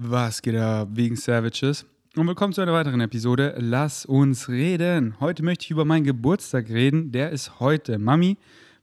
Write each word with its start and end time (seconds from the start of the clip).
Was 0.00 0.42
geht 0.42 0.54
ab, 0.54 0.90
wegen 0.92 1.16
Savages? 1.16 1.84
Und 2.14 2.28
willkommen 2.28 2.52
zu 2.52 2.60
einer 2.60 2.72
weiteren 2.72 3.00
Episode. 3.00 3.56
Lass 3.58 4.06
uns 4.06 4.48
reden. 4.48 5.16
Heute 5.18 5.42
möchte 5.42 5.64
ich 5.64 5.72
über 5.72 5.84
meinen 5.84 6.04
Geburtstag 6.04 6.68
reden. 6.68 7.10
Der 7.10 7.30
ist 7.30 7.58
heute. 7.58 7.98
Mami, 7.98 8.36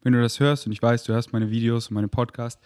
wenn 0.04 0.12
du 0.12 0.22
das 0.22 0.42
hörst 0.42 0.66
und 0.66 0.74
ich 0.74 0.82
weiß, 0.82 1.06
du 1.06 1.14
hörst 1.14 1.32
meine 1.32 1.50
Videos 1.50 1.88
und 1.88 1.94
meine 1.94 2.10
Podcasts, 2.10 2.62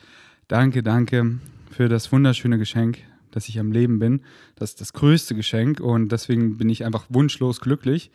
danke, 0.47 0.81
danke 0.81 1.37
für 1.69 1.89
das 1.89 2.11
wunderschöne 2.11 2.57
Geschenk, 2.57 2.97
dass 3.29 3.47
ich 3.49 3.59
am 3.59 3.71
Leben 3.71 3.99
bin. 3.99 4.21
Das 4.55 4.71
ist 4.71 4.81
das 4.81 4.93
größte 4.93 5.35
Geschenk 5.35 5.79
und 5.79 6.11
deswegen 6.11 6.57
bin 6.57 6.69
ich 6.69 6.83
einfach 6.85 7.05
wunschlos 7.09 7.61
glücklich. 7.61 8.09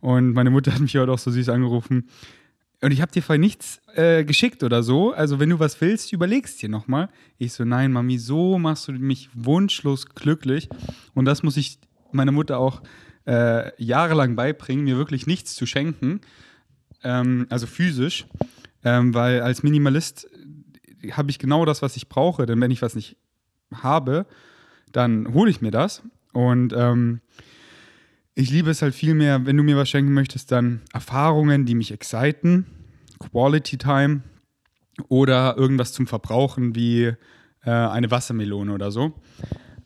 Und 0.00 0.32
meine 0.32 0.48
Mutter 0.48 0.72
hat 0.72 0.80
mich 0.80 0.96
heute 0.96 1.12
auch 1.12 1.18
so 1.18 1.30
süß 1.30 1.50
angerufen. 1.50 2.08
Und 2.80 2.90
ich 2.90 3.00
habe 3.00 3.12
dir 3.12 3.22
vorhin 3.22 3.40
nichts 3.40 3.80
äh, 3.94 4.24
geschickt 4.24 4.62
oder 4.62 4.82
so. 4.82 5.12
Also, 5.12 5.40
wenn 5.40 5.50
du 5.50 5.58
was 5.58 5.80
willst, 5.80 6.12
überlegst 6.12 6.60
dir 6.60 6.68
nochmal. 6.68 7.08
Ich 7.38 7.52
so, 7.52 7.64
nein, 7.64 7.92
Mami, 7.92 8.18
so 8.18 8.58
machst 8.58 8.88
du 8.88 8.92
mich 8.92 9.30
wunschlos 9.32 10.06
glücklich. 10.10 10.68
Und 11.14 11.24
das 11.24 11.42
muss 11.42 11.56
ich 11.56 11.78
meiner 12.12 12.32
Mutter 12.32 12.58
auch 12.58 12.82
äh, 13.26 13.70
jahrelang 13.82 14.36
beibringen, 14.36 14.84
mir 14.84 14.96
wirklich 14.96 15.26
nichts 15.26 15.54
zu 15.54 15.66
schenken. 15.66 16.20
Ähm, 17.02 17.46
also 17.48 17.66
physisch. 17.66 18.26
Ähm, 18.84 19.14
weil 19.14 19.40
als 19.40 19.62
Minimalist 19.62 20.28
habe 21.12 21.30
ich 21.30 21.38
genau 21.38 21.64
das, 21.64 21.80
was 21.80 21.96
ich 21.96 22.08
brauche. 22.08 22.44
Denn 22.46 22.60
wenn 22.60 22.70
ich 22.70 22.82
was 22.82 22.94
nicht 22.94 23.16
habe, 23.72 24.26
dann 24.92 25.32
hole 25.32 25.50
ich 25.50 25.60
mir 25.60 25.70
das. 25.70 26.02
Und 26.32 26.74
ähm, 26.76 27.20
ich 28.34 28.50
liebe 28.50 28.70
es 28.70 28.82
halt 28.82 28.94
viel 28.94 29.14
mehr, 29.14 29.46
wenn 29.46 29.56
du 29.56 29.62
mir 29.62 29.76
was 29.76 29.88
schenken 29.88 30.12
möchtest, 30.12 30.50
dann 30.50 30.82
Erfahrungen, 30.92 31.66
die 31.66 31.74
mich 31.74 31.92
exciten, 31.92 32.66
Quality 33.18 33.78
Time 33.78 34.22
oder 35.08 35.56
irgendwas 35.56 35.92
zum 35.92 36.06
Verbrauchen 36.06 36.74
wie 36.74 37.12
äh, 37.64 37.70
eine 37.70 38.10
Wassermelone 38.10 38.72
oder 38.72 38.90
so. 38.90 39.12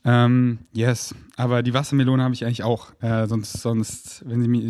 Ähm, 0.05 0.61
yes, 0.73 1.15
aber 1.37 1.63
die 1.63 1.75
Wassermelone 1.75 2.23
habe 2.23 2.35
ich 2.35 2.45
eigentlich 2.45 2.63
auch. 2.63 2.93
Äh, 3.03 3.27
sonst, 3.27 3.53
sonst 3.53 4.25
wenn, 4.27 4.41
sie 4.41 4.49
mich, 4.49 4.65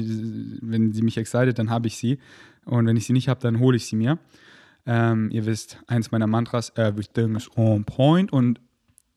wenn 0.63 0.93
sie 0.93 1.03
mich 1.03 1.17
excited, 1.17 1.59
dann 1.59 1.71
habe 1.71 1.87
ich 1.87 1.97
sie. 1.97 2.19
Und 2.65 2.87
wenn 2.87 2.97
ich 2.97 3.07
sie 3.07 3.13
nicht 3.13 3.29
habe, 3.29 3.41
dann 3.41 3.61
hole 3.61 3.77
ich 3.77 3.87
sie 3.87 3.97
mir. 3.97 4.19
Ähm, 4.87 5.31
ihr 5.31 5.47
wisst, 5.47 5.79
eins 5.87 6.11
meiner 6.11 6.27
Mantras, 6.27 6.73
everything 6.77 7.37
is 7.37 7.49
on 7.57 7.85
point. 7.85 8.33
Und 8.33 8.61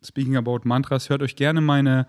speaking 0.04 0.36
about 0.38 0.60
Mantras, 0.64 1.10
hört 1.10 1.24
euch 1.24 1.36
gerne 1.36 1.62
meine 1.62 2.06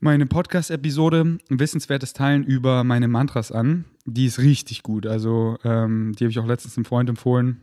meine 0.00 0.26
Podcast-Episode 0.26 1.38
Wissenswertes 1.48 2.12
Teilen 2.12 2.44
über 2.44 2.84
meine 2.84 3.08
Mantras 3.08 3.50
an. 3.50 3.84
Die 4.04 4.26
ist 4.26 4.38
richtig 4.38 4.82
gut. 4.82 5.06
Also, 5.06 5.58
ähm, 5.64 6.12
die 6.12 6.24
habe 6.24 6.30
ich 6.30 6.38
auch 6.38 6.46
letztens 6.46 6.76
einem 6.76 6.84
Freund 6.84 7.08
empfohlen. 7.08 7.60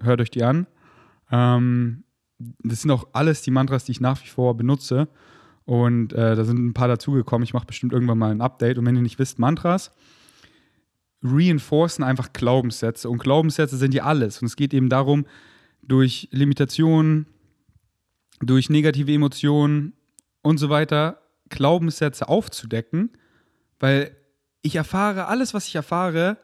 Hört 0.00 0.20
euch 0.20 0.30
die 0.30 0.44
an. 0.44 0.66
Ähm, 1.30 2.04
das 2.38 2.82
sind 2.82 2.90
auch 2.90 3.08
alles 3.12 3.42
die 3.42 3.50
Mantras, 3.50 3.84
die 3.84 3.92
ich 3.92 4.00
nach 4.00 4.22
wie 4.22 4.28
vor 4.28 4.56
benutze. 4.56 5.08
Und 5.64 6.12
äh, 6.12 6.36
da 6.36 6.44
sind 6.44 6.64
ein 6.64 6.74
paar 6.74 6.88
dazugekommen. 6.88 7.44
Ich 7.44 7.54
mache 7.54 7.66
bestimmt 7.66 7.92
irgendwann 7.92 8.18
mal 8.18 8.30
ein 8.30 8.40
Update. 8.40 8.78
Und 8.78 8.86
wenn 8.86 8.96
ihr 8.96 9.02
nicht 9.02 9.18
wisst, 9.18 9.38
Mantras 9.38 9.92
reinforcen 11.22 12.04
einfach 12.04 12.32
Glaubenssätze. 12.32 13.08
Und 13.08 13.18
Glaubenssätze 13.18 13.76
sind 13.76 13.94
ja 13.94 14.04
alles. 14.04 14.40
Und 14.40 14.46
es 14.46 14.56
geht 14.56 14.74
eben 14.74 14.88
darum, 14.88 15.26
durch 15.82 16.28
Limitationen, 16.30 17.26
durch 18.40 18.68
negative 18.70 19.12
Emotionen 19.12 19.94
und 20.42 20.58
so 20.58 20.68
weiter 20.68 21.22
Glaubenssätze 21.48 22.28
aufzudecken, 22.28 23.10
weil 23.78 24.16
ich 24.62 24.76
erfahre, 24.76 25.26
alles, 25.26 25.54
was 25.54 25.68
ich 25.68 25.74
erfahre, 25.74 26.38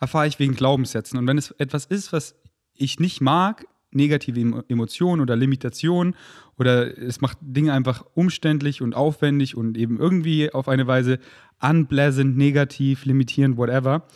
erfahre 0.00 0.26
ich 0.26 0.38
wegen 0.38 0.54
Glaubenssätzen. 0.54 1.18
Und 1.18 1.26
wenn 1.26 1.38
es 1.38 1.50
etwas 1.52 1.84
ist, 1.86 2.12
was 2.12 2.34
ich 2.74 3.00
nicht 3.00 3.20
mag, 3.20 3.66
negative 3.90 4.64
Emotionen 4.68 5.22
oder 5.22 5.36
Limitationen 5.36 6.14
oder 6.58 6.96
es 6.98 7.20
macht 7.20 7.38
Dinge 7.40 7.72
einfach 7.72 8.04
umständlich 8.14 8.82
und 8.82 8.94
aufwendig 8.94 9.56
und 9.56 9.76
eben 9.76 9.98
irgendwie 9.98 10.52
auf 10.52 10.68
eine 10.68 10.86
Weise 10.86 11.18
unpleasant, 11.60 12.36
negativ, 12.36 13.04
limitierend, 13.04 13.56
whatever, 13.56 14.06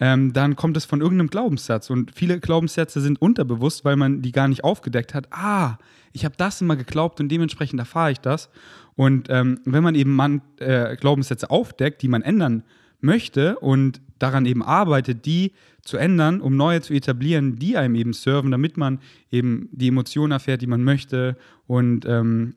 ähm, 0.00 0.32
dann 0.32 0.56
kommt 0.56 0.76
es 0.76 0.84
von 0.84 1.00
irgendeinem 1.00 1.28
Glaubenssatz. 1.28 1.90
Und 1.90 2.12
viele 2.14 2.40
Glaubenssätze 2.40 3.00
sind 3.00 3.20
unterbewusst, 3.20 3.84
weil 3.84 3.96
man 3.96 4.22
die 4.22 4.32
gar 4.32 4.48
nicht 4.48 4.64
aufgedeckt 4.64 5.14
hat. 5.14 5.28
Ah, 5.30 5.78
ich 6.12 6.24
habe 6.24 6.34
das 6.36 6.60
immer 6.60 6.76
geglaubt 6.76 7.20
und 7.20 7.28
dementsprechend 7.28 7.78
erfahre 7.78 8.12
ich 8.12 8.20
das. 8.20 8.50
Und 8.94 9.28
ähm, 9.30 9.60
wenn 9.64 9.82
man 9.82 9.94
eben 9.94 10.14
man, 10.14 10.42
äh, 10.58 10.96
Glaubenssätze 10.96 11.50
aufdeckt, 11.50 12.02
die 12.02 12.08
man 12.08 12.22
ändern 12.22 12.62
möchte 13.00 13.58
und 13.58 14.00
daran 14.18 14.46
eben 14.46 14.62
arbeitet, 14.62 15.26
die 15.26 15.52
zu 15.82 15.96
ändern, 15.96 16.40
um 16.40 16.56
neue 16.56 16.80
zu 16.80 16.94
etablieren, 16.94 17.56
die 17.56 17.76
einem 17.76 17.96
eben 17.96 18.12
serven, 18.12 18.50
damit 18.50 18.76
man 18.76 19.00
eben 19.30 19.68
die 19.72 19.88
Emotionen 19.88 20.32
erfährt, 20.32 20.62
die 20.62 20.68
man 20.68 20.84
möchte. 20.84 21.36
Und 21.66 22.04
ähm, 22.06 22.54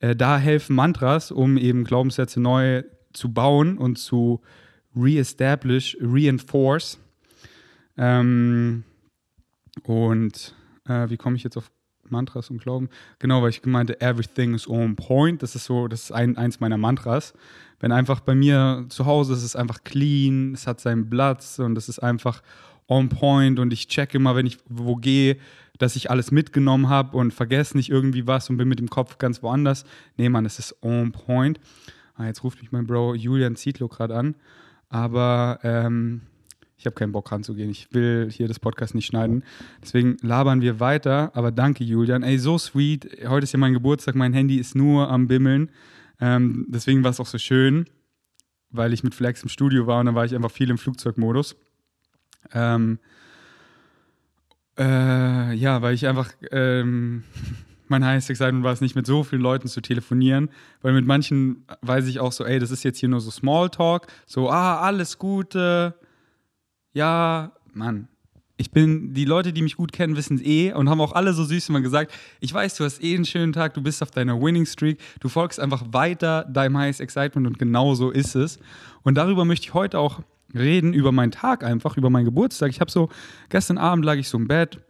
äh, 0.00 0.16
da 0.16 0.38
helfen 0.38 0.74
Mantras, 0.74 1.30
um 1.30 1.56
eben 1.56 1.84
Glaubenssätze 1.84 2.40
neu 2.40 2.82
zu 3.12 3.32
bauen 3.32 3.78
und 3.78 3.98
zu 3.98 4.40
re-establish, 4.96 5.96
reinforce. 6.00 6.98
Ähm, 7.96 8.84
und 9.84 10.54
äh, 10.88 11.08
wie 11.10 11.16
komme 11.16 11.36
ich 11.36 11.44
jetzt 11.44 11.56
auf 11.56 11.70
Mantras 12.10 12.50
und 12.50 12.62
Glauben. 12.62 12.88
Genau, 13.18 13.42
weil 13.42 13.50
ich 13.50 13.62
gemeinte, 13.62 14.00
everything 14.00 14.54
is 14.54 14.68
on 14.68 14.96
point. 14.96 15.42
Das 15.42 15.54
ist 15.54 15.64
so, 15.64 15.88
das 15.88 16.04
ist 16.04 16.12
ein, 16.12 16.36
eins 16.36 16.60
meiner 16.60 16.78
Mantras. 16.78 17.34
Wenn 17.80 17.92
einfach 17.92 18.20
bei 18.20 18.34
mir 18.34 18.86
zu 18.88 19.06
Hause 19.06 19.34
ist 19.34 19.44
es 19.44 19.56
einfach 19.56 19.84
clean, 19.84 20.52
es 20.54 20.66
hat 20.66 20.80
seinen 20.80 21.08
Platz 21.08 21.58
und 21.58 21.78
es 21.78 21.88
ist 21.88 22.00
einfach 22.00 22.42
on 22.88 23.08
point 23.08 23.58
und 23.58 23.72
ich 23.72 23.86
checke 23.86 24.16
immer, 24.16 24.34
wenn 24.34 24.46
ich 24.46 24.58
wo 24.68 24.96
gehe, 24.96 25.36
dass 25.78 25.94
ich 25.94 26.10
alles 26.10 26.32
mitgenommen 26.32 26.88
habe 26.88 27.16
und 27.16 27.32
vergesse 27.32 27.76
nicht 27.76 27.90
irgendwie 27.90 28.26
was 28.26 28.50
und 28.50 28.56
bin 28.56 28.68
mit 28.68 28.80
dem 28.80 28.90
Kopf 28.90 29.18
ganz 29.18 29.42
woanders. 29.42 29.84
Nee, 30.16 30.28
Mann, 30.28 30.44
es 30.44 30.58
ist 30.58 30.82
on 30.82 31.12
point. 31.12 31.60
Ah, 32.14 32.26
jetzt 32.26 32.42
ruft 32.42 32.60
mich 32.60 32.72
mein 32.72 32.86
Bro 32.86 33.14
Julian 33.14 33.54
Zietlow 33.54 33.86
gerade 33.86 34.16
an. 34.16 34.34
Aber 34.88 35.58
ähm, 35.62 36.22
ich 36.76 36.86
habe 36.86 36.94
keinen 36.94 37.12
Bock 37.12 37.30
ranzugehen. 37.32 37.70
Ich 37.70 37.92
will 37.92 38.28
hier 38.30 38.46
das 38.46 38.60
Podcast 38.60 38.94
nicht 38.94 39.06
schneiden. 39.06 39.44
Deswegen 39.82 40.16
labern 40.22 40.60
wir 40.60 40.80
weiter. 40.80 41.32
Aber 41.34 41.50
danke, 41.50 41.82
Julian. 41.84 42.22
Ey, 42.22 42.38
so 42.38 42.56
sweet. 42.56 43.26
Heute 43.26 43.44
ist 43.44 43.52
ja 43.52 43.58
mein 43.58 43.72
Geburtstag. 43.72 44.14
Mein 44.14 44.32
Handy 44.32 44.58
ist 44.58 44.76
nur 44.76 45.10
am 45.10 45.26
Bimmeln. 45.26 45.70
Ähm, 46.20 46.66
deswegen 46.68 47.02
war 47.02 47.10
es 47.10 47.20
auch 47.20 47.26
so 47.26 47.38
schön, 47.38 47.86
weil 48.70 48.92
ich 48.92 49.02
mit 49.02 49.14
Flex 49.14 49.42
im 49.42 49.48
Studio 49.48 49.86
war 49.86 50.00
und 50.00 50.06
dann 50.06 50.14
war 50.14 50.24
ich 50.24 50.34
einfach 50.34 50.50
viel 50.50 50.70
im 50.70 50.78
Flugzeugmodus. 50.78 51.56
Ähm, 52.52 52.98
äh, 54.78 55.54
ja, 55.54 55.82
weil 55.82 55.94
ich 55.94 56.06
einfach. 56.06 56.32
Ähm, 56.50 57.24
mein 57.90 58.04
heißes 58.04 58.30
Excitement 58.30 58.64
war 58.64 58.72
es 58.72 58.80
nicht, 58.80 58.94
mit 58.94 59.06
so 59.06 59.24
vielen 59.24 59.42
Leuten 59.42 59.68
zu 59.68 59.80
telefonieren, 59.80 60.50
weil 60.82 60.92
mit 60.92 61.06
manchen 61.06 61.64
weiß 61.82 62.06
ich 62.06 62.20
auch 62.20 62.32
so, 62.32 62.44
ey, 62.44 62.58
das 62.58 62.70
ist 62.70 62.84
jetzt 62.84 62.98
hier 62.98 63.08
nur 63.08 63.20
so 63.20 63.30
Smalltalk, 63.30 64.06
so, 64.26 64.50
ah, 64.50 64.80
alles 64.80 65.18
Gute, 65.18 65.94
ja, 66.92 67.52
Mann, 67.72 68.08
ich 68.58 68.72
bin, 68.72 69.14
die 69.14 69.24
Leute, 69.24 69.52
die 69.52 69.62
mich 69.62 69.76
gut 69.76 69.92
kennen, 69.92 70.16
wissen 70.16 70.36
es 70.36 70.42
eh 70.42 70.72
und 70.72 70.90
haben 70.90 71.00
auch 71.00 71.12
alle 71.12 71.32
so 71.32 71.44
süß 71.44 71.68
immer 71.68 71.80
gesagt, 71.80 72.12
ich 72.40 72.52
weiß, 72.52 72.74
du 72.76 72.84
hast 72.84 73.02
eh 73.02 73.14
einen 73.14 73.24
schönen 73.24 73.52
Tag, 73.52 73.72
du 73.74 73.82
bist 73.82 74.02
auf 74.02 74.10
deiner 74.10 74.40
Winning 74.42 74.66
Streak, 74.66 74.98
du 75.20 75.28
folgst 75.28 75.60
einfach 75.60 75.84
weiter 75.92 76.44
deinem 76.44 76.76
Highest 76.76 77.00
Excitement 77.00 77.46
und 77.46 77.58
genau 77.58 77.94
so 77.94 78.10
ist 78.10 78.34
es. 78.34 78.58
Und 79.04 79.14
darüber 79.14 79.44
möchte 79.44 79.66
ich 79.66 79.74
heute 79.74 80.00
auch 80.00 80.22
reden, 80.54 80.92
über 80.92 81.12
meinen 81.12 81.30
Tag 81.30 81.62
einfach, 81.62 81.96
über 81.96 82.10
meinen 82.10 82.24
Geburtstag. 82.24 82.70
Ich 82.70 82.80
habe 82.80 82.90
so, 82.90 83.10
gestern 83.48 83.78
Abend 83.78 84.04
lag 84.04 84.16
ich 84.16 84.28
so 84.28 84.36
im 84.36 84.48
Bett, 84.48 84.80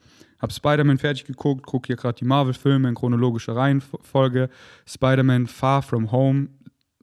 habe 0.40 0.52
Spider-Man 0.52 0.98
fertig 0.98 1.24
geguckt, 1.24 1.66
gucke 1.66 1.88
hier 1.88 1.96
gerade 1.96 2.18
die 2.18 2.24
Marvel-Filme 2.24 2.88
in 2.88 2.94
chronologischer 2.94 3.56
Reihenfolge. 3.56 4.50
Spider-Man 4.86 5.46
Far 5.46 5.82
From 5.82 6.12
Home, 6.12 6.48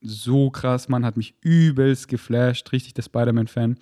so 0.01 0.49
krass, 0.49 0.87
man 0.89 1.05
hat 1.05 1.17
mich 1.17 1.35
übelst 1.41 2.07
geflasht, 2.07 2.71
richtig 2.71 2.93
der 2.93 3.03
Spider-Man-Fan. 3.03 3.77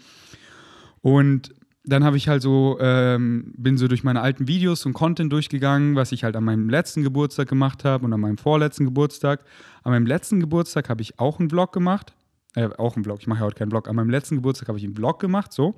Und 1.02 1.54
dann 1.86 2.04
habe 2.06 2.16
ich 2.16 2.30
halt 2.30 2.42
so, 2.42 2.78
ähm, 2.80 3.54
bin 3.58 3.78
so 3.78 3.88
durch 3.88 4.04
meine 4.04 4.22
alten 4.22 4.48
Videos 4.48 4.86
und 4.86 4.94
Content 4.94 5.32
durchgegangen, 5.34 5.96
was 5.96 6.14
ich 6.14 6.24
halt 6.24 6.36
an 6.36 6.46
meinem 6.46 6.70
letzten 6.70 7.04
Geburtstag 7.04 7.50
gemacht 7.50 7.84
habe 7.84 8.06
und 8.06 8.14
an 8.14 8.22
meinem 8.22 8.38
vorletzten 8.38 8.86
Geburtstag. 8.86 9.44
An 9.84 9.92
meinem 9.92 10.06
letzten 10.06 10.40
Geburtstag 10.40 10.88
habe 10.90 11.02
ich 11.02 11.20
auch 11.20 11.40
einen 11.40 11.50
Vlog 11.50 11.74
gemacht. 11.74 12.14
Äh, 12.56 12.70
auch 12.78 12.96
einen 12.96 13.04
Vlog, 13.04 13.20
ich 13.22 13.28
mache 13.28 13.40
ja 13.40 13.46
heute 13.46 13.56
keinen 13.56 13.72
Vlog. 13.72 13.88
An 13.88 13.96
meinem 13.96 14.10
letzten 14.10 14.36
Geburtstag 14.36 14.68
habe 14.68 14.78
ich 14.78 14.84
einen 14.84 14.96
Vlog 14.96 15.20
gemacht, 15.20 15.54
so. 15.54 15.76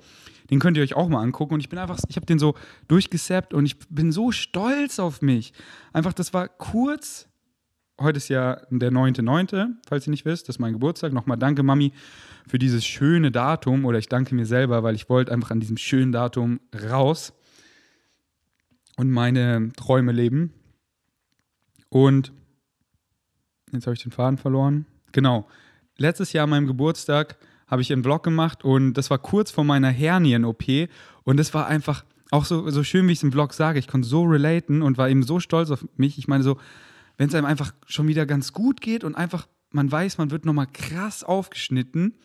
Den 0.50 0.60
könnt 0.60 0.78
ihr 0.78 0.84
euch 0.84 0.96
auch 0.96 1.08
mal 1.08 1.22
angucken. 1.22 1.54
Und 1.54 1.60
ich 1.62 1.70
bin 1.70 1.80
einfach, 1.80 1.98
ich 2.08 2.16
habe 2.16 2.26
den 2.26 2.40
so 2.40 2.56
durchgesappt 2.88 3.54
und 3.54 3.66
ich 3.66 3.80
bin 3.90 4.12
so 4.12 4.32
stolz 4.32 5.00
auf 5.00 5.22
mich. 5.22 5.54
Einfach, 5.94 6.14
das 6.14 6.34
war 6.34 6.48
kurz 6.50 7.28
heute 8.00 8.18
ist 8.18 8.30
ja 8.30 8.62
der 8.70 8.92
9.9., 8.92 9.76
falls 9.88 10.08
ihr 10.08 10.12
nicht 10.12 10.26
wisst, 10.26 10.48
das 10.48 10.56
ist 10.56 10.60
mein 10.60 10.74
Geburtstag. 10.74 11.14
Nochmal 11.14 11.38
danke, 11.38 11.64
Mami, 11.64 11.94
für 12.48 12.60
dieses 12.60 12.86
schöne 12.86 13.32
Datum. 13.32 13.86
Oder 13.86 14.00
ich 14.00 14.10
danke 14.10 14.36
mir 14.36 14.46
selber, 14.46 14.84
weil 14.84 14.96
ich 14.96 15.10
wollte 15.10 15.32
einfach 15.32 15.52
an 15.52 15.60
diesem 15.60 15.78
schönen 15.78 16.12
Datum 16.12 16.60
raus 16.90 17.34
und 18.98 19.12
meine 19.12 19.72
Träume 19.76 20.12
leben. 20.12 20.54
Und 21.90 22.34
jetzt 23.72 23.88
habe 23.88 23.96
ich 23.96 24.04
den 24.04 24.12
Faden 24.12 24.38
verloren. 24.38 24.86
Genau. 25.12 25.48
Letztes 25.98 26.34
Jahr 26.34 26.44
an 26.44 26.50
meinem 26.50 26.68
Geburtstag 26.68 27.38
habe 27.68 27.82
ich 27.82 27.92
einen 27.92 28.04
Vlog 28.04 28.24
gemacht 28.24 28.64
und 28.64 28.94
das 28.94 29.10
war 29.10 29.18
kurz 29.18 29.52
vor 29.52 29.64
meiner 29.64 29.90
Hernien-OP 29.90 30.90
und 31.24 31.38
das 31.38 31.54
war 31.54 31.68
einfach 31.68 32.06
auch 32.32 32.46
so, 32.46 32.70
so 32.70 32.84
schön, 32.84 33.08
wie 33.08 33.14
ich 33.14 33.20
es 33.20 33.24
im 33.24 33.32
Vlog 33.32 33.54
sage. 33.54 33.80
Ich 33.80 33.88
konnte 33.88 34.08
so 34.08 34.24
relaten 34.24 34.82
und 34.82 34.98
war 34.98 35.10
eben 35.10 35.24
so 35.24 35.40
stolz 35.40 35.72
auf 35.72 35.86
mich. 35.96 36.18
Ich 36.18 36.28
meine, 36.28 36.44
so, 36.44 36.58
wenn 37.18 37.30
es 37.30 37.36
einem 37.36 37.46
einfach 37.46 37.74
schon 37.88 38.08
wieder 38.08 38.26
ganz 38.26 38.54
gut 38.54 38.82
geht 38.82 39.04
und 39.04 39.16
einfach 39.16 39.48
man 39.72 39.92
weiß, 39.92 40.18
man 40.18 40.32
wird 40.32 40.46
nochmal 40.46 40.68
krass 40.72 41.24
aufgeschnitten 41.24 42.16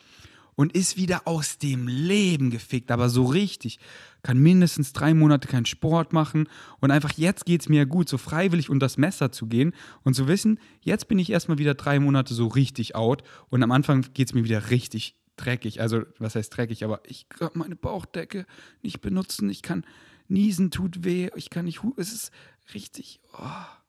und 0.55 0.73
ist 0.73 0.97
wieder 0.97 1.27
aus 1.27 1.57
dem 1.57 1.87
Leben 1.87 2.49
gefickt, 2.49 2.91
aber 2.91 3.09
so 3.09 3.25
richtig. 3.25 3.79
Kann 4.23 4.37
mindestens 4.37 4.93
drei 4.93 5.13
Monate 5.13 5.47
keinen 5.47 5.65
Sport 5.65 6.13
machen 6.13 6.47
und 6.79 6.91
einfach 6.91 7.13
jetzt 7.13 7.45
geht 7.45 7.61
es 7.61 7.69
mir 7.69 7.85
gut, 7.85 8.09
so 8.09 8.17
freiwillig 8.17 8.69
unter 8.69 8.85
das 8.85 8.97
Messer 8.97 9.31
zu 9.31 9.47
gehen 9.47 9.73
und 10.03 10.13
zu 10.13 10.27
wissen, 10.27 10.59
jetzt 10.81 11.07
bin 11.07 11.19
ich 11.19 11.31
erstmal 11.31 11.57
wieder 11.57 11.73
drei 11.73 11.99
Monate 11.99 12.33
so 12.33 12.47
richtig 12.47 12.95
out 12.95 13.23
und 13.49 13.63
am 13.63 13.71
Anfang 13.71 14.05
geht 14.13 14.27
es 14.27 14.33
mir 14.33 14.43
wieder 14.43 14.69
richtig 14.69 15.15
dreckig. 15.37 15.81
Also, 15.81 16.03
was 16.19 16.35
heißt 16.35 16.55
dreckig, 16.55 16.83
aber 16.83 17.01
ich 17.05 17.27
kann 17.29 17.49
meine 17.53 17.75
Bauchdecke 17.75 18.45
nicht 18.83 19.01
benutzen, 19.01 19.49
ich 19.49 19.61
kann 19.61 19.85
niesen, 20.27 20.71
tut 20.71 21.03
weh, 21.03 21.29
ich 21.35 21.49
kann 21.49 21.65
nicht, 21.65 21.81
es 21.97 22.13
ist 22.13 22.31
richtig. 22.73 23.19
Oh 23.33 23.80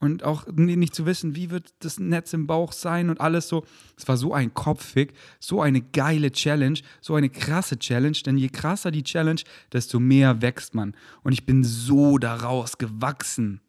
und 0.00 0.24
auch 0.24 0.46
nicht 0.46 0.94
zu 0.94 1.04
wissen, 1.04 1.36
wie 1.36 1.50
wird 1.50 1.74
das 1.80 1.98
Netz 1.98 2.32
im 2.32 2.46
Bauch 2.46 2.72
sein 2.72 3.10
und 3.10 3.20
alles 3.20 3.48
so. 3.48 3.64
Es 3.98 4.08
war 4.08 4.16
so 4.16 4.32
ein 4.32 4.54
Kopffick, 4.54 5.12
so 5.38 5.60
eine 5.60 5.82
geile 5.82 6.32
Challenge, 6.32 6.80
so 7.02 7.14
eine 7.14 7.28
krasse 7.28 7.78
Challenge, 7.78 8.16
denn 8.24 8.38
je 8.38 8.48
krasser 8.48 8.90
die 8.90 9.02
Challenge, 9.02 9.42
desto 9.72 10.00
mehr 10.00 10.40
wächst 10.40 10.74
man. 10.74 10.94
Und 11.22 11.32
ich 11.32 11.44
bin 11.44 11.62
so 11.64 12.16
daraus 12.16 12.78
gewachsen, 12.78 13.60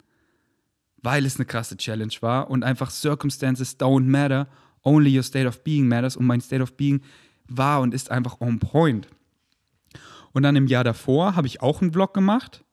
weil 1.02 1.26
es 1.26 1.36
eine 1.36 1.44
krasse 1.44 1.76
Challenge 1.76 2.14
war 2.20 2.50
und 2.50 2.64
einfach 2.64 2.90
Circumstances 2.90 3.78
don't 3.78 4.06
matter, 4.06 4.48
only 4.82 5.14
your 5.14 5.22
state 5.22 5.46
of 5.46 5.62
being 5.62 5.86
matters 5.86 6.16
und 6.16 6.24
mein 6.24 6.40
State 6.40 6.62
of 6.62 6.78
being 6.78 7.02
war 7.46 7.82
und 7.82 7.92
ist 7.92 8.10
einfach 8.10 8.40
on 8.40 8.58
point. 8.58 9.06
Und 10.32 10.44
dann 10.44 10.56
im 10.56 10.66
Jahr 10.66 10.82
davor 10.82 11.36
habe 11.36 11.46
ich 11.46 11.60
auch 11.60 11.82
einen 11.82 11.92
Vlog 11.92 12.14
gemacht. 12.14 12.64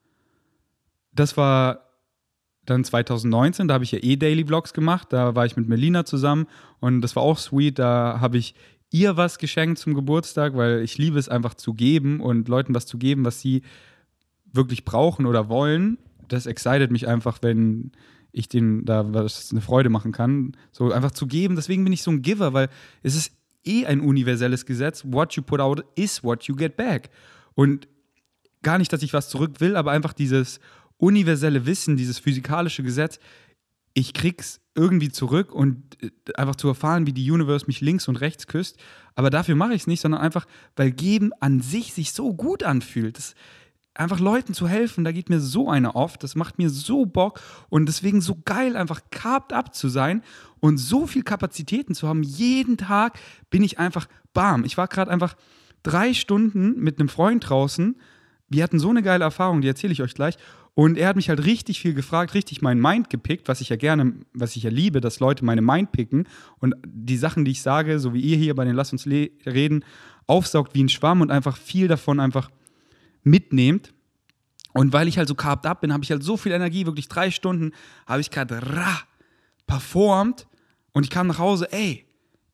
Das 1.11 1.35
war 1.35 1.88
dann 2.69 2.83
2019, 2.83 3.68
da 3.68 3.74
habe 3.74 3.83
ich 3.83 3.92
ja 3.92 4.00
eh 4.01 4.16
Daily 4.16 4.45
Vlogs 4.45 4.74
gemacht. 4.74 5.07
Da 5.12 5.36
war 5.36 5.45
ich 5.45 5.57
mit 5.57 5.68
Melina 5.68 6.06
zusammen 6.06 6.48
und 6.80 7.01
das 7.01 7.16
war 7.16 7.24
auch 7.24 7.38
sweet. 7.38 7.80
Da 7.80 8.19
habe 8.19 8.38
ich 8.38 8.56
ihr 8.92 9.18
was 9.18 9.38
geschenkt 9.38 9.80
zum 9.80 9.94
Geburtstag, 9.94 10.56
weil 10.56 10.81
ich 10.81 10.98
liebe 10.98 11.19
es 11.19 11.30
einfach 11.30 11.54
zu 11.54 11.74
geben 11.74 12.19
und 12.19 12.48
Leuten 12.48 12.74
was 12.74 12.86
zu 12.86 12.98
geben, 12.98 13.25
was 13.25 13.42
sie 13.42 13.62
wirklich 14.51 14.86
brauchen 14.86 15.25
oder 15.25 15.50
wollen. 15.50 15.98
Das 16.27 16.45
excited 16.45 16.92
mich 16.92 17.07
einfach, 17.07 17.39
wenn 17.42 17.92
ich 18.31 18.48
denen 18.48 18.86
da 18.86 19.13
was 19.13 19.51
eine 19.51 19.62
Freude 19.62 19.89
machen 19.89 20.12
kann. 20.12 20.56
So 20.71 20.92
einfach 20.92 21.12
zu 21.12 21.27
geben. 21.27 21.56
Deswegen 21.56 21.83
bin 21.83 21.94
ich 21.94 22.04
so 22.04 22.12
ein 22.12 22.21
Giver, 22.21 22.54
weil 22.54 22.69
es 23.04 23.16
ist 23.16 23.33
eh 23.66 23.86
ein 23.86 24.01
universelles 24.01 24.66
Gesetz. 24.66 25.04
What 25.06 25.33
you 25.33 25.44
put 25.44 25.60
out 25.60 25.83
is 25.95 26.24
what 26.24 26.44
you 26.44 26.56
get 26.56 26.77
back. 26.77 27.10
Und 27.56 27.88
gar 28.62 28.77
nicht, 28.77 28.92
dass 28.92 29.04
ich 29.04 29.13
was 29.13 29.30
zurück 29.30 29.60
will, 29.60 29.75
aber 29.75 29.92
einfach 29.92 30.13
dieses 30.13 30.60
universelle 30.99 31.65
Wissen, 31.65 31.97
dieses 31.97 32.19
physikalische 32.19 32.83
Gesetz, 32.83 33.19
ich 33.93 34.13
krieg's 34.13 34.61
irgendwie 34.75 35.09
zurück 35.09 35.51
und 35.51 35.97
äh, 36.01 36.11
einfach 36.35 36.55
zu 36.55 36.67
erfahren, 36.67 37.07
wie 37.07 37.13
die 37.13 37.29
Universe 37.29 37.65
mich 37.65 37.81
links 37.81 38.07
und 38.07 38.17
rechts 38.17 38.47
küsst. 38.47 38.77
Aber 39.15 39.29
dafür 39.29 39.55
mache 39.55 39.73
ich 39.73 39.81
es 39.81 39.87
nicht, 39.87 40.01
sondern 40.01 40.21
einfach, 40.21 40.45
weil 40.75 40.91
Geben 40.91 41.31
an 41.39 41.61
sich 41.61 41.93
sich 41.93 42.13
so 42.13 42.33
gut 42.33 42.63
anfühlt. 42.63 43.17
Das, 43.17 43.33
einfach 43.99 44.19
Leuten 44.19 44.53
zu 44.53 44.67
helfen, 44.67 45.03
da 45.03 45.11
geht 45.11 45.29
mir 45.29 45.41
so 45.41 45.69
eine 45.69 45.95
auf, 45.95 46.17
das 46.17 46.35
macht 46.35 46.57
mir 46.57 46.69
so 46.69 47.05
Bock 47.05 47.41
und 47.69 47.85
deswegen 47.87 48.21
so 48.21 48.37
geil, 48.45 48.77
einfach 48.77 49.01
carved 49.11 49.51
up 49.51 49.75
zu 49.75 49.89
sein 49.89 50.23
und 50.61 50.77
so 50.77 51.05
viel 51.05 51.23
Kapazitäten 51.23 51.95
zu 51.95 52.07
haben. 52.07 52.23
Jeden 52.23 52.77
Tag 52.77 53.19
bin 53.49 53.61
ich 53.61 53.79
einfach 53.79 54.07
bam. 54.33 54.63
Ich 54.63 54.77
war 54.77 54.87
gerade 54.87 55.11
einfach 55.11 55.35
drei 55.83 56.13
Stunden 56.13 56.79
mit 56.79 56.99
einem 56.99 57.09
Freund 57.09 57.49
draußen. 57.49 57.99
Wir 58.47 58.63
hatten 58.63 58.79
so 58.79 58.89
eine 58.89 59.03
geile 59.03 59.25
Erfahrung, 59.25 59.61
die 59.61 59.67
erzähle 59.67 59.93
ich 59.93 60.01
euch 60.01 60.13
gleich. 60.13 60.37
Und 60.75 60.98
er 60.98 61.10
hat 61.10 61.16
mich 61.16 61.30
halt 61.30 61.44
richtig 61.45 61.80
viel 61.81 61.94
gefragt, 61.94 62.33
richtig 62.33 62.62
mein 62.62 62.80
Mind 62.80 63.10
gepickt, 63.10 63.48
was 63.48 63.60
ich 63.60 63.69
ja 63.69 63.75
gerne, 63.75 64.13
was 64.33 64.56
ich 64.56 64.63
ja 64.63 64.69
liebe, 64.69 65.01
dass 65.01 65.19
Leute 65.19 65.44
meine 65.44 65.62
Mind 65.62 65.92
picken. 65.92 66.27
Und 66.60 66.75
die 66.86 67.18
Sachen, 67.18 67.44
die 67.44 67.51
ich 67.51 67.62
sage, 67.62 68.00
so 68.00 68.13
wie 68.13 68.21
ihr 68.21 68.38
hier 68.38 68.56
bei 68.56 68.66
den 68.66 68.75
Lass 68.75 68.92
uns 68.92 69.06
reden, 69.06 69.83
aufsaugt 70.27 70.75
wie 70.75 70.83
ein 70.83 70.89
Schwamm 70.89 71.21
und 71.21 71.31
einfach 71.31 71.57
viel 71.57 71.88
davon 71.88 72.19
einfach 72.19 72.50
mitnehmt. 73.24 73.94
Und 74.74 74.94
weil 74.94 75.07
ich 75.07 75.18
halt 75.18 75.27
so 75.27 75.36
carved 75.36 75.66
up 75.66 75.81
bin, 75.81 75.92
habe 75.92 76.04
ich 76.04 76.12
halt 76.12 76.24
so 76.24 76.38
viel 76.38 76.51
Energie, 76.51 76.86
wirklich 76.86 77.10
drei 77.10 77.31
Stunden, 77.31 77.71
habe 78.06 78.21
ich 78.21 78.30
gerade 78.30 78.62
performt 79.66 80.48
und 80.94 81.04
ich 81.04 81.10
kam 81.10 81.27
nach 81.27 81.39
Hause, 81.39 81.71
ey, 81.71 82.06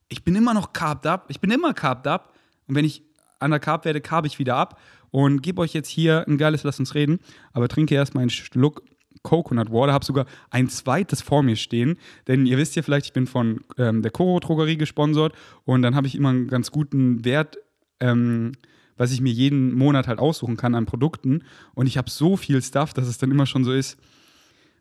ich 0.07 0.23
bin 0.23 0.35
immer 0.35 0.53
noch 0.53 0.73
carved 0.73 1.05
up, 1.05 1.25
ich 1.29 1.39
bin 1.39 1.51
immer 1.51 1.73
carved 1.73 2.07
up. 2.07 2.33
Und 2.67 2.75
wenn 2.75 2.85
ich 2.85 3.03
an 3.39 3.51
der 3.51 3.59
Carb 3.59 3.85
werde, 3.85 4.01
carb 4.01 4.25
ich 4.25 4.39
wieder 4.39 4.55
ab 4.55 4.79
und 5.15 5.41
gebe 5.41 5.61
euch 5.61 5.71
jetzt 5.71 5.87
hier 5.87 6.27
ein 6.27 6.37
geiles 6.37 6.63
Lass 6.63 6.77
uns 6.77 6.93
reden, 6.93 7.19
aber 7.53 7.69
trinke 7.69 7.95
erstmal 7.95 8.23
einen 8.23 8.29
Schluck 8.29 8.83
Coconut 9.23 9.71
Water, 9.71 9.93
habe 9.93 10.03
sogar 10.03 10.25
ein 10.49 10.67
zweites 10.67 11.21
vor 11.21 11.41
mir 11.41 11.55
stehen, 11.55 11.97
denn 12.27 12.45
ihr 12.45 12.57
wisst 12.57 12.75
ja 12.75 12.81
vielleicht, 12.81 13.05
ich 13.05 13.13
bin 13.13 13.25
von 13.25 13.61
ähm, 13.77 14.01
der 14.01 14.11
Koro 14.11 14.41
Drogerie 14.41 14.75
gesponsert. 14.75 15.31
Und 15.63 15.83
dann 15.83 15.95
habe 15.95 16.05
ich 16.05 16.15
immer 16.15 16.29
einen 16.29 16.49
ganz 16.49 16.69
guten 16.69 17.23
Wert, 17.23 17.57
ähm, 18.01 18.51
was 18.97 19.13
ich 19.13 19.21
mir 19.21 19.31
jeden 19.31 19.73
Monat 19.73 20.09
halt 20.09 20.19
aussuchen 20.19 20.57
kann 20.57 20.75
an 20.75 20.85
Produkten. 20.85 21.43
Und 21.75 21.87
ich 21.87 21.97
habe 21.97 22.09
so 22.09 22.35
viel 22.35 22.61
Stuff, 22.61 22.93
dass 22.93 23.07
es 23.07 23.17
dann 23.17 23.31
immer 23.31 23.45
schon 23.45 23.63
so 23.63 23.71
ist, 23.71 23.97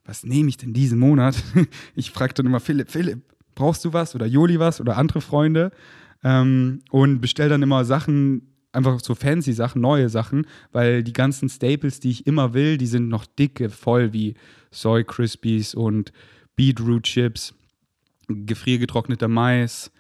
was 0.05 0.25
nehme 0.25 0.49
ich 0.49 0.57
denn 0.57 0.73
diesen 0.73 0.99
Monat? 0.99 1.37
ich 1.95 2.11
frage 2.11 2.35
dann 2.35 2.47
immer 2.47 2.59
Philipp, 2.59 2.91
Philipp, 2.91 3.23
brauchst 3.55 3.85
du 3.85 3.93
was? 3.93 4.17
Oder 4.17 4.27
Joli 4.27 4.59
was? 4.59 4.81
Oder 4.81 4.97
andere 4.97 5.21
Freunde? 5.21 5.71
Ähm, 6.25 6.81
und 6.91 7.21
bestelle 7.21 7.51
dann 7.51 7.63
immer 7.63 7.85
Sachen, 7.85 8.54
einfach 8.75 9.01
so 9.01 9.15
fancy 9.15 9.53
Sachen, 9.53 9.81
neue 9.81 10.09
Sachen, 10.09 10.47
weil 10.73 11.03
die 11.03 11.13
ganzen 11.13 11.49
Staples, 11.49 12.01
die 12.01 12.11
ich 12.11 12.27
immer 12.27 12.55
will, 12.55 12.77
die 12.77 12.87
sind 12.87 13.09
noch 13.09 13.27
dicke 13.27 13.71
voll 13.71 14.13
wie 14.13 14.35
Soy 14.71 15.05
Crispies 15.05 15.75
und 15.75 16.13
Beetroot 16.57 17.05
Chips, 17.05 17.55
gefriergetrockneter 18.29 19.29
Mais, 19.29 19.91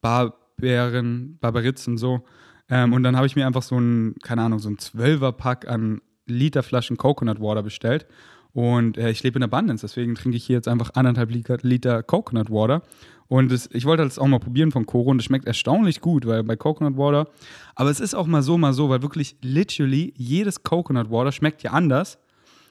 Barbeeren, 0.00 1.38
Barberitzen 1.40 1.96
so. 1.96 2.24
Ähm, 2.68 2.92
und 2.92 3.02
dann 3.02 3.16
habe 3.16 3.26
ich 3.26 3.36
mir 3.36 3.46
einfach 3.46 3.62
so 3.62 3.78
ein, 3.78 4.14
keine 4.22 4.42
Ahnung, 4.42 4.58
so 4.58 4.68
ein 4.68 4.78
Zwölferpack 4.78 5.68
an 5.68 6.00
Literflaschen 6.26 6.96
Coconut 6.96 7.40
Water 7.40 7.62
bestellt. 7.62 8.06
Und 8.52 8.98
äh, 8.98 9.10
ich 9.10 9.22
lebe 9.22 9.38
in 9.38 9.42
Abundance, 9.42 9.82
deswegen 9.82 10.14
trinke 10.14 10.36
ich 10.36 10.44
hier 10.44 10.56
jetzt 10.56 10.68
einfach 10.68 10.90
anderthalb 10.94 11.30
Liter, 11.30 11.58
Liter 11.62 12.02
Coconut 12.02 12.50
Water. 12.50 12.82
Und 13.28 13.52
das, 13.52 13.68
ich 13.72 13.84
wollte 13.84 14.02
das 14.02 14.18
auch 14.18 14.26
mal 14.26 14.40
probieren 14.40 14.72
von 14.72 14.86
Koro 14.86 15.10
und 15.10 15.20
es 15.20 15.24
schmeckt 15.24 15.46
erstaunlich 15.46 16.00
gut, 16.00 16.26
weil 16.26 16.42
bei 16.42 16.56
Coconut 16.56 16.96
Water, 16.96 17.28
aber 17.76 17.90
es 17.90 18.00
ist 18.00 18.14
auch 18.14 18.26
mal 18.26 18.42
so, 18.42 18.58
mal 18.58 18.72
so, 18.72 18.88
weil 18.88 19.02
wirklich 19.02 19.36
literally 19.40 20.12
jedes 20.16 20.64
Coconut 20.64 21.10
Water 21.10 21.30
schmeckt 21.30 21.62
ja 21.62 21.70
anders. 21.70 22.18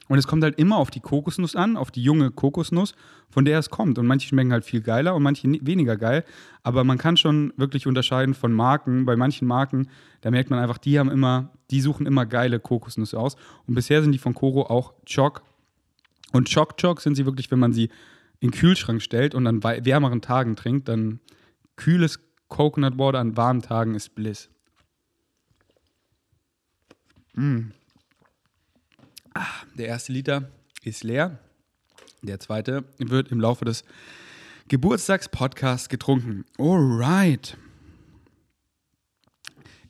Und 0.09 0.17
es 0.17 0.25
kommt 0.25 0.43
halt 0.43 0.57
immer 0.57 0.77
auf 0.77 0.89
die 0.89 1.01
Kokosnuss 1.01 1.55
an, 1.55 1.77
auf 1.77 1.91
die 1.91 2.01
junge 2.01 2.31
Kokosnuss, 2.31 2.95
von 3.29 3.45
der 3.45 3.59
es 3.59 3.69
kommt. 3.69 3.99
Und 3.99 4.07
manche 4.07 4.27
schmecken 4.27 4.51
halt 4.51 4.65
viel 4.65 4.81
geiler 4.81 5.13
und 5.13 5.21
manche 5.21 5.47
weniger 5.47 5.97
geil. 5.97 6.25
Aber 6.63 6.83
man 6.83 6.97
kann 6.97 7.15
schon 7.15 7.53
wirklich 7.57 7.85
unterscheiden 7.85 8.33
von 8.33 8.51
Marken. 8.51 9.05
Bei 9.05 9.15
manchen 9.15 9.47
Marken, 9.47 9.87
da 10.21 10.31
merkt 10.31 10.49
man 10.49 10.57
einfach, 10.57 10.79
die 10.79 10.97
haben 10.97 11.11
immer, 11.11 11.51
die 11.69 11.79
suchen 11.79 12.07
immer 12.07 12.25
geile 12.25 12.59
Kokosnüsse 12.59 13.19
aus. 13.19 13.35
Und 13.67 13.75
bisher 13.75 14.01
sind 14.01 14.11
die 14.11 14.17
von 14.17 14.33
Koro 14.33 14.63
auch 14.63 14.93
Choc. 15.05 15.43
Und 16.31 16.53
Choc 16.53 16.77
Choc 16.77 17.01
sind 17.01 17.15
sie 17.15 17.25
wirklich, 17.25 17.49
wenn 17.51 17.59
man 17.59 17.73
sie 17.73 17.89
in 18.39 18.51
den 18.51 18.59
Kühlschrank 18.59 19.01
stellt 19.01 19.35
und 19.35 19.47
an 19.47 19.63
wärmeren 19.63 20.21
Tagen 20.21 20.55
trinkt, 20.55 20.87
dann 20.87 21.19
kühles 21.75 22.19
Coconut 22.47 22.97
Water 22.97 23.19
an 23.19 23.37
warmen 23.37 23.61
Tagen 23.61 23.95
ist 23.95 24.15
Bliss. 24.15 24.49
Mm. 27.33 27.71
Ah, 29.33 29.45
der 29.75 29.87
erste 29.87 30.11
Liter 30.11 30.49
ist 30.83 31.03
leer. 31.03 31.39
Der 32.21 32.39
zweite 32.39 32.83
wird 32.97 33.31
im 33.31 33.39
Laufe 33.39 33.65
des 33.65 33.85
Geburtstagspodcasts 34.67 35.89
getrunken. 35.89 36.45
Alright. 36.57 37.57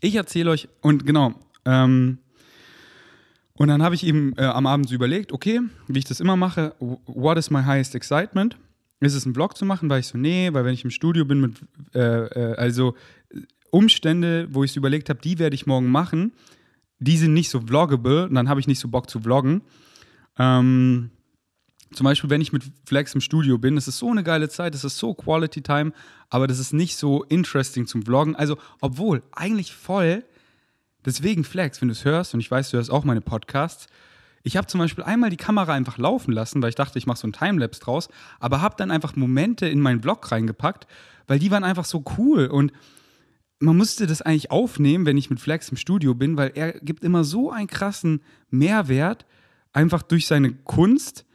Ich 0.02 0.16
erzähle 0.16 0.52
euch, 0.52 0.70
und 0.82 1.06
genau, 1.06 1.34
ähm, 1.66 2.20
und 3.60 3.68
dann 3.68 3.84
habe 3.84 3.94
ich 3.94 4.06
ihm 4.06 4.34
äh, 4.38 4.46
am 4.46 4.66
Abend 4.66 4.88
so 4.88 4.96
überlegt, 4.96 5.34
okay, 5.34 5.60
wie 5.90 6.00
ich 6.00 6.06
das 6.06 6.22
immer 6.22 6.38
mache, 6.38 6.74
what 6.80 7.38
is 7.38 7.52
my 7.52 7.62
highest 7.62 7.94
excitement? 7.94 8.58
Ist 9.02 9.16
es 9.16 9.26
ein 9.26 9.34
Vlog 9.34 9.58
zu 9.58 9.66
machen? 9.66 9.90
Weil 9.90 10.00
ich 10.00 10.08
so, 10.08 10.18
nee, 10.18 10.50
weil 10.54 10.64
wenn 10.64 10.74
ich 10.74 10.86
im 10.86 10.92
Studio 10.92 11.26
bin 11.26 11.42
mit, 11.42 11.56
äh, 11.94 12.00
äh, 12.00 12.56
also 12.56 12.96
Umstände, 13.70 14.48
wo 14.50 14.64
ich 14.64 14.72
es 14.72 14.78
überlegt 14.78 15.10
habe, 15.10 15.20
die 15.20 15.40
werde 15.40 15.56
ich 15.56 15.68
morgen 15.68 15.92
machen, 15.92 16.32
die 17.00 17.18
sind 17.18 17.34
nicht 17.34 17.50
so 17.50 17.60
vloggable 17.60 18.30
und 18.30 18.36
dann 18.36 18.48
habe 18.48 18.62
ich 18.62 18.68
nicht 18.68 18.80
so 18.80 18.88
Bock 18.88 19.10
zu 19.10 19.20
vloggen. 19.20 19.62
Ähm, 20.38 21.10
zum 21.92 22.06
Beispiel, 22.06 22.30
wenn 22.30 22.40
ich 22.40 22.54
mit 22.54 22.64
Flex 22.86 23.14
im 23.14 23.20
Studio 23.20 23.58
bin, 23.58 23.76
das 23.76 23.90
ist 23.90 23.98
so 23.98 24.10
eine 24.10 24.24
geile 24.24 24.48
Zeit, 24.48 24.74
das 24.74 24.86
ist 24.86 24.98
so 24.98 25.14
Quality 25.14 25.64
Time, 25.64 25.92
aber 26.30 26.48
das 26.48 26.60
ist 26.60 26.72
nicht 26.72 26.96
so 26.96 27.24
interesting 27.24 27.88
zum 27.88 28.04
Vloggen. 28.04 28.38
Also, 28.38 28.58
obwohl, 28.80 29.22
eigentlich 29.34 29.74
voll, 29.74 30.24
Deswegen, 31.10 31.44
Flex, 31.44 31.82
wenn 31.82 31.88
du 31.88 31.94
es 31.94 32.06
hörst, 32.06 32.34
und 32.34 32.40
ich 32.40 32.52
weiß, 32.52 32.70
du 32.70 32.78
hörst 32.78 32.92
auch 32.92 33.04
meine 33.04 33.22
Podcasts, 33.22 33.88
ich 34.44 34.56
habe 34.56 34.68
zum 34.68 34.80
Beispiel 34.80 35.04
einmal 35.04 35.32
die 35.32 35.38
Kamera 35.38 35.74
einfach 35.74 35.98
laufen 35.98 36.32
lassen, 36.32 36.62
weil 36.62 36.70
ich 36.70 36.76
dachte, 36.76 37.00
ich 37.00 37.08
mache 37.08 37.18
so 37.18 37.26
einen 37.26 37.34
Timelapse 37.34 37.82
draus, 37.82 38.10
aber 38.40 38.62
habe 38.62 38.76
dann 38.78 38.92
einfach 38.92 39.16
Momente 39.16 39.68
in 39.68 39.80
meinen 39.80 40.02
Vlog 40.02 40.32
reingepackt, 40.32 40.88
weil 41.28 41.40
die 41.40 41.52
waren 41.52 41.64
einfach 41.64 41.86
so 41.86 42.04
cool. 42.18 42.46
Und 42.46 42.72
man 43.60 43.76
musste 43.76 44.06
das 44.06 44.22
eigentlich 44.22 44.52
aufnehmen, 44.52 45.08
wenn 45.08 45.18
ich 45.18 45.32
mit 45.32 45.40
Flex 45.40 45.70
im 45.70 45.78
Studio 45.78 46.14
bin, 46.14 46.38
weil 46.38 46.52
er 46.54 46.74
gibt 46.74 47.04
immer 47.04 47.24
so 47.24 47.52
einen 47.52 47.68
krassen 47.68 48.22
Mehrwert, 48.50 49.26
einfach 49.74 50.04
durch 50.04 50.28
seine 50.28 50.54
Kunst, 50.54 51.26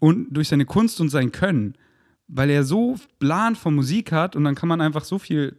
und 0.00 0.32
durch 0.32 0.48
seine 0.48 0.66
Kunst 0.66 1.00
und 1.00 1.08
sein 1.08 1.32
Können, 1.32 1.74
weil 2.28 2.50
er 2.50 2.64
so 2.64 2.96
Plan 3.18 3.56
von 3.56 3.74
Musik 3.74 4.12
hat 4.12 4.36
und 4.36 4.44
dann 4.44 4.54
kann 4.54 4.68
man 4.68 4.80
einfach 4.80 5.04
so 5.04 5.18
viel, 5.18 5.56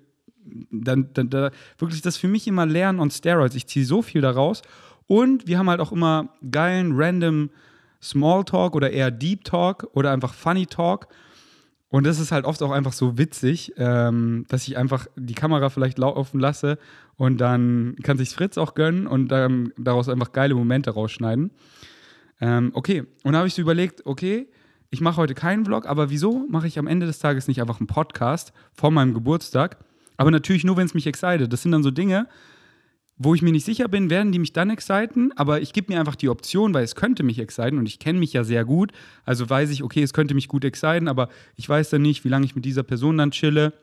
dann, 0.71 1.09
dann, 1.13 1.29
dann 1.29 1.51
wirklich 1.77 2.01
das 2.01 2.17
für 2.17 2.27
mich 2.27 2.47
immer 2.47 2.65
lernen 2.65 2.99
on 2.99 3.11
Steroids. 3.11 3.55
Ich 3.55 3.67
ziehe 3.67 3.85
so 3.85 4.01
viel 4.01 4.21
daraus 4.21 4.61
und 5.07 5.47
wir 5.47 5.57
haben 5.57 5.69
halt 5.69 5.81
auch 5.81 5.91
immer 5.91 6.29
geilen, 6.49 6.93
random 6.95 7.49
Smalltalk 8.01 8.75
oder 8.75 8.91
eher 8.91 9.11
Deep 9.11 9.43
Talk 9.43 9.87
oder 9.93 10.11
einfach 10.11 10.33
Funny 10.33 10.65
Talk. 10.65 11.07
Und 11.89 12.05
das 12.05 12.19
ist 12.19 12.31
halt 12.31 12.45
oft 12.45 12.63
auch 12.63 12.71
einfach 12.71 12.93
so 12.93 13.17
witzig, 13.17 13.73
ähm, 13.75 14.45
dass 14.47 14.65
ich 14.67 14.77
einfach 14.77 15.07
die 15.17 15.33
Kamera 15.33 15.69
vielleicht 15.69 15.97
laufen 15.97 16.39
lasse 16.39 16.77
und 17.17 17.41
dann 17.41 17.97
kann 18.01 18.17
sich 18.17 18.29
Fritz 18.29 18.57
auch 18.57 18.75
gönnen 18.75 19.07
und 19.07 19.27
dann 19.27 19.73
daraus 19.77 20.07
einfach 20.07 20.31
geile 20.31 20.55
Momente 20.55 20.91
rausschneiden. 20.91 21.51
Ähm, 22.39 22.71
okay, 22.73 23.03
und 23.23 23.33
da 23.33 23.39
habe 23.39 23.49
ich 23.49 23.53
so 23.53 23.61
überlegt, 23.61 24.05
okay, 24.05 24.47
ich 24.89 25.01
mache 25.01 25.17
heute 25.17 25.33
keinen 25.33 25.65
Vlog, 25.65 25.85
aber 25.85 26.09
wieso 26.09 26.47
mache 26.49 26.67
ich 26.67 26.79
am 26.79 26.87
Ende 26.87 27.05
des 27.05 27.19
Tages 27.19 27.49
nicht 27.49 27.59
einfach 27.59 27.79
einen 27.79 27.87
Podcast 27.87 28.53
vor 28.73 28.91
meinem 28.91 29.13
Geburtstag? 29.13 29.77
Aber 30.21 30.29
natürlich 30.29 30.63
nur, 30.63 30.77
wenn 30.77 30.85
es 30.85 30.93
mich 30.93 31.07
excited. 31.07 31.51
Das 31.51 31.63
sind 31.63 31.71
dann 31.71 31.81
so 31.81 31.89
Dinge, 31.89 32.27
wo 33.17 33.33
ich 33.33 33.41
mir 33.41 33.51
nicht 33.51 33.65
sicher 33.65 33.87
bin, 33.87 34.11
werden 34.11 34.31
die 34.31 34.37
mich 34.37 34.53
dann 34.53 34.69
exciten, 34.69 35.31
aber 35.35 35.61
ich 35.61 35.73
gebe 35.73 35.91
mir 35.91 35.99
einfach 35.99 36.15
die 36.15 36.29
Option, 36.29 36.75
weil 36.75 36.83
es 36.83 36.93
könnte 36.93 37.23
mich 37.23 37.39
exciten 37.39 37.79
und 37.79 37.87
ich 37.87 37.97
kenne 37.97 38.19
mich 38.19 38.31
ja 38.31 38.43
sehr 38.43 38.63
gut, 38.63 38.91
also 39.25 39.49
weiß 39.49 39.71
ich, 39.71 39.81
okay, 39.81 40.03
es 40.03 40.13
könnte 40.13 40.35
mich 40.35 40.47
gut 40.47 40.63
exciten, 40.63 41.07
aber 41.07 41.29
ich 41.55 41.67
weiß 41.67 41.89
dann 41.89 42.03
nicht, 42.03 42.23
wie 42.23 42.29
lange 42.29 42.45
ich 42.45 42.55
mit 42.55 42.65
dieser 42.65 42.83
Person 42.83 43.17
dann 43.17 43.31
chille. 43.31 43.73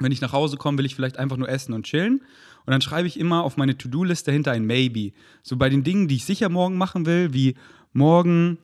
Wenn 0.00 0.12
ich 0.12 0.20
nach 0.20 0.34
Hause 0.34 0.58
komme, 0.58 0.76
will 0.76 0.84
ich 0.84 0.94
vielleicht 0.94 1.16
einfach 1.16 1.38
nur 1.38 1.48
essen 1.48 1.72
und 1.72 1.86
chillen. 1.86 2.20
Und 2.66 2.70
dann 2.72 2.82
schreibe 2.82 3.08
ich 3.08 3.18
immer 3.18 3.42
auf 3.42 3.56
meine 3.56 3.78
To-Do-Liste 3.78 4.32
hinter 4.32 4.52
ein 4.52 4.66
Maybe. 4.66 5.12
So 5.42 5.56
bei 5.56 5.70
den 5.70 5.82
Dingen, 5.82 6.08
die 6.08 6.16
ich 6.16 6.26
sicher 6.26 6.50
morgen 6.50 6.76
machen 6.76 7.06
will, 7.06 7.32
wie 7.32 7.54
morgen 7.94 8.58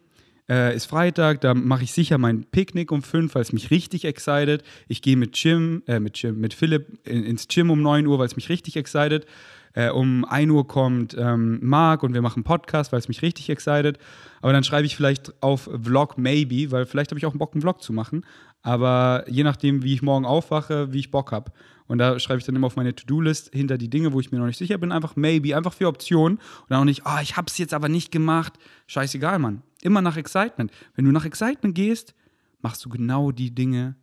äh, 0.49 0.75
ist 0.75 0.87
Freitag, 0.87 1.41
da 1.41 1.55
mache 1.55 1.85
ich 1.85 1.93
sicher 1.93 2.19
mein 2.19 2.45
Picknick 2.45 2.93
um 2.93 3.03
fünf, 3.03 3.35
weil 3.35 3.43
es 3.43 3.53
mich 3.53 3.71
richtig 3.71 4.05
excited. 4.05 4.63
Ich 4.89 5.03
gehe 5.03 5.17
mit 5.17 5.37
Jim, 5.37 5.83
äh, 5.87 5.99
mit 5.99 6.17
Jim, 6.19 6.41
mit 6.41 6.55
Philipp 6.55 6.99
in, 7.05 7.25
ins 7.25 7.49
Gym 7.49 7.71
um 7.71 7.83
9 7.83 8.07
Uhr, 8.07 8.19
weil 8.19 8.27
es 8.27 8.37
mich 8.37 8.49
richtig 8.49 8.77
excited. 8.77 9.27
Äh, 9.73 9.91
um 9.91 10.25
1 10.25 10.51
Uhr 10.51 10.67
kommt 10.67 11.15
ähm, 11.19 11.59
Marc 11.63 12.03
und 12.03 12.15
wir 12.15 12.23
machen 12.23 12.45
Podcast, 12.45 12.93
weil 12.93 12.99
es 12.99 13.09
mich 13.09 13.23
richtig 13.23 13.51
excited. 13.51 13.99
Aber 14.41 14.53
dann 14.53 14.65
schreibe 14.65 14.87
ich 14.87 14.97
vielleicht 14.97 15.35
auf 15.43 15.69
Vlog 15.83 16.17
maybe, 16.17 16.71
weil 16.71 16.87
vielleicht 16.87 17.11
habe 17.11 17.19
ich 17.19 17.27
auch 17.27 17.35
Bock, 17.35 17.53
einen 17.53 17.63
Vlog 17.63 17.83
zu 17.83 17.93
machen. 17.93 18.25
Aber 18.63 19.25
je 19.29 19.45
nachdem, 19.45 19.83
wie 19.83 19.95
ich 19.95 20.03
morgen 20.03 20.25
aufwache, 20.25 20.93
wie 20.93 20.99
ich 21.01 21.11
Bock 21.11 21.31
habe. 21.31 21.53
Und 21.89 21.99
da 21.99 22.19
schreibe 22.19 22.39
ich 22.39 22.45
dann 22.45 22.57
immer 22.57 22.67
auf 22.67 22.77
meine 22.77 22.95
To-Do-List 22.95 23.51
hinter 23.53 23.79
die 23.79 23.89
Dinge, 23.89 24.13
wo 24.13 24.21
ich 24.21 24.33
mir 24.33 24.39
noch 24.39 24.47
nicht 24.47 24.59
sicher 24.59 24.79
bin, 24.79 24.93
einfach 24.93 25.17
maybe, 25.17 25.57
einfach 25.57 25.73
für 25.73 25.87
Optionen. 25.87 26.39
Und 26.39 26.71
dann 26.71 26.81
auch 26.81 26.85
nicht, 26.85 27.03
oh, 27.05 27.19
ich 27.23 27.37
habe 27.37 27.47
es 27.49 27.59
jetzt 27.59 27.75
aber 27.75 27.89
nicht 27.89 28.11
gemacht. 28.11 28.55
Scheißegal, 28.87 29.39
Mann. 29.39 29.63
Immer 29.83 30.03
nach 30.03 30.17
Excitement. 30.17 30.73
Wenn 30.95 31.05
du 31.05 31.13
nach 31.13 31.25
Excitement 31.25 31.75
gehst, 31.75 32.15
machst 32.61 32.85
du 32.85 32.89
genau 32.89 33.31
die 33.31 33.55
Dinge, 33.55 33.97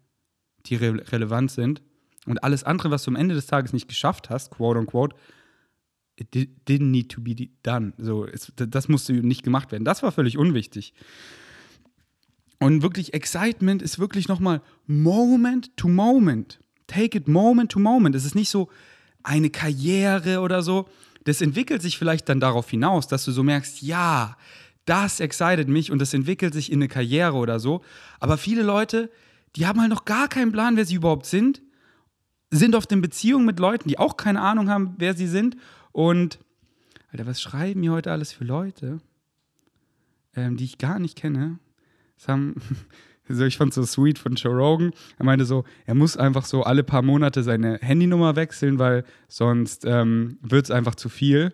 die 0.66 0.76
re 0.76 1.04
relevant 1.12 1.52
sind. 1.52 1.82
Und 2.26 2.44
alles 2.44 2.64
andere, 2.64 2.90
was 2.90 3.04
du 3.04 3.12
am 3.12 3.18
Ende 3.18 3.36
des 3.36 3.48
Tages 3.48 3.74
nicht 3.74 3.90
geschafft 3.90 4.30
hast, 4.30 4.52
quote 4.52 4.80
unquote, 4.80 5.16
it 6.16 6.34
didn't 6.34 6.92
need 6.92 7.12
to 7.12 7.22
be 7.22 7.36
done. 7.64 7.94
So, 7.98 8.26
es, 8.26 8.54
das 8.56 8.88
musste 8.88 9.14
nicht 9.14 9.44
gemacht 9.44 9.72
werden. 9.72 9.84
Das 9.84 10.04
war 10.04 10.12
völlig 10.12 10.38
unwichtig. 10.38 10.94
Und 12.60 12.82
wirklich 12.82 13.14
Excitement 13.14 13.82
ist 13.82 14.00
wirklich 14.00 14.30
nochmal 14.30 14.62
Moment 14.86 15.76
to 15.76 15.90
Moment. 15.90 16.63
Take 16.94 17.18
it 17.18 17.28
Moment 17.28 17.72
to 17.72 17.80
Moment. 17.80 18.16
Es 18.16 18.26
ist 18.26 18.36
nicht 18.36 18.50
so 18.50 18.70
eine 19.24 19.50
Karriere 19.50 20.42
oder 20.42 20.62
so. 20.62 20.88
Das 21.24 21.42
entwickelt 21.42 21.82
sich 21.82 21.98
vielleicht 21.98 22.30
dann 22.30 22.40
darauf 22.40 22.70
hinaus, 22.70 23.08
dass 23.08 23.26
du 23.26 23.32
so 23.32 23.42
merkst, 23.42 23.82
ja, 23.82 24.38
das 24.86 25.20
excited 25.20 25.68
mich 25.70 25.92
und 25.92 26.00
das 26.00 26.14
entwickelt 26.14 26.54
sich 26.54 26.72
in 26.72 26.80
eine 26.80 26.90
Karriere 26.90 27.36
oder 27.36 27.60
so. 27.60 27.82
Aber 28.20 28.38
viele 28.38 28.62
Leute, 28.62 29.10
die 29.56 29.66
haben 29.66 29.80
halt 29.80 29.90
noch 29.90 30.06
gar 30.06 30.28
keinen 30.28 30.52
Plan, 30.52 30.76
wer 30.76 30.86
sie 30.86 30.96
überhaupt 30.96 31.26
sind, 31.26 31.62
sind 32.52 32.76
oft 32.76 32.92
in 32.92 33.02
Beziehungen 33.02 33.46
mit 33.46 33.60
Leuten, 33.60 33.90
die 33.90 33.98
auch 33.98 34.18
keine 34.18 34.42
Ahnung 34.42 34.70
haben, 34.70 34.94
wer 34.98 35.16
sie 35.16 35.28
sind 35.28 35.58
und, 35.92 36.38
Alter, 37.12 37.26
was 37.26 37.42
schreiben 37.42 37.80
mir 37.80 37.92
heute 37.92 38.12
alles 38.12 38.32
für 38.34 38.44
Leute, 38.44 39.00
ähm, 40.36 40.58
die 40.58 40.66
ich 40.66 40.78
gar 40.78 41.00
nicht 41.00 41.18
kenne? 41.18 41.58
Das 42.18 42.28
haben, 42.28 42.56
also 43.30 43.46
ich 43.46 43.58
fand 43.58 43.70
es 43.70 43.76
so 43.76 43.84
sweet 43.84 44.20
von 44.20 44.36
Joe 44.36 44.54
Rogan. 44.54 44.92
Er 45.18 45.26
meinte 45.26 45.46
so, 45.46 45.64
er 45.86 45.96
muss 45.96 46.18
einfach 46.18 46.46
so 46.46 46.64
alle 46.64 46.84
paar 46.84 47.02
Monate 47.02 47.44
seine 47.44 47.80
Handynummer 47.82 48.36
wechseln, 48.36 48.80
weil 48.80 49.06
sonst 49.28 49.86
ähm, 49.86 50.38
wird 50.42 50.66
es 50.66 50.72
einfach 50.72 50.96
zu 50.96 51.10
viel. 51.10 51.54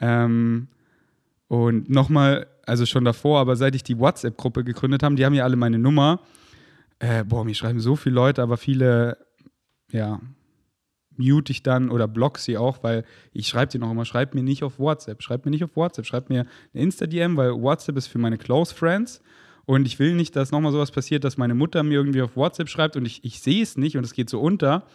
Ähm, 0.00 0.68
und 1.48 1.90
nochmal, 1.90 2.46
also 2.66 2.86
schon 2.86 3.04
davor, 3.04 3.40
aber 3.40 3.56
seit 3.56 3.74
ich 3.74 3.82
die 3.82 3.98
WhatsApp-Gruppe 3.98 4.64
gegründet 4.64 5.02
habe, 5.02 5.14
die 5.14 5.24
haben 5.24 5.34
ja 5.34 5.44
alle 5.44 5.56
meine 5.56 5.78
Nummer. 5.78 6.20
Äh, 6.98 7.24
boah, 7.24 7.44
mir 7.44 7.54
schreiben 7.54 7.80
so 7.80 7.96
viele 7.96 8.14
Leute, 8.14 8.42
aber 8.42 8.56
viele, 8.56 9.18
ja, 9.92 10.20
mute 11.16 11.52
ich 11.52 11.62
dann 11.62 11.90
oder 11.90 12.08
block 12.08 12.38
sie 12.38 12.56
auch, 12.56 12.82
weil 12.82 13.04
ich 13.32 13.46
schreibe 13.46 13.70
dir 13.70 13.78
noch 13.78 13.90
immer, 13.90 14.04
schreib 14.04 14.34
mir 14.34 14.42
nicht 14.42 14.64
auf 14.64 14.78
WhatsApp, 14.78 15.22
schreib 15.22 15.44
mir 15.44 15.50
nicht 15.50 15.62
auf 15.62 15.76
WhatsApp, 15.76 16.06
schreib 16.06 16.28
mir 16.28 16.46
eine 16.72 16.82
Insta-DM, 16.82 17.36
weil 17.36 17.52
WhatsApp 17.52 17.96
ist 17.96 18.06
für 18.06 18.18
meine 18.18 18.38
Close 18.38 18.74
Friends 18.74 19.20
und 19.66 19.86
ich 19.86 19.98
will 19.98 20.14
nicht, 20.14 20.36
dass 20.36 20.50
nochmal 20.50 20.72
sowas 20.72 20.90
passiert, 20.90 21.24
dass 21.24 21.36
meine 21.36 21.54
Mutter 21.54 21.82
mir 21.82 21.94
irgendwie 21.94 22.22
auf 22.22 22.36
WhatsApp 22.36 22.68
schreibt 22.68 22.96
und 22.96 23.06
ich, 23.06 23.24
ich 23.24 23.40
sehe 23.40 23.62
es 23.62 23.76
nicht 23.76 23.96
und 23.96 24.04
es 24.04 24.12
geht 24.12 24.28
so 24.28 24.40
unter 24.40 24.86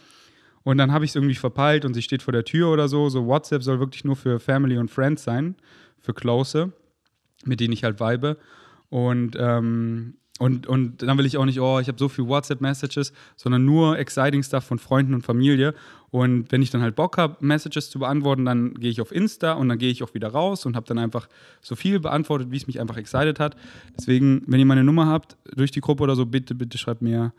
und 0.63 0.77
dann 0.77 0.91
habe 0.91 1.05
ich 1.05 1.11
es 1.11 1.15
irgendwie 1.15 1.35
verpeilt 1.35 1.85
und 1.85 1.93
sie 1.93 2.01
steht 2.01 2.21
vor 2.21 2.31
der 2.31 2.43
Tür 2.43 2.69
oder 2.69 2.87
so. 2.87 3.09
So 3.09 3.25
WhatsApp 3.25 3.63
soll 3.63 3.79
wirklich 3.79 4.03
nur 4.03 4.15
für 4.15 4.39
Family 4.39 4.77
und 4.77 4.91
Friends 4.91 5.23
sein, 5.23 5.55
für 5.97 6.13
Close, 6.13 6.71
mit 7.45 7.59
denen 7.59 7.73
ich 7.73 7.83
halt 7.83 7.99
vibe 7.99 8.37
und 8.89 9.35
ähm, 9.39 10.15
und, 10.39 10.67
und 10.67 11.01
dann 11.03 11.17
will 11.17 11.25
ich 11.25 11.37
auch 11.37 11.43
nicht, 11.43 11.59
oh, 11.59 11.79
ich 11.79 11.89
habe 11.89 11.99
so 11.99 12.07
viel 12.07 12.25
WhatsApp-Messages, 12.25 13.11
sondern 13.35 13.65
nur 13.65 13.99
exciting 13.99 14.41
Stuff 14.41 14.63
von 14.63 14.79
Freunden 14.79 15.13
und 15.13 15.21
Familie. 15.21 15.75
Und 16.11 16.51
wenn 16.51 16.61
ich 16.61 16.71
dann 16.71 16.81
halt 16.81 16.95
Bock 16.95 17.17
habe, 17.17 17.35
Messages 17.41 17.89
zu 17.89 17.99
beantworten, 17.99 18.45
dann 18.45 18.73
gehe 18.75 18.89
ich 18.89 19.01
auf 19.01 19.11
Insta 19.11 19.53
und 19.53 19.67
dann 19.67 19.77
gehe 19.77 19.91
ich 19.91 20.01
auch 20.01 20.13
wieder 20.13 20.29
raus 20.29 20.65
und 20.65 20.77
habe 20.77 20.87
dann 20.87 20.97
einfach 20.97 21.27
so 21.61 21.75
viel 21.75 21.99
beantwortet, 21.99 22.51
wie 22.51 22.57
es 22.57 22.67
mich 22.67 22.79
einfach 22.79 22.95
excited 22.95 23.37
hat. 23.37 23.57
Deswegen, 23.97 24.41
wenn 24.47 24.59
ihr 24.59 24.65
meine 24.65 24.85
Nummer 24.85 25.07
habt, 25.07 25.37
durch 25.55 25.71
die 25.71 25.81
Gruppe 25.81 26.03
oder 26.03 26.15
so, 26.15 26.25
bitte, 26.25 26.55
bitte 26.55 26.77
schreibt 26.77 27.01
mir 27.01 27.33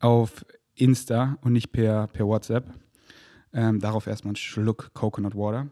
auf 0.00 0.44
Insta 0.74 1.38
und 1.42 1.52
nicht 1.52 1.70
per, 1.70 2.08
per 2.08 2.26
WhatsApp. 2.26 2.68
Ähm, 3.52 3.78
darauf 3.78 4.08
erstmal 4.08 4.30
einen 4.30 4.36
Schluck 4.36 4.90
Coconut 4.92 5.36
Water. 5.36 5.68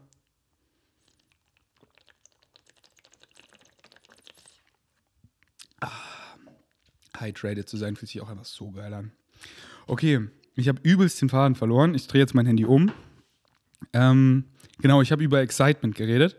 Hydrated 7.20 7.68
zu 7.68 7.76
sein, 7.76 7.96
fühlt 7.96 8.10
sich 8.10 8.20
auch 8.20 8.28
einfach 8.28 8.44
so 8.44 8.70
geil 8.70 8.92
an. 8.92 9.12
Okay, 9.86 10.28
ich 10.54 10.68
habe 10.68 10.80
übelst 10.82 11.20
den 11.20 11.28
Faden 11.28 11.54
verloren. 11.54 11.94
Ich 11.94 12.06
drehe 12.06 12.20
jetzt 12.20 12.34
mein 12.34 12.46
Handy 12.46 12.64
um. 12.64 12.92
Ähm, 13.92 14.44
genau, 14.78 15.02
ich 15.02 15.12
habe 15.12 15.22
über 15.22 15.40
Excitement 15.40 15.94
geredet. 15.94 16.36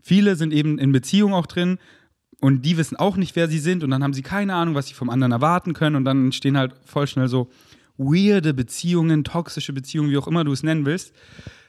Viele 0.00 0.36
sind 0.36 0.52
eben 0.52 0.78
in 0.78 0.92
Beziehung 0.92 1.34
auch 1.34 1.46
drin 1.46 1.78
und 2.40 2.62
die 2.62 2.76
wissen 2.76 2.96
auch 2.96 3.16
nicht, 3.16 3.36
wer 3.36 3.48
sie 3.48 3.58
sind 3.58 3.82
und 3.82 3.90
dann 3.90 4.02
haben 4.02 4.14
sie 4.14 4.22
keine 4.22 4.54
Ahnung, 4.54 4.74
was 4.74 4.86
sie 4.86 4.94
vom 4.94 5.10
anderen 5.10 5.32
erwarten 5.32 5.72
können 5.72 5.96
und 5.96 6.04
dann 6.04 6.26
entstehen 6.26 6.56
halt 6.56 6.74
voll 6.84 7.06
schnell 7.06 7.28
so 7.28 7.50
weirde 7.96 8.54
Beziehungen, 8.54 9.24
toxische 9.24 9.72
Beziehungen, 9.72 10.10
wie 10.10 10.16
auch 10.16 10.28
immer 10.28 10.44
du 10.44 10.52
es 10.52 10.62
nennen 10.62 10.86
willst. 10.86 11.12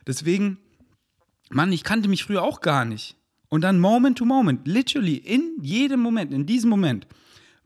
Deswegen, 0.06 0.60
Mann, 1.50 1.72
ich 1.72 1.84
kannte 1.84 2.08
mich 2.08 2.24
früher 2.24 2.44
auch 2.44 2.62
gar 2.62 2.86
nicht. 2.86 3.16
Und 3.50 3.62
dann 3.62 3.80
Moment 3.80 4.20
to 4.20 4.26
Moment, 4.26 4.68
literally 4.68 5.16
in 5.16 5.58
jedem 5.62 6.02
Moment, 6.02 6.32
in 6.32 6.46
diesem 6.46 6.70
Moment, 6.70 7.08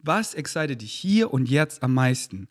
was 0.04 0.34
excited 0.34 0.82
dich 0.82 0.94
hier 0.94 1.34
und 1.34 1.50
jetzt 1.50 1.82
am 1.82 1.94
meisten? 1.94 2.48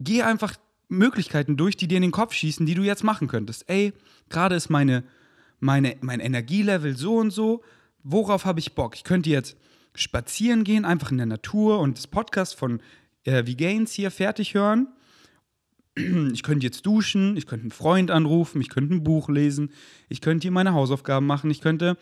Geh 0.00 0.22
einfach 0.22 0.56
Möglichkeiten 0.88 1.56
durch, 1.56 1.76
die 1.76 1.88
dir 1.88 1.96
in 1.96 2.02
den 2.02 2.10
Kopf 2.10 2.32
schießen, 2.32 2.66
die 2.66 2.74
du 2.74 2.82
jetzt 2.82 3.04
machen 3.04 3.28
könntest. 3.28 3.68
Ey, 3.68 3.92
gerade 4.28 4.56
ist 4.56 4.70
meine, 4.70 5.04
meine, 5.60 5.96
mein 6.00 6.20
Energielevel 6.20 6.96
so 6.96 7.16
und 7.16 7.30
so. 7.30 7.62
Worauf 8.02 8.44
habe 8.44 8.60
ich 8.60 8.74
Bock? 8.74 8.96
Ich 8.96 9.04
könnte 9.04 9.30
jetzt 9.30 9.56
spazieren 9.94 10.64
gehen, 10.64 10.84
einfach 10.84 11.10
in 11.10 11.18
der 11.18 11.26
Natur 11.26 11.78
und 11.78 11.96
das 11.98 12.06
Podcast 12.06 12.56
von 12.56 12.80
äh, 13.24 13.44
V-Gains 13.44 13.92
hier 13.92 14.10
fertig 14.10 14.54
hören. 14.54 14.88
Ich 15.96 16.42
könnte 16.42 16.66
jetzt 16.66 16.84
duschen, 16.86 17.36
ich 17.36 17.46
könnte 17.46 17.64
einen 17.64 17.70
Freund 17.70 18.10
anrufen, 18.10 18.60
ich 18.60 18.68
könnte 18.68 18.94
ein 18.94 19.04
Buch 19.04 19.28
lesen, 19.28 19.70
ich 20.08 20.20
könnte 20.20 20.42
hier 20.42 20.50
meine 20.50 20.72
Hausaufgaben 20.72 21.24
machen, 21.24 21.52
ich 21.52 21.60
könnte 21.60 21.96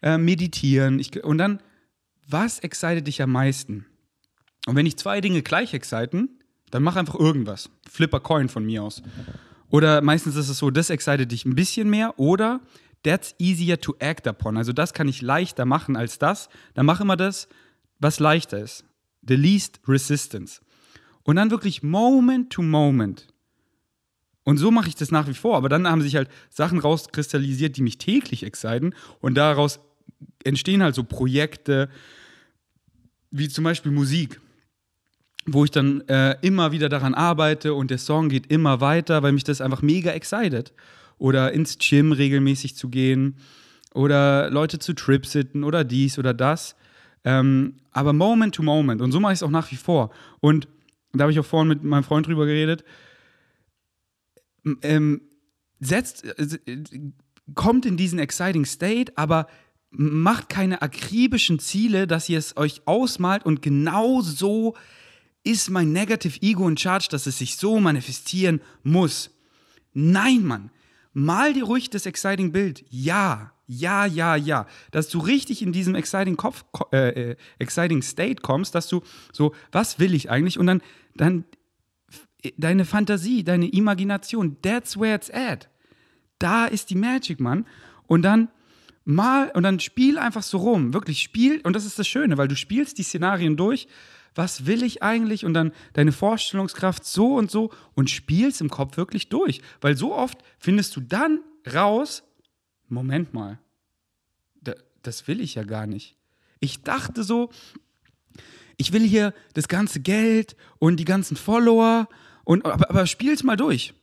äh, 0.00 0.16
meditieren. 0.16 0.98
Ich, 0.98 1.22
und 1.22 1.36
dann 1.36 1.60
was 2.28 2.58
excited 2.60 3.06
dich 3.06 3.22
am 3.22 3.32
meisten? 3.32 3.86
Und 4.66 4.76
wenn 4.76 4.86
ich 4.86 4.96
zwei 4.98 5.20
Dinge 5.20 5.42
gleich 5.42 5.74
exciten, 5.74 6.28
dann 6.70 6.82
mach 6.82 6.96
einfach 6.96 7.14
irgendwas. 7.14 7.70
Flipper 7.90 8.20
Coin 8.20 8.48
von 8.48 8.64
mir 8.64 8.82
aus. 8.82 9.02
Oder 9.70 10.02
meistens 10.02 10.36
ist 10.36 10.48
es 10.48 10.58
so, 10.58 10.70
das 10.70 10.90
excited 10.90 11.32
dich 11.32 11.44
ein 11.44 11.54
bisschen 11.54 11.88
mehr 11.88 12.18
oder 12.18 12.60
that's 13.02 13.34
easier 13.38 13.80
to 13.80 13.94
act 13.98 14.26
upon. 14.26 14.56
Also 14.56 14.72
das 14.72 14.92
kann 14.92 15.08
ich 15.08 15.22
leichter 15.22 15.64
machen 15.64 15.96
als 15.96 16.18
das. 16.18 16.48
Dann 16.74 16.86
mach 16.86 17.00
immer 17.00 17.16
das, 17.16 17.48
was 17.98 18.20
leichter 18.20 18.58
ist. 18.58 18.84
The 19.26 19.36
least 19.36 19.80
resistance. 19.86 20.60
Und 21.22 21.36
dann 21.36 21.50
wirklich 21.50 21.82
Moment 21.82 22.50
to 22.50 22.62
Moment. 22.62 23.26
Und 24.44 24.56
so 24.56 24.70
mache 24.70 24.88
ich 24.88 24.94
das 24.94 25.10
nach 25.10 25.28
wie 25.28 25.34
vor. 25.34 25.56
Aber 25.56 25.68
dann 25.68 25.86
haben 25.86 26.02
sich 26.02 26.16
halt 26.16 26.30
Sachen 26.50 26.78
rauskristallisiert, 26.78 27.76
die 27.76 27.82
mich 27.82 27.98
täglich 27.98 28.44
exciten. 28.44 28.94
Und 29.20 29.34
daraus 29.34 29.80
entstehen 30.44 30.82
halt 30.82 30.94
so 30.94 31.04
Projekte, 31.04 31.90
wie 33.30 33.48
zum 33.48 33.64
Beispiel 33.64 33.92
Musik, 33.92 34.40
wo 35.46 35.64
ich 35.64 35.70
dann 35.70 36.02
äh, 36.08 36.36
immer 36.42 36.72
wieder 36.72 36.88
daran 36.88 37.14
arbeite 37.14 37.74
und 37.74 37.90
der 37.90 37.98
Song 37.98 38.28
geht 38.28 38.50
immer 38.50 38.80
weiter, 38.80 39.22
weil 39.22 39.32
mich 39.32 39.44
das 39.44 39.60
einfach 39.60 39.82
mega 39.82 40.10
excited. 40.12 40.72
Oder 41.18 41.52
ins 41.52 41.78
Gym 41.78 42.12
regelmäßig 42.12 42.76
zu 42.76 42.88
gehen 42.90 43.36
oder 43.92 44.50
Leute 44.50 44.78
zu 44.78 44.94
Tripsitten 44.94 45.64
oder 45.64 45.82
dies 45.82 46.18
oder 46.18 46.32
das. 46.32 46.76
Ähm, 47.24 47.74
aber 47.90 48.12
Moment 48.12 48.54
to 48.54 48.62
Moment. 48.62 49.02
Und 49.02 49.10
so 49.10 49.18
mache 49.18 49.32
ich 49.32 49.38
es 49.38 49.42
auch 49.42 49.50
nach 49.50 49.70
wie 49.72 49.76
vor. 49.76 50.10
Und 50.40 50.68
da 51.12 51.22
habe 51.22 51.32
ich 51.32 51.40
auch 51.40 51.44
vorhin 51.44 51.68
mit 51.68 51.82
meinem 51.82 52.04
Freund 52.04 52.26
drüber 52.26 52.46
geredet. 52.46 52.84
Ähm, 54.82 55.22
setzt, 55.80 56.24
äh, 56.24 56.58
kommt 57.54 57.86
in 57.86 57.96
diesen 57.96 58.18
exciting 58.18 58.64
State, 58.64 59.12
aber 59.16 59.48
macht 59.90 60.48
keine 60.48 60.82
akribischen 60.82 61.58
Ziele, 61.58 62.06
dass 62.06 62.28
ihr 62.28 62.38
es 62.38 62.56
euch 62.56 62.82
ausmalt 62.84 63.44
und 63.46 63.62
genau 63.62 64.20
so 64.20 64.76
ist 65.44 65.70
mein 65.70 65.92
Negative 65.92 66.40
Ego 66.42 66.68
in 66.68 66.76
Charge, 66.76 67.08
dass 67.10 67.26
es 67.26 67.38
sich 67.38 67.56
so 67.56 67.80
manifestieren 67.80 68.60
muss. 68.82 69.30
Nein, 69.94 70.44
Mann. 70.44 70.70
Mal 71.14 71.54
dir 71.54 71.64
ruhig 71.64 71.90
das 71.90 72.06
exciting 72.06 72.52
Bild. 72.52 72.84
Ja, 72.90 73.52
ja, 73.66 74.06
ja, 74.06 74.36
ja. 74.36 74.66
Dass 74.90 75.08
du 75.08 75.18
richtig 75.18 75.62
in 75.62 75.72
diesem 75.72 75.94
exciting 75.94 76.36
Kopf, 76.36 76.64
äh, 76.92 77.30
äh, 77.30 77.36
exciting 77.58 78.02
State 78.02 78.42
kommst, 78.42 78.74
dass 78.74 78.88
du 78.88 79.02
so, 79.32 79.54
was 79.72 79.98
will 79.98 80.14
ich 80.14 80.30
eigentlich? 80.30 80.58
Und 80.58 80.66
dann, 80.66 80.82
dann 81.14 81.44
deine 82.56 82.84
Fantasie, 82.84 83.42
deine 83.42 83.68
Imagination, 83.68 84.58
that's 84.62 84.98
where 84.98 85.14
it's 85.14 85.30
at. 85.30 85.68
Da 86.38 86.66
ist 86.66 86.90
die 86.90 86.94
Magic, 86.94 87.40
Mann. 87.40 87.66
Und 88.06 88.22
dann 88.22 88.48
mal, 89.08 89.50
und 89.54 89.62
dann 89.62 89.80
spiel 89.80 90.18
einfach 90.18 90.42
so 90.42 90.58
rum. 90.58 90.92
Wirklich 90.92 91.20
spiel, 91.22 91.60
und 91.62 91.74
das 91.74 91.84
ist 91.84 91.98
das 91.98 92.06
Schöne, 92.06 92.36
weil 92.38 92.48
du 92.48 92.56
spielst 92.56 92.98
die 92.98 93.02
Szenarien 93.02 93.56
durch. 93.56 93.88
Was 94.34 94.66
will 94.66 94.82
ich 94.82 95.02
eigentlich? 95.02 95.44
Und 95.44 95.54
dann 95.54 95.72
deine 95.94 96.12
Vorstellungskraft 96.12 97.04
so 97.04 97.34
und 97.34 97.50
so 97.50 97.72
und 97.94 98.10
spielst 98.10 98.60
im 98.60 98.68
Kopf 98.68 98.96
wirklich 98.96 99.30
durch. 99.30 99.62
Weil 99.80 99.96
so 99.96 100.14
oft 100.14 100.38
findest 100.58 100.94
du 100.94 101.00
dann 101.00 101.40
raus, 101.72 102.22
Moment 102.88 103.34
mal, 103.34 103.58
das 105.02 105.26
will 105.26 105.40
ich 105.40 105.54
ja 105.54 105.62
gar 105.64 105.86
nicht. 105.86 106.16
Ich 106.60 106.82
dachte 106.82 107.22
so, 107.22 107.50
ich 108.76 108.92
will 108.92 109.02
hier 109.02 109.32
das 109.54 109.68
ganze 109.68 110.00
Geld 110.00 110.54
und 110.78 110.98
die 110.98 111.04
ganzen 111.04 111.36
Follower 111.36 112.08
und 112.44 112.64
aber, 112.66 112.90
aber 112.90 113.06
spiel's 113.06 113.42
mal 113.42 113.56
durch. 113.56 113.94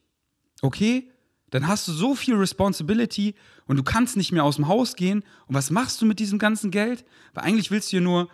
Okay? 0.62 1.12
Dann 1.56 1.70
hast 1.70 1.88
du 1.88 1.94
so 1.94 2.16
viel 2.16 2.36
Responsibility 2.36 3.34
und 3.66 3.78
du 3.78 3.84
kannst 3.84 4.18
nicht 4.18 4.34
mehr 4.34 4.44
aus 4.44 4.58
dem 4.58 4.68
Haus 4.68 4.98
gehen. 4.98 5.24
Und 5.48 5.56
was 5.56 5.72
machst 5.72 6.02
du 6.02 6.06
mit 6.06 6.20
diesem 6.20 6.38
ganzen 6.38 6.70
Geld? 6.70 7.06
Weil 7.34 7.46
eigentlich 7.46 7.72
willst 7.72 7.94
du 7.94 7.96
ja 7.96 8.02
nur, 8.02 8.28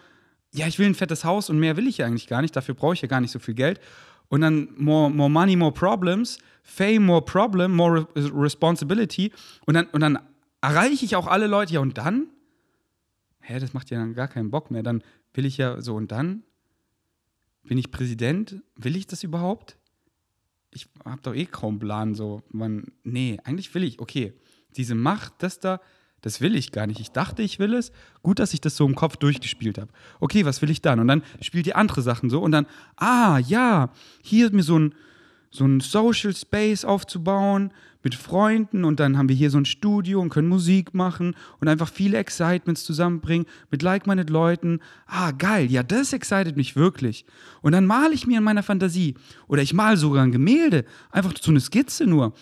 ja, 0.52 0.66
ich 0.66 0.80
will 0.80 0.88
ein 0.88 0.96
fettes 0.96 1.24
Haus 1.24 1.48
und 1.48 1.60
mehr 1.60 1.78
will 1.78 1.86
ich 1.86 2.00
ja 2.00 2.08
eigentlich 2.08 2.26
gar 2.26 2.42
nicht. 2.42 2.56
Dafür 2.56 2.74
brauche 2.74 2.96
ich 2.96 3.02
ja 3.04 3.08
gar 3.08 3.22
nicht 3.22 3.30
so 3.30 3.38
viel 3.38 3.54
Geld. 3.54 3.80
Und 4.28 4.42
dann 4.42 4.70
more, 4.76 5.12
more 5.12 5.30
money, 5.30 5.56
more 5.56 5.72
problems. 5.72 6.40
Fame, 6.64 7.06
more 7.06 7.22
problem, 7.22 7.76
more 7.76 8.08
responsibility. 8.16 9.32
Und 9.68 9.76
dann, 9.76 9.86
und 9.90 10.02
dann 10.02 10.18
erreiche 10.60 11.06
ich 11.06 11.16
auch 11.16 11.28
alle 11.28 11.46
Leute. 11.46 11.76
Ja, 11.76 11.80
und 11.80 12.00
dann? 12.00 12.26
Hä, 13.42 13.60
das 13.60 13.74
macht 13.74 13.92
ja 13.92 14.00
dann 14.00 14.16
gar 14.16 14.30
keinen 14.30 14.50
Bock 14.50 14.72
mehr. 14.72 14.82
Dann 14.82 15.04
will 15.36 15.46
ich 15.46 15.58
ja 15.58 15.80
so, 15.80 15.94
und 15.94 16.12
dann? 16.12 16.42
Bin 17.62 17.78
ich 17.78 17.92
Präsident? 17.92 18.64
Will 18.76 18.96
ich 18.96 19.06
das 19.06 19.22
überhaupt? 19.22 19.78
Ich 20.72 20.88
habe 21.06 21.22
doch 21.22 21.36
eh 21.36 21.46
kaum 21.46 21.80
Plan, 21.80 22.16
so, 22.16 22.44
man, 22.50 22.86
nee, 23.04 23.38
eigentlich 23.44 23.74
will 23.76 23.84
ich, 23.84 24.00
okay, 24.00 24.34
diese 24.78 24.96
Macht, 24.96 25.34
das 25.40 25.60
da, 25.60 25.80
das 26.22 26.40
will 26.40 26.56
ich 26.56 26.72
gar 26.72 26.88
nicht. 26.88 27.00
Ich 27.00 27.12
dachte, 27.12 27.42
ich 27.42 27.58
will 27.60 27.74
es. 27.74 27.92
Gut, 28.22 28.40
dass 28.40 28.54
ich 28.54 28.62
das 28.62 28.78
so 28.78 28.86
im 28.86 28.96
Kopf 28.96 29.18
durchgespielt 29.18 29.80
habe. 29.80 29.92
Okay, 30.20 30.46
was 30.46 30.62
will 30.62 30.70
ich 30.70 30.82
dann? 30.82 31.00
Und 31.00 31.08
dann 31.08 31.24
spielt 31.42 31.66
ihr 31.66 31.76
andere 31.76 32.02
Sachen 32.04 32.30
so 32.30 32.42
und 32.42 32.52
dann, 32.52 32.68
ah, 32.96 33.40
ja, 33.40 33.92
hier 34.22 34.46
ist 34.46 34.54
mir 34.54 34.64
so 34.64 34.78
ein, 34.78 34.96
so 35.52 35.66
ein 35.66 35.82
Social 35.82 36.34
Space 36.34 36.86
aufzubauen 36.86 37.72
mit 38.04 38.16
Freunden 38.16 38.84
und 38.84 39.00
dann 39.00 39.18
haben 39.18 39.30
wir 39.30 39.36
hier 39.36 39.52
so 39.52 39.60
ein 39.60 39.66
Studio 39.66 40.22
und 40.22 40.30
können 40.30 40.48
Musik 40.48 40.94
machen 40.94 41.36
und 41.60 41.68
einfach 41.68 41.90
viele 41.90 42.18
Excitements 42.18 42.84
zusammenbringen 42.84 43.46
mit 43.70 43.84
like-minded 43.84 44.30
Leuten. 44.30 44.80
Ah, 45.06 45.32
geil, 45.32 45.70
ja, 45.70 45.84
das 45.84 46.14
excited 46.14 46.58
mich 46.58 46.76
wirklich. 46.76 47.26
Und 47.62 47.74
dann 47.74 47.86
male 47.86 48.14
ich 48.14 48.26
mir 48.26 48.40
in 48.40 48.44
meiner 48.44 48.64
Fantasie 48.64 49.16
oder 49.48 49.62
ich 49.62 49.74
male 49.74 49.98
sogar 49.98 50.24
ein 50.24 50.32
Gemälde, 50.32 50.86
einfach 51.12 51.34
so 51.40 51.52
eine 51.52 51.60
Skizze 51.60 52.08
nur 52.08 52.34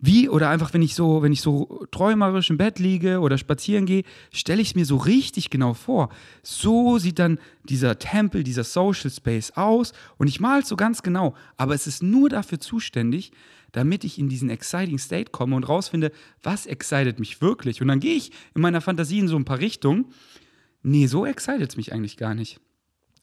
wie 0.00 0.28
oder 0.28 0.48
einfach 0.48 0.72
wenn 0.72 0.82
ich 0.82 0.94
so, 0.94 1.22
wenn 1.22 1.32
ich 1.32 1.42
so 1.42 1.86
träumerisch 1.90 2.50
im 2.50 2.56
Bett 2.56 2.78
liege 2.78 3.20
oder 3.20 3.38
spazieren 3.38 3.86
gehe, 3.86 4.04
stelle 4.32 4.62
ich 4.62 4.68
es 4.68 4.74
mir 4.74 4.86
so 4.86 4.96
richtig 4.96 5.50
genau 5.50 5.74
vor. 5.74 6.08
So 6.42 6.98
sieht 6.98 7.18
dann 7.18 7.38
dieser 7.64 7.98
Tempel, 7.98 8.42
dieser 8.42 8.64
Social 8.64 9.10
Space 9.10 9.52
aus 9.56 9.92
und 10.18 10.28
ich 10.28 10.40
male 10.40 10.62
es 10.62 10.68
so 10.68 10.76
ganz 10.76 11.02
genau, 11.02 11.34
aber 11.56 11.74
es 11.74 11.86
ist 11.86 12.02
nur 12.02 12.28
dafür 12.28 12.60
zuständig, 12.60 13.32
damit 13.72 14.04
ich 14.04 14.18
in 14.18 14.28
diesen 14.28 14.50
exciting 14.50 14.98
State 14.98 15.30
komme 15.30 15.54
und 15.54 15.68
rausfinde, 15.68 16.12
was 16.42 16.66
excited 16.66 17.20
mich 17.20 17.40
wirklich 17.40 17.82
und 17.82 17.88
dann 17.88 18.00
gehe 18.00 18.16
ich 18.16 18.32
in 18.54 18.62
meiner 18.62 18.80
Fantasie 18.80 19.18
in 19.18 19.28
so 19.28 19.36
ein 19.36 19.44
paar 19.44 19.58
Richtungen. 19.58 20.06
Nee, 20.82 21.06
so 21.06 21.26
excited 21.26 21.68
es 21.68 21.76
mich 21.76 21.92
eigentlich 21.92 22.16
gar 22.16 22.34
nicht. 22.34 22.58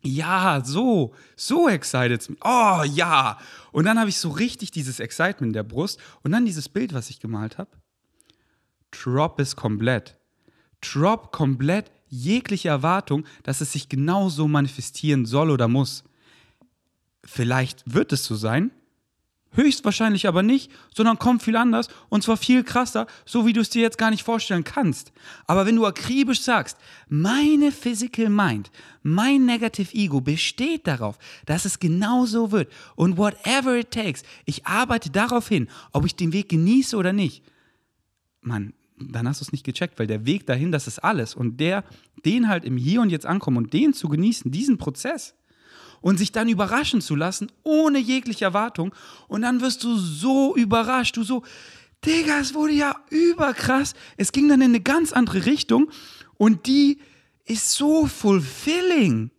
Ja, 0.02 0.62
so, 0.64 1.14
so 1.36 1.68
excited. 1.68 2.30
Oh 2.44 2.84
ja. 2.84 3.38
Und 3.72 3.86
dann 3.86 4.00
habe 4.00 4.10
ich 4.10 4.18
so 4.18 4.30
richtig 4.30 4.72
dieses 4.72 5.00
Excitement 5.00 5.50
in 5.50 5.54
der 5.54 5.64
Brust 5.64 6.00
und 6.24 6.32
dann 6.32 6.46
dieses 6.46 6.70
Bild, 6.70 6.94
was 6.94 7.10
ich 7.10 7.20
gemalt 7.20 7.58
habe. 7.58 7.72
Drop 8.92 9.40
es 9.40 9.56
komplett. 9.56 10.18
Drop 10.82 11.32
komplett 11.32 11.92
jegliche 12.08 12.70
Erwartung, 12.70 13.26
dass 13.44 13.62
es 13.62 13.74
sich 13.74 13.90
genauso 13.90 14.48
manifestieren 14.48 15.26
soll 15.26 15.50
oder 15.50 15.68
muss. 15.68 16.04
Vielleicht 17.24 17.84
wird 17.94 18.14
es 18.14 18.24
so 18.24 18.36
sein, 18.36 18.72
Höchstwahrscheinlich 19.58 20.28
aber 20.28 20.44
nicht, 20.44 20.72
sondern 20.96 21.18
kommt 21.18 21.42
viel 21.42 21.56
anders 21.56 21.88
und 22.10 22.22
zwar 22.22 22.38
viel 22.38 22.64
krasser, 22.64 23.08
so 23.26 23.48
wie 23.48 23.54
du 23.54 23.62
es 23.62 23.72
dir 23.72 23.82
jetzt 23.82 23.98
gar 23.98 24.12
nicht 24.12 24.22
vorstellen 24.22 24.64
kannst. 24.64 25.12
Aber 25.48 25.66
wenn 25.66 25.76
du 25.76 25.86
akribisch 25.88 26.42
sagst, 26.42 26.78
meine 27.10 27.72
Physical 27.72 28.30
Mind, 28.30 28.70
mein 29.02 29.46
Negative 29.46 29.92
Ego 29.96 30.22
besteht 30.22 30.86
darauf, 30.86 31.18
dass 31.48 31.66
es 31.66 31.80
genau 31.80 32.28
so 32.28 32.52
wird 32.52 32.72
und 32.96 33.18
whatever 33.18 33.76
it 33.76 33.90
takes, 33.90 34.22
ich 34.46 34.68
arbeite 34.68 35.10
darauf 35.10 35.48
hin, 35.48 35.68
ob 35.92 36.06
ich 36.06 36.16
den 36.16 36.34
Weg 36.34 36.50
genieße 36.50 36.96
oder 36.96 37.12
nicht. 37.12 37.44
Mann, 38.42 38.74
dann 39.00 39.28
hast 39.28 39.42
du 39.42 39.46
es 39.46 39.52
nicht 39.52 39.64
gecheckt, 39.64 39.98
weil 39.98 40.06
der 40.06 40.28
Weg 40.28 40.46
dahin, 40.46 40.72
das 40.72 40.86
ist 40.86 41.00
alles 41.00 41.34
und 41.34 41.60
der, 41.60 41.84
den 42.24 42.48
halt 42.48 42.64
im 42.64 42.78
Hier 42.78 43.02
und 43.02 43.10
Jetzt 43.10 43.26
ankommen 43.26 43.58
und 43.58 43.74
den 43.74 43.94
zu 43.94 44.08
genießen, 44.08 44.52
diesen 44.52 44.78
Prozess, 44.78 45.34
und 46.02 46.18
sich 46.18 46.32
dann 46.32 46.50
überraschen 46.50 47.02
zu 47.02 47.16
lassen, 47.16 47.52
ohne 47.64 48.00
jegliche 48.00 48.46
Erwartung. 48.46 48.94
Und 49.28 49.42
dann 49.42 49.62
wirst 49.62 49.84
du 49.84 49.98
so 49.98 50.56
überrascht, 50.56 51.18
du 51.18 51.24
so, 51.24 51.44
Digga, 52.06 52.40
es 52.40 52.54
wurde 52.54 52.74
ja 52.74 52.96
überkrass. 53.10 53.94
Es 54.18 54.32
ging 54.32 54.48
dann 54.50 54.62
in 54.62 54.72
eine 54.72 54.82
ganz 54.82 55.14
andere 55.14 55.46
Richtung 55.46 55.90
und 56.36 56.68
die 56.68 57.00
ist 57.46 57.72
so 57.72 58.06
fulfilling. 58.06 59.32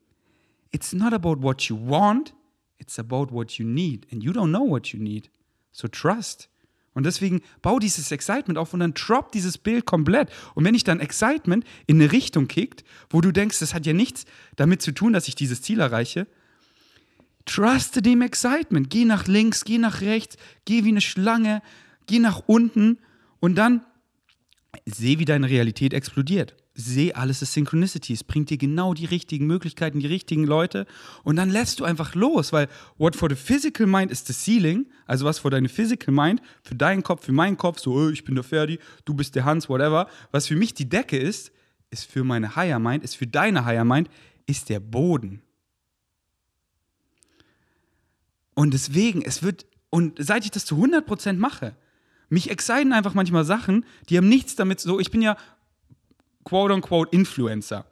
It's 0.70 0.92
not 0.92 1.12
about 1.12 1.42
what 1.42 1.62
you 1.62 1.78
want, 1.78 2.34
it's 2.78 2.98
about 2.98 3.28
what 3.30 3.52
you 3.52 3.66
need. 3.66 4.06
And 4.12 4.22
you 4.22 4.32
don't 4.32 4.48
know 4.48 4.68
what 4.68 4.88
you 4.88 5.00
need. 5.00 5.30
So 5.72 5.88
trust. 5.88 6.48
Und 6.94 7.04
deswegen 7.04 7.42
bau 7.62 7.78
dieses 7.78 8.10
Excitement 8.10 8.58
auf 8.58 8.74
und 8.74 8.80
dann 8.80 8.92
drop 8.92 9.30
dieses 9.30 9.56
Bild 9.56 9.86
komplett. 9.86 10.30
Und 10.56 10.64
wenn 10.64 10.74
ich 10.74 10.82
dann 10.82 10.98
Excitement 10.98 11.64
in 11.86 12.00
eine 12.00 12.10
Richtung 12.10 12.48
kickt, 12.48 12.82
wo 13.08 13.20
du 13.20 13.30
denkst, 13.30 13.60
das 13.60 13.72
hat 13.72 13.86
ja 13.86 13.92
nichts 13.92 14.24
damit 14.56 14.82
zu 14.82 14.92
tun, 14.92 15.12
dass 15.12 15.28
ich 15.28 15.36
dieses 15.36 15.62
Ziel 15.62 15.78
erreiche, 15.78 16.26
Truste 17.48 18.02
dem 18.02 18.22
Excitement. 18.22 18.90
Geh 18.90 19.04
nach 19.04 19.26
links, 19.26 19.64
geh 19.64 19.78
nach 19.78 20.02
rechts, 20.02 20.36
geh 20.66 20.84
wie 20.84 20.90
eine 20.90 21.00
Schlange, 21.00 21.62
geh 22.06 22.18
nach 22.18 22.42
unten 22.46 22.98
und 23.40 23.56
dann 23.56 23.80
seh, 24.84 25.18
wie 25.18 25.24
deine 25.24 25.48
Realität 25.48 25.94
explodiert. 25.94 26.54
Seh, 26.74 27.12
alles 27.12 27.42
ist 27.42 27.54
Synchronicity. 27.54 28.12
Es 28.12 28.22
bringt 28.22 28.50
dir 28.50 28.58
genau 28.58 28.94
die 28.94 29.06
richtigen 29.06 29.46
Möglichkeiten, 29.46 29.98
die 29.98 30.06
richtigen 30.06 30.44
Leute. 30.44 30.86
Und 31.24 31.36
dann 31.36 31.50
lässt 31.50 31.80
du 31.80 31.84
einfach 31.84 32.14
los, 32.14 32.52
weil 32.52 32.68
what 32.98 33.16
for 33.16 33.28
the 33.28 33.34
physical 33.34 33.86
mind 33.86 34.12
is 34.12 34.24
the 34.24 34.32
ceiling. 34.32 34.86
Also 35.06 35.24
was 35.24 35.40
für 35.40 35.50
deine 35.50 35.68
physical 35.68 36.14
mind, 36.14 36.40
für 36.62 36.76
deinen 36.76 37.02
Kopf, 37.02 37.24
für 37.24 37.32
meinen 37.32 37.56
Kopf, 37.56 37.80
so, 37.80 37.94
oh, 37.94 38.10
ich 38.10 38.24
bin 38.24 38.36
der 38.36 38.44
Ferdi, 38.44 38.78
du 39.06 39.14
bist 39.14 39.34
der 39.34 39.44
Hans, 39.44 39.68
whatever. 39.68 40.06
Was 40.30 40.46
für 40.46 40.54
mich 40.54 40.74
die 40.74 40.88
Decke 40.88 41.16
ist, 41.16 41.50
ist 41.90 42.04
für 42.04 42.22
meine 42.22 42.54
higher 42.54 42.78
mind, 42.78 43.02
ist 43.02 43.16
für 43.16 43.26
deine 43.26 43.64
higher 43.64 43.84
mind, 43.84 44.08
ist 44.46 44.68
der 44.68 44.78
Boden. 44.78 45.42
Und 48.58 48.74
deswegen, 48.74 49.22
es 49.22 49.44
wird, 49.44 49.66
und 49.88 50.16
seit 50.18 50.44
ich 50.44 50.50
das 50.50 50.64
zu 50.64 50.74
100% 50.74 51.34
mache, 51.34 51.76
mich 52.28 52.50
exciten 52.50 52.92
einfach 52.92 53.14
manchmal 53.14 53.44
Sachen, 53.44 53.84
die 54.08 54.16
haben 54.16 54.28
nichts 54.28 54.56
damit 54.56 54.80
so, 54.80 54.98
ich 54.98 55.12
bin 55.12 55.22
ja 55.22 55.36
quote-unquote 56.42 57.16
Influencer. 57.16 57.86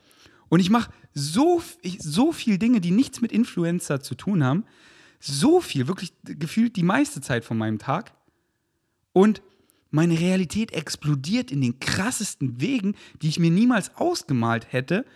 Und 0.48 0.59
ich 0.59 0.68
mache 0.68 0.90
so, 1.14 1.62
so 2.00 2.33
viel 2.33 2.59
Dinge, 2.59 2.81
die 2.81 2.90
nichts 2.90 3.20
mit 3.20 3.31
Influencer 3.31 4.00
zu 4.00 4.16
tun 4.16 4.42
haben. 4.42 4.64
So 5.20 5.61
viel, 5.61 5.87
wirklich 5.87 6.12
gefühlt 6.24 6.74
die 6.74 6.83
meiste 6.83 7.20
Zeit 7.20 7.44
von 7.44 7.57
meinem 7.57 7.79
Tag. 7.79 8.12
Und 9.12 9.42
meine 9.92 10.18
Realität 10.18 10.72
explodiert 10.72 11.52
in 11.52 11.61
den 11.61 11.79
krassesten 11.79 12.61
Wegen, 12.61 12.96
die 13.22 13.29
ich 13.29 13.38
mir 13.38 13.52
niemals 13.52 13.94
ausgemalt 13.94 14.72
hätte. 14.72 15.07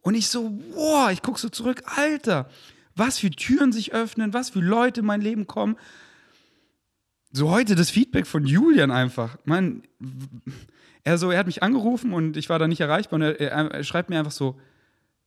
Und 0.00 0.14
ich 0.14 0.28
so, 0.28 0.48
boah, 0.72 1.10
ich 1.12 1.20
gucke 1.20 1.38
so 1.38 1.50
zurück, 1.50 1.82
Alter, 1.84 2.48
was 2.98 3.18
für 3.18 3.30
Türen 3.30 3.72
sich 3.72 3.92
öffnen, 3.92 4.32
was 4.32 4.50
für 4.50 4.60
Leute 4.60 5.00
in 5.00 5.06
mein 5.06 5.20
Leben 5.20 5.46
kommen. 5.46 5.76
So 7.30 7.50
heute 7.50 7.74
das 7.74 7.90
Feedback 7.90 8.26
von 8.26 8.46
Julian 8.46 8.90
einfach. 8.90 9.38
Man, 9.44 9.82
er 11.04 11.18
so, 11.18 11.30
er 11.30 11.38
hat 11.38 11.46
mich 11.46 11.62
angerufen 11.62 12.12
und 12.12 12.36
ich 12.36 12.48
war 12.48 12.58
da 12.58 12.66
nicht 12.66 12.80
erreichbar 12.80 13.16
und 13.16 13.22
er, 13.22 13.40
er, 13.40 13.70
er 13.70 13.84
schreibt 13.84 14.10
mir 14.10 14.18
einfach 14.18 14.32
so, 14.32 14.58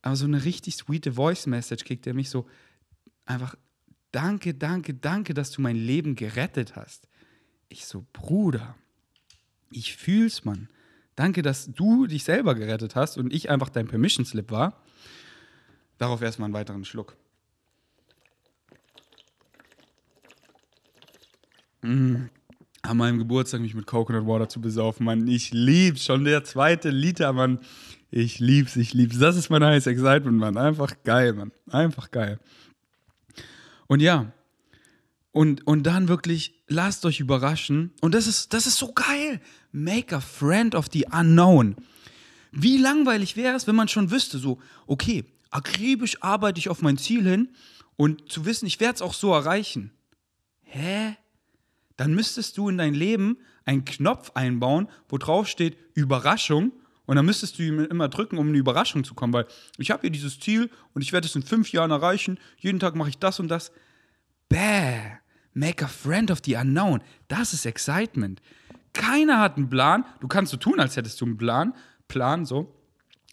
aber 0.02 0.16
so 0.16 0.24
eine 0.24 0.44
richtig 0.44 0.76
sweete 0.76 1.12
Voice-Message 1.12 1.84
kriegt 1.84 2.06
er 2.06 2.14
mich 2.14 2.28
so 2.28 2.46
einfach, 3.24 3.54
danke, 4.10 4.54
danke, 4.54 4.94
danke, 4.94 5.32
dass 5.32 5.52
du 5.52 5.62
mein 5.62 5.76
Leben 5.76 6.16
gerettet 6.16 6.76
hast. 6.76 7.08
Ich 7.68 7.86
so, 7.86 8.04
Bruder, 8.12 8.74
ich 9.70 9.96
fühl's, 9.96 10.44
Mann. 10.44 10.68
Danke, 11.14 11.42
dass 11.42 11.70
du 11.72 12.06
dich 12.06 12.24
selber 12.24 12.54
gerettet 12.54 12.96
hast 12.96 13.16
und 13.18 13.32
ich 13.32 13.50
einfach 13.50 13.68
dein 13.68 13.86
Permission 13.86 14.26
Slip 14.26 14.50
war. 14.50 14.82
Darauf 15.98 16.20
erstmal 16.20 16.46
einen 16.46 16.54
weiteren 16.54 16.84
Schluck. 16.84 17.16
Mmh. 21.82 22.28
An 22.82 22.96
meinem 22.96 23.18
Geburtstag 23.18 23.60
mich 23.60 23.74
mit 23.74 23.86
Coconut 23.86 24.26
Water 24.26 24.48
zu 24.48 24.60
besaufen, 24.60 25.06
Mann. 25.06 25.28
Ich 25.28 25.52
lieb's. 25.52 26.04
Schon 26.04 26.24
der 26.24 26.42
zweite 26.42 26.90
Liter, 26.90 27.32
Mann. 27.32 27.60
Ich 28.10 28.40
lieb's, 28.40 28.76
ich 28.76 28.92
lieb's. 28.92 29.18
Das 29.18 29.36
ist 29.36 29.50
mein 29.50 29.64
heißes 29.64 29.86
Excitement, 29.86 30.38
Mann. 30.38 30.56
Einfach 30.56 30.94
geil, 31.04 31.32
Mann. 31.32 31.52
Einfach 31.70 32.10
geil. 32.10 32.40
Und 33.86 34.00
ja, 34.00 34.32
und, 35.32 35.66
und 35.66 35.84
dann 35.84 36.08
wirklich, 36.08 36.62
lasst 36.68 37.04
euch 37.06 37.20
überraschen. 37.20 37.92
Und 38.00 38.14
das 38.14 38.26
ist, 38.26 38.52
das 38.52 38.66
ist 38.66 38.76
so 38.76 38.92
geil. 38.92 39.40
Make 39.72 40.14
a 40.14 40.20
friend 40.20 40.74
of 40.74 40.86
the 40.92 41.06
unknown. 41.10 41.76
Wie 42.52 42.76
langweilig 42.76 43.36
wäre 43.36 43.56
es, 43.56 43.66
wenn 43.66 43.74
man 43.74 43.88
schon 43.88 44.10
wüsste, 44.10 44.38
so, 44.38 44.60
okay, 44.86 45.24
akribisch 45.50 46.22
arbeite 46.22 46.58
ich 46.58 46.68
auf 46.68 46.82
mein 46.82 46.98
Ziel 46.98 47.22
hin 47.26 47.48
und 47.96 48.30
zu 48.30 48.44
wissen, 48.44 48.66
ich 48.66 48.78
werde 48.78 48.96
es 48.96 49.02
auch 49.02 49.14
so 49.14 49.32
erreichen. 49.32 49.90
Hä? 50.60 51.16
Dann 52.02 52.14
müsstest 52.14 52.58
du 52.58 52.68
in 52.68 52.78
dein 52.78 52.94
Leben 52.94 53.38
einen 53.64 53.84
Knopf 53.84 54.32
einbauen, 54.34 54.88
wo 55.08 55.18
drauf 55.18 55.46
steht 55.46 55.76
Überraschung. 55.94 56.72
Und 57.06 57.14
dann 57.14 57.24
müsstest 57.24 57.60
du 57.60 57.62
ihn 57.62 57.78
immer 57.78 58.08
drücken, 58.08 58.38
um 58.38 58.48
eine 58.48 58.58
Überraschung 58.58 59.04
zu 59.04 59.14
kommen, 59.14 59.32
weil 59.32 59.46
ich 59.78 59.92
habe 59.92 60.00
hier 60.00 60.10
dieses 60.10 60.40
Ziel 60.40 60.68
und 60.94 61.02
ich 61.02 61.12
werde 61.12 61.28
es 61.28 61.36
in 61.36 61.44
fünf 61.44 61.70
Jahren 61.70 61.92
erreichen. 61.92 62.40
Jeden 62.58 62.80
Tag 62.80 62.96
mache 62.96 63.10
ich 63.10 63.18
das 63.18 63.38
und 63.38 63.46
das. 63.46 63.70
Bäh. 64.48 64.98
Make 65.54 65.84
a 65.84 65.86
friend 65.86 66.32
of 66.32 66.40
the 66.44 66.56
unknown. 66.56 67.02
Das 67.28 67.52
ist 67.52 67.66
Excitement. 67.66 68.42
Keiner 68.94 69.38
hat 69.38 69.56
einen 69.56 69.70
Plan. 69.70 70.04
Du 70.18 70.26
kannst 70.26 70.50
so 70.50 70.56
tun, 70.56 70.80
als 70.80 70.96
hättest 70.96 71.20
du 71.20 71.26
einen 71.26 71.36
Plan. 71.36 71.72
Plan, 72.08 72.44
so. 72.46 72.74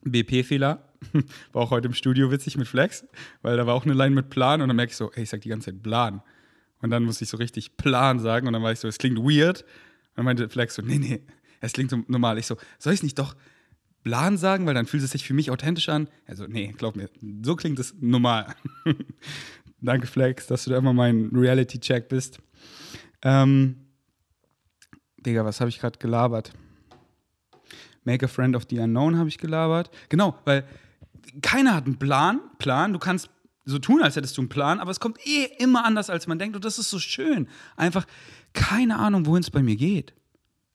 BP-Fehler. 0.03 0.93
War 1.53 1.63
auch 1.63 1.71
heute 1.71 1.87
im 1.87 1.95
Studio 1.95 2.29
witzig 2.29 2.55
mit 2.55 2.67
Flex, 2.67 3.03
weil 3.41 3.57
da 3.57 3.65
war 3.65 3.73
auch 3.73 3.85
eine 3.85 3.95
Line 3.95 4.13
mit 4.13 4.29
Plan 4.29 4.61
und 4.61 4.67
dann 4.67 4.75
merke 4.75 4.91
ich 4.91 4.97
so, 4.97 5.11
ey, 5.13 5.23
ich 5.23 5.29
sag 5.29 5.41
die 5.41 5.49
ganze 5.49 5.71
Zeit 5.71 5.81
Plan. 5.81 6.21
Und 6.81 6.89
dann 6.91 7.03
musste 7.03 7.23
ich 7.23 7.29
so 7.29 7.37
richtig 7.37 7.77
Plan 7.77 8.19
sagen 8.19 8.47
und 8.47 8.53
dann 8.53 8.63
war 8.63 8.71
ich 8.71 8.79
so, 8.79 8.87
es 8.87 8.97
klingt 8.97 9.17
weird. 9.17 9.61
Und 9.61 10.17
dann 10.17 10.25
meinte 10.25 10.49
Flex 10.49 10.75
so, 10.75 10.81
nee, 10.81 10.97
nee, 10.97 11.21
es 11.61 11.73
klingt 11.73 11.91
so 11.91 12.03
normal. 12.07 12.37
Ich 12.37 12.47
so, 12.47 12.55
soll 12.77 12.93
ich 12.93 12.99
es 12.99 13.03
nicht 13.03 13.19
doch 13.19 13.35
Plan 14.03 14.37
sagen, 14.37 14.65
weil 14.65 14.73
dann 14.73 14.85
fühlt 14.85 15.03
es 15.03 15.11
sich 15.11 15.25
für 15.25 15.33
mich 15.33 15.51
authentisch 15.51 15.89
an? 15.89 16.07
Also, 16.25 16.45
nee, 16.47 16.73
glaub 16.77 16.95
mir, 16.95 17.09
so 17.43 17.55
klingt 17.55 17.79
es 17.79 17.93
normal. 17.99 18.55
Danke, 19.81 20.07
Flex, 20.07 20.47
dass 20.47 20.63
du 20.63 20.71
da 20.71 20.77
immer 20.77 20.93
mein 20.93 21.29
Reality-Check 21.33 22.07
bist. 22.07 22.39
Ähm, 23.21 23.87
Digga, 25.17 25.43
was 25.43 25.59
habe 25.59 25.69
ich 25.69 25.79
gerade 25.79 25.99
gelabert? 25.99 26.53
Make 28.03 28.25
a 28.25 28.27
Friend 28.29 28.55
of 28.55 28.65
the 28.69 28.79
Unknown 28.79 29.17
habe 29.17 29.29
ich 29.29 29.37
gelabert. 29.37 29.91
Genau, 30.07 30.37
weil 30.45 30.65
keiner 31.41 31.75
hat 31.75 31.85
einen 31.85 31.99
Plan. 31.99 32.39
Plan, 32.57 32.93
du 32.93 32.99
kannst 32.99 33.29
so 33.69 33.79
tun, 33.79 34.01
als 34.01 34.15
hättest 34.15 34.37
du 34.37 34.41
einen 34.41 34.49
Plan, 34.49 34.79
aber 34.79 34.91
es 34.91 34.99
kommt 34.99 35.25
eh 35.25 35.45
immer 35.59 35.85
anders, 35.85 36.09
als 36.09 36.27
man 36.27 36.39
denkt. 36.39 36.55
Und 36.55 36.65
das 36.65 36.79
ist 36.79 36.89
so 36.89 36.99
schön. 36.99 37.47
Einfach 37.75 38.05
keine 38.53 38.97
Ahnung, 38.97 39.25
wohin 39.25 39.41
es 39.41 39.51
bei 39.51 39.61
mir 39.61 39.75
geht. 39.75 40.13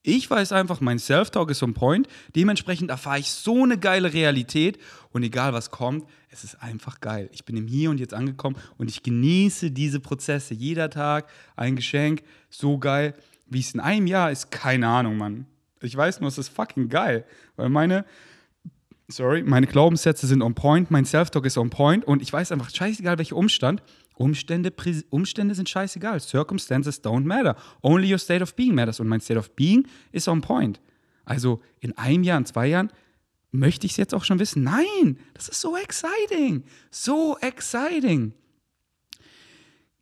Ich 0.07 0.29
weiß 0.29 0.51
einfach, 0.51 0.81
mein 0.81 0.99
Self-Talk 0.99 1.49
ist 1.49 1.63
on 1.63 1.73
point. 1.73 2.07
Dementsprechend 2.35 2.91
erfahre 2.91 3.17
ich 3.19 3.31
so 3.31 3.63
eine 3.63 3.79
geile 3.79 4.13
Realität. 4.13 4.77
Und 5.11 5.23
egal 5.23 5.51
was 5.53 5.71
kommt, 5.71 6.05
es 6.29 6.43
ist 6.43 6.61
einfach 6.61 6.99
geil. 6.99 7.27
Ich 7.33 7.43
bin 7.43 7.57
im 7.57 7.65
Hier 7.65 7.89
und 7.89 7.99
Jetzt 7.99 8.13
angekommen 8.13 8.55
und 8.77 8.89
ich 8.89 9.01
genieße 9.01 9.71
diese 9.71 9.99
Prozesse. 9.99 10.53
Jeder 10.53 10.91
Tag 10.91 11.27
ein 11.55 11.75
Geschenk. 11.75 12.21
So 12.51 12.77
geil. 12.77 13.15
Wie 13.47 13.59
es 13.59 13.73
in 13.73 13.79
einem 13.79 14.05
Jahr 14.05 14.31
ist, 14.31 14.51
keine 14.51 14.87
Ahnung, 14.87 15.17
Mann. 15.17 15.47
Ich 15.81 15.97
weiß 15.97 16.19
nur, 16.19 16.27
es 16.27 16.37
ist 16.37 16.49
fucking 16.49 16.89
geil. 16.89 17.25
Weil 17.55 17.69
meine, 17.69 18.05
sorry, 19.07 19.43
meine 19.43 19.67
Glaubenssätze 19.67 20.27
sind 20.27 20.41
on 20.41 20.55
point, 20.55 20.91
mein 20.91 21.05
Self-Talk 21.05 21.45
ist 21.45 21.57
on 21.57 21.69
point 21.69 22.05
und 22.05 22.21
ich 22.21 22.31
weiß 22.31 22.51
einfach, 22.51 22.69
scheißegal 22.69 23.17
welcher 23.17 23.35
Umstand, 23.35 23.81
Umstände, 24.15 24.73
Umstände 25.09 25.55
sind 25.55 25.69
scheißegal. 25.69 26.21
Circumstances 26.21 27.03
don't 27.03 27.25
matter. 27.25 27.55
Only 27.81 28.11
your 28.11 28.17
state 28.17 28.41
of 28.41 28.55
being 28.55 28.73
matters. 28.73 28.99
Und 28.99 29.07
mein 29.07 29.19
state 29.19 29.37
of 29.37 29.53
being 29.55 29.87
ist 30.11 30.27
on 30.27 30.41
point. 30.41 30.79
Also 31.25 31.61
in 31.81 31.97
einem 31.97 32.23
Jahr, 32.23 32.37
in 32.37 32.45
zwei 32.45 32.67
Jahren 32.67 32.91
möchte 33.51 33.85
ich 33.85 33.93
es 33.93 33.97
jetzt 33.97 34.13
auch 34.13 34.23
schon 34.23 34.39
wissen. 34.39 34.63
Nein, 34.63 35.19
das 35.33 35.49
ist 35.49 35.59
so 35.59 35.75
exciting. 35.75 36.63
So 36.91 37.37
exciting. 37.41 38.33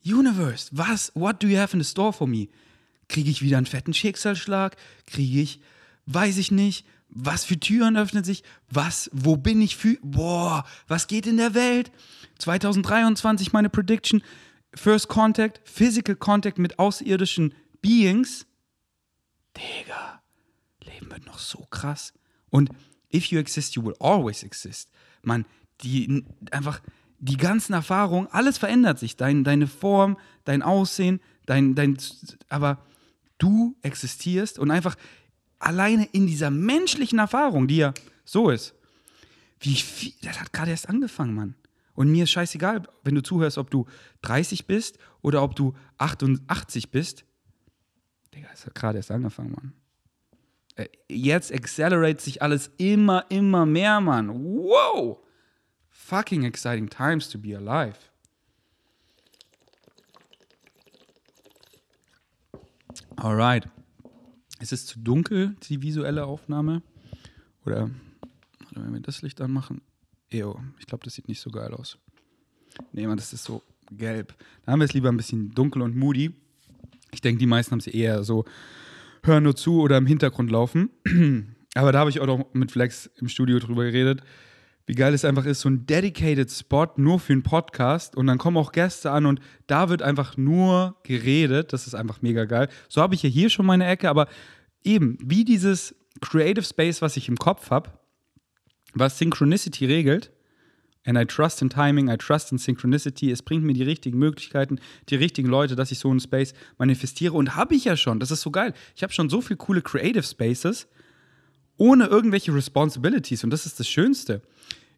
Universe, 0.05 0.69
was, 0.71 1.11
what 1.15 1.41
do 1.41 1.47
you 1.47 1.57
have 1.57 1.75
in 1.75 1.81
the 1.81 1.89
store 1.89 2.13
for 2.13 2.27
me? 2.27 2.49
Kriege 3.07 3.29
ich 3.29 3.41
wieder 3.41 3.57
einen 3.57 3.65
fetten 3.65 3.93
Schicksalsschlag? 3.93 4.75
Kriege 5.07 5.41
ich, 5.41 5.59
weiß 6.05 6.37
ich 6.37 6.51
nicht, 6.51 6.85
was 7.15 7.45
für 7.45 7.59
Türen 7.59 7.97
öffnen 7.97 8.23
sich? 8.23 8.43
Was, 8.69 9.09
wo 9.13 9.37
bin 9.37 9.61
ich 9.61 9.77
für, 9.77 9.97
boah, 10.01 10.65
was 10.87 11.07
geht 11.07 11.27
in 11.27 11.37
der 11.37 11.53
Welt? 11.53 11.91
2023 12.39 13.53
meine 13.53 13.69
Prediction, 13.69 14.23
First 14.73 15.07
Contact, 15.07 15.61
Physical 15.63 16.15
Contact 16.15 16.57
mit 16.57 16.79
außerirdischen 16.79 17.53
Beings. 17.81 18.47
Digga, 19.55 20.21
Leben 20.83 21.11
wird 21.11 21.25
noch 21.25 21.39
so 21.39 21.67
krass. 21.69 22.13
Und 22.49 22.69
if 23.13 23.27
you 23.27 23.39
exist, 23.39 23.75
you 23.75 23.83
will 23.83 23.95
always 23.99 24.43
exist. 24.43 24.89
Man, 25.21 25.45
die 25.81 26.25
einfach 26.51 26.81
die 27.19 27.37
ganzen 27.37 27.73
Erfahrungen, 27.73 28.27
alles 28.31 28.57
verändert 28.57 28.99
sich. 28.99 29.15
Dein, 29.15 29.43
deine 29.43 29.67
Form, 29.67 30.17
dein 30.43 30.61
Aussehen, 30.63 31.21
dein, 31.45 31.75
dein, 31.75 31.97
aber 32.49 32.79
du 33.37 33.77
existierst 33.81 34.59
und 34.59 34.71
einfach 34.71 34.95
alleine 35.65 36.05
in 36.11 36.27
dieser 36.27 36.49
menschlichen 36.49 37.19
Erfahrung, 37.19 37.67
die 37.67 37.77
ja 37.77 37.93
so 38.25 38.49
ist, 38.49 38.73
wie 39.59 39.75
viel, 39.75 40.13
das 40.21 40.39
hat 40.39 40.51
gerade 40.53 40.71
erst 40.71 40.89
angefangen, 40.89 41.33
Mann. 41.33 41.55
Und 41.95 42.11
mir 42.11 42.23
ist 42.23 42.31
scheißegal, 42.31 42.83
wenn 43.03 43.15
du 43.15 43.21
zuhörst, 43.21 43.57
ob 43.57 43.69
du 43.69 43.85
30 44.23 44.65
bist 44.65 44.97
oder 45.21 45.43
ob 45.43 45.55
du 45.55 45.73
88 45.99 46.89
bist. 46.89 47.23
Digga, 48.33 48.47
es 48.53 48.65
hat 48.65 48.75
gerade 48.75 48.97
erst 48.97 49.11
angefangen, 49.11 49.51
Mann. 49.51 49.73
Äh, 50.75 50.87
jetzt 51.07 51.53
accelerate 51.53 52.21
sich 52.21 52.41
alles 52.41 52.71
immer, 52.77 53.25
immer 53.29 53.65
mehr, 53.65 54.01
Mann. 54.01 54.29
Wow! 54.29 55.19
Fucking 55.89 56.43
exciting 56.43 56.89
times 56.89 57.29
to 57.29 57.37
be 57.37 57.55
alive. 57.55 57.97
Alright. 63.17 63.67
Es 64.59 64.71
ist 64.71 64.87
zu 64.87 64.99
dunkel, 64.99 65.55
die 65.63 65.81
visuelle 65.81 66.25
Aufnahme. 66.25 66.81
Oder, 67.65 67.89
wenn 68.71 68.93
wir 68.93 68.99
das 69.01 69.21
Licht 69.21 69.41
anmachen. 69.41 69.81
Ew, 70.31 70.55
ich 70.79 70.85
glaube, 70.85 71.03
das 71.03 71.13
sieht 71.13 71.27
nicht 71.27 71.41
so 71.41 71.51
geil 71.51 71.73
aus. 71.73 71.97
Nee, 72.91 73.07
man, 73.07 73.17
das 73.17 73.33
ist 73.33 73.43
so 73.43 73.61
gelb. 73.91 74.33
Da 74.65 74.71
haben 74.71 74.79
wir 74.79 74.85
es 74.85 74.93
lieber 74.93 75.09
ein 75.09 75.17
bisschen 75.17 75.51
dunkel 75.51 75.81
und 75.81 75.95
moody. 75.95 76.33
Ich 77.11 77.21
denke, 77.21 77.39
die 77.39 77.45
meisten 77.45 77.71
haben 77.71 77.79
sie 77.79 77.91
eher 77.91 78.23
so, 78.23 78.45
hören 79.23 79.43
nur 79.43 79.55
zu 79.55 79.81
oder 79.81 79.97
im 79.97 80.07
Hintergrund 80.07 80.49
laufen. 80.49 80.89
Aber 81.75 81.91
da 81.91 81.99
habe 81.99 82.09
ich 82.09 82.19
auch 82.19 82.27
noch 82.27 82.53
mit 82.53 82.71
Flex 82.71 83.09
im 83.17 83.27
Studio 83.27 83.59
drüber 83.59 83.83
geredet, 83.83 84.21
wie 84.85 84.95
geil 84.95 85.13
es 85.13 85.23
einfach 85.23 85.45
ist, 85.45 85.61
so 85.61 85.69
ein 85.69 85.85
dedicated 85.85 86.51
Spot 86.51 86.87
nur 86.97 87.19
für 87.19 87.33
einen 87.33 87.43
Podcast 87.43 88.17
und 88.17 88.27
dann 88.27 88.37
kommen 88.37 88.57
auch 88.57 88.71
Gäste 88.71 89.11
an 89.11 89.25
und 89.25 89.39
da 89.67 89.89
wird 89.89 90.01
einfach 90.01 90.35
nur 90.35 90.97
geredet. 91.03 91.71
Das 91.71 91.87
ist 91.87 91.95
einfach 91.95 92.21
mega 92.21 92.45
geil. 92.45 92.67
So 92.89 93.01
habe 93.01 93.15
ich 93.15 93.23
ja 93.23 93.29
hier 93.29 93.49
schon 93.49 93.65
meine 93.65 93.87
Ecke, 93.87 94.09
aber 94.09 94.27
eben 94.83 95.17
wie 95.21 95.45
dieses 95.45 95.95
Creative 96.21 96.65
Space, 96.65 97.01
was 97.01 97.15
ich 97.15 97.29
im 97.29 97.37
Kopf 97.37 97.69
habe, 97.71 97.91
was 98.93 99.17
Synchronicity 99.17 99.85
regelt. 99.85 100.31
And 101.05 101.17
I 101.17 101.25
trust 101.25 101.61
in 101.61 101.69
timing, 101.69 102.09
I 102.09 102.15
trust 102.17 102.53
in 102.53 102.57
synchronicity. 102.57 103.29
Es 103.29 103.41
bringt 103.41 103.65
mir 103.65 103.73
die 103.73 103.83
richtigen 103.83 104.17
Möglichkeiten, 104.17 104.79
die 105.09 105.15
richtigen 105.15 105.49
Leute, 105.49 105.75
dass 105.75 105.91
ich 105.91 105.99
so 105.99 106.09
einen 106.09 106.21
Space 106.21 106.53
manifestiere. 106.77 107.33
Und 107.33 107.57
habe 107.57 107.75
ich 107.75 107.83
ja 107.83 107.97
schon. 107.97 108.21
Das 108.21 108.31
ist 108.31 108.41
so 108.41 108.51
geil. 108.51 108.73
Ich 108.95 109.03
habe 109.03 109.11
schon 109.11 109.29
so 109.29 109.41
viele 109.41 109.57
coole 109.57 109.81
Creative 109.81 110.23
Spaces 110.23 110.87
ohne 111.77 112.05
irgendwelche 112.05 112.53
Responsibilities. 112.53 113.43
Und 113.43 113.49
das 113.49 113.65
ist 113.65 113.79
das 113.79 113.87
Schönste. 113.87 114.41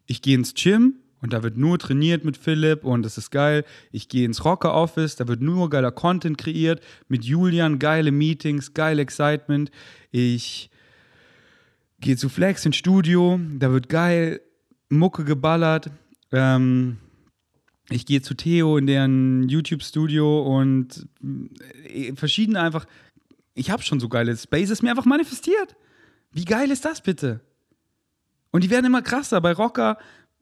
Ich 0.06 0.22
gehe 0.22 0.36
ins 0.36 0.54
Gym 0.54 0.94
und 1.20 1.32
da 1.32 1.42
wird 1.42 1.56
nur 1.56 1.78
trainiert 1.78 2.24
mit 2.24 2.36
Philipp 2.36 2.84
und 2.84 3.02
das 3.02 3.18
ist 3.18 3.30
geil. 3.30 3.64
Ich 3.90 4.08
gehe 4.08 4.24
ins 4.24 4.44
Rocker 4.44 4.74
Office, 4.74 5.16
da 5.16 5.26
wird 5.26 5.40
nur 5.40 5.70
geiler 5.70 5.90
Content 5.90 6.38
kreiert. 6.38 6.80
Mit 7.08 7.24
Julian 7.24 7.78
geile 7.78 8.12
Meetings, 8.12 8.74
geil 8.74 8.98
Excitement. 8.98 9.70
Ich 10.10 10.70
gehe 12.00 12.16
zu 12.16 12.28
Flex 12.28 12.64
ins 12.66 12.76
Studio, 12.76 13.40
da 13.58 13.72
wird 13.72 13.88
geil 13.88 14.40
Mucke 14.88 15.24
geballert. 15.24 15.90
Ähm, 16.32 16.98
ich 17.88 18.04
gehe 18.04 18.20
zu 18.20 18.34
Theo 18.34 18.76
in 18.76 18.86
deren 18.86 19.48
YouTube-Studio 19.48 20.42
und 20.42 21.08
äh, 21.88 22.14
verschiedene 22.14 22.60
einfach. 22.60 22.86
Ich 23.54 23.70
habe 23.70 23.82
schon 23.82 24.00
so 24.00 24.08
geile 24.08 24.36
Spaces 24.36 24.82
mir 24.82 24.90
einfach 24.90 25.06
manifestiert. 25.06 25.76
Wie 26.36 26.44
geil 26.44 26.70
ist 26.70 26.84
das 26.84 27.00
bitte? 27.00 27.40
Und 28.50 28.62
die 28.62 28.68
werden 28.68 28.84
immer 28.84 29.00
krasser. 29.00 29.40
Bei 29.40 29.52
Rocker, 29.52 29.96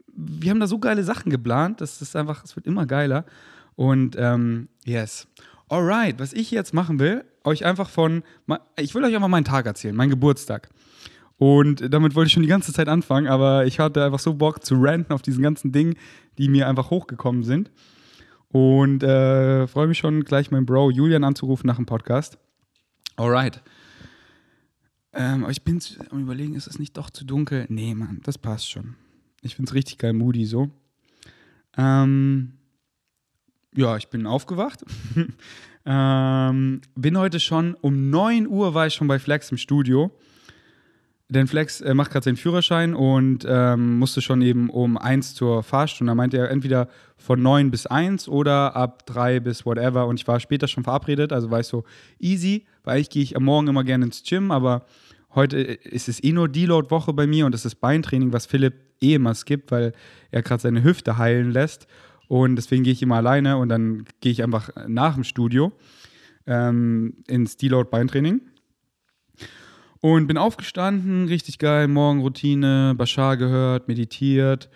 wir 0.09 0.51
haben 0.51 0.59
da 0.59 0.67
so 0.67 0.81
geile 0.81 1.05
Sachen 1.05 1.31
geplant, 1.31 1.81
das 1.81 2.03
ist 2.03 2.17
einfach, 2.17 2.43
es 2.43 2.57
wird 2.57 2.67
immer 2.67 2.85
geiler. 2.85 3.25
Und 3.77 4.17
ähm, 4.19 4.69
yes. 4.85 5.29
Alright, 5.69 6.19
was 6.19 6.33
ich 6.33 6.51
jetzt 6.51 6.75
machen 6.75 6.99
will, 6.99 7.25
euch 7.45 7.65
einfach 7.65 7.89
von, 7.89 8.25
ich 8.77 8.93
will 8.97 9.05
euch 9.05 9.15
einfach 9.15 9.29
meinen 9.29 9.45
Tag 9.45 9.67
erzählen, 9.67 9.95
meinen 9.95 10.11
Geburtstag. 10.11 10.69
Und 11.39 11.95
damit 11.95 12.17
wollte 12.17 12.27
ich 12.27 12.33
schon 12.33 12.43
die 12.43 12.49
ganze 12.49 12.73
Zeit 12.73 12.89
anfangen, 12.89 13.29
aber 13.29 13.65
ich 13.65 13.79
hatte 13.79 14.05
einfach 14.05 14.19
so 14.19 14.35
Bock 14.35 14.65
zu 14.65 14.75
ranten 14.75 15.13
auf 15.13 15.23
diesen 15.23 15.45
ganzen 15.45 15.71
Dingen, 15.71 15.95
die 16.39 16.49
mir 16.49 16.69
einfach 16.69 16.91
hochgekommen 16.91 17.45
sind. 17.45 17.71
Und 18.49 19.05
äh, 19.05 19.69
freue 19.69 19.87
mich 19.87 19.99
schon 19.99 20.25
gleich 20.25 20.51
meinen 20.51 20.67
Bro 20.67 20.91
Julian 20.91 21.23
anzurufen 21.23 21.69
nach 21.69 21.77
dem 21.77 21.87
Podcast. 21.87 22.37
Alright. 23.15 23.63
Ähm, 25.15 25.47
ich 25.49 25.63
bin 25.63 25.81
am 26.11 26.21
überlegen, 26.21 26.55
ist 26.55 26.67
es 26.67 26.79
nicht 26.79 26.97
doch 26.97 27.09
zu 27.11 27.25
dunkel? 27.25 27.67
Nee, 27.69 27.95
Mann, 27.95 28.21
das 28.25 28.37
passt 28.37 28.71
schon. 28.71 28.97
Ich 29.43 29.55
finde 29.55 29.71
es 29.71 29.75
richtig 29.75 29.99
geil 29.99 30.13
moody 30.13 30.45
so. 30.45 30.71
Ähm, 31.77 32.55
ja, 33.77 33.97
ich 33.97 34.09
bin 34.09 34.27
aufgewacht. 34.27 34.85
ähm, 35.87 36.81
bin 36.95 37.19
heute 37.19 37.41
schon, 37.41 37.75
um 37.75 38.11
9 38.11 38.47
Uhr 38.49 38.75
war 38.75 38.87
ich 38.87 38.95
schon 38.95 39.09
bei 39.09 39.19
Flex 39.19 39.51
im 39.51 39.59
Studio. 39.59 40.11
Denn 41.31 41.47
Flex 41.47 41.81
äh, 41.81 41.95
macht 41.95 42.11
gerade 42.11 42.25
seinen 42.25 42.37
Führerschein 42.37 42.95
und 42.95 43.47
ähm, 43.49 43.99
musste 43.99 44.21
schon 44.21 44.43
eben 44.43 44.69
um 44.69 44.99
1 44.99 45.35
zur 45.35 45.63
Fahrstunde. 45.63 46.11
Da 46.11 46.15
meinte 46.15 46.37
er 46.37 46.51
entweder 46.51 46.89
von 47.17 47.43
9 47.43 47.71
bis 47.71 47.87
1 47.87 48.29
oder 48.29 48.77
ab 48.77 49.07
3 49.07 49.41
bis 49.41 49.65
whatever. 49.65 50.07
Und 50.07 50.21
ich 50.21 50.29
war 50.29 50.39
später 50.39 50.69
schon 50.69 50.85
verabredet, 50.85 51.33
also 51.33 51.51
war 51.51 51.61
ich 51.61 51.67
so 51.67 51.85
easy, 52.19 52.67
weil 52.83 53.01
ich 53.01 53.09
gehe 53.09 53.23
ich 53.23 53.37
am 53.37 53.45
Morgen 53.45 53.69
immer 53.69 53.85
gerne 53.85 54.05
ins 54.05 54.23
Gym, 54.23 54.51
aber 54.51 54.85
heute 55.35 55.59
ist 55.59 56.09
es 56.09 56.23
eh 56.23 56.33
nur 56.33 56.49
Deload-Woche 56.49 57.15
bei 57.15 57.27
mir 57.27 57.47
und 57.47 57.53
das 57.53 57.65
ist 57.65 57.77
Beintraining, 57.77 58.33
was 58.35 58.45
Philipp 58.45 58.75
eh 59.01 59.15
immer 59.15 59.35
skippt, 59.35 59.71
weil 59.71 59.93
er 60.31 60.43
gerade 60.43 60.61
seine 60.61 60.85
Hüfte 60.85 61.17
heilen 61.17 61.51
lässt. 61.53 61.87
Und 62.29 62.57
deswegen 62.57 62.85
gehe 62.85 62.93
ich 62.93 63.03
immer 63.03 63.17
alleine 63.17 63.57
und 63.57 63.71
dann 63.71 64.05
gehe 64.21 64.33
ich 64.33 64.43
einfach 64.43 64.71
nach 64.87 65.15
dem 65.15 65.25
Studio 65.25 65.73
ähm, 66.47 67.15
ins 67.27 67.57
Deload-Beintraining. 67.57 68.43
Und 70.05 70.27
bin 70.27 70.37
aufgestanden, 70.37 71.29
richtig 71.29 71.59
geil, 71.59 71.89
Morgenroutine, 71.89 72.95
Bashar 72.95 73.39
gehört, 73.39 73.89
meditiert. 73.89 74.69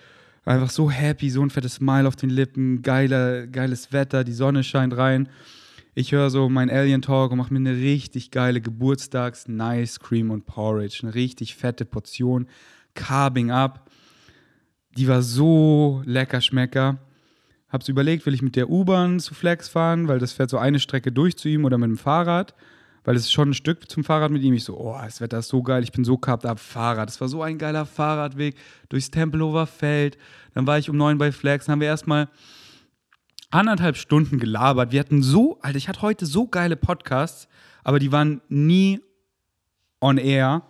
Einfach 0.47 0.71
so 0.71 0.91
happy, 0.91 1.29
so 1.29 1.43
ein 1.43 1.51
fettes 1.51 1.75
Smile 1.75 2.09
auf 2.09 2.17
den 2.17 2.31
Lippen, 2.31 2.81
geiler, 2.81 3.47
geiles 3.47 3.93
Wetter, 3.93 4.25
die 4.25 4.33
Sonne 4.33 4.65
scheint 4.65 4.97
rein. 4.97 5.29
Ich 5.95 6.13
höre 6.13 6.31
so 6.31 6.49
meinen 6.49 6.71
Alien 6.71 7.03
Talk 7.03 7.31
und 7.31 7.37
mache 7.37 7.53
mir 7.53 7.59
eine 7.59 7.77
richtig 7.77 8.31
geile 8.31 8.63
Geburtstags-Nice 8.63 10.01
Cream 10.01 10.31
und 10.31 10.47
Porridge. 10.47 11.01
Eine 11.03 11.15
richtig 11.15 11.57
fette 11.57 11.85
Portion. 11.85 12.47
Carbing 12.95 13.51
up. 13.51 13.91
Die 14.97 15.09
war 15.09 15.21
so 15.21 16.01
lecker 16.07 16.41
Schmecker. 16.41 17.01
Hab's 17.69 17.91
überlegt, 17.91 18.25
will 18.25 18.33
ich 18.33 18.41
mit 18.41 18.57
der 18.57 18.71
U-Bahn 18.71 19.21
zu 19.21 19.35
Flex 19.35 19.69
fahren, 19.69 20.09
weil 20.09 20.21
das 20.21 20.33
fährt 20.33 20.49
so 20.49 20.57
eine 20.57 20.81
Strecke 20.81 21.13
durch 21.13 21.37
zu 21.37 21.51
ihm 21.51 21.67
oder 21.67 21.77
mit 21.77 21.91
dem 21.91 21.99
Fahrrad. 21.99 22.55
Weil 23.09 23.17
es 23.17 23.23
ist 23.23 23.33
schon 23.33 23.49
ein 23.49 23.55
Stück 23.55 23.91
zum 23.91 24.05
Fahrrad 24.05 24.31
mit 24.31 24.43
ihm. 24.43 24.53
Ich 24.53 24.65
so, 24.65 24.79
oh, 24.79 24.95
das 25.03 25.23
Wetter 25.23 25.39
ist 25.39 25.49
so 25.49 25.63
geil, 25.63 25.83
ich 25.83 25.93
bin 25.93 26.05
so 26.05 26.19
gehabt 26.19 26.45
ab 26.45 26.61
Fahrrad. 26.61 27.09
Das 27.09 27.19
war 27.23 27.29
so 27.29 27.41
ein 27.41 27.57
geiler 27.57 27.87
Fahrradweg 27.87 28.55
durchs 28.91 29.11
Tempelhofer 29.11 29.67
Feld. 29.67 30.19
Dann 30.53 30.67
war 30.67 30.77
ich 30.77 30.91
um 30.91 30.97
neun 30.99 31.17
bei 31.17 31.33
Flex. 31.33 31.65
Dann 31.65 31.73
haben 31.73 31.81
wir 31.81 31.89
erstmal 31.89 32.29
anderthalb 33.49 33.97
Stunden 33.97 34.39
gelabert. 34.39 34.93
Wir 34.93 35.01
hatten 35.01 35.23
so, 35.23 35.59
Alter, 35.63 35.79
ich 35.79 35.89
hatte 35.89 36.03
heute 36.03 36.27
so 36.27 36.49
geile 36.49 36.77
Podcasts, 36.77 37.49
aber 37.83 37.99
die 37.99 38.13
waren 38.13 38.43
nie 38.51 39.01
on 40.03 40.19
air. 40.19 40.65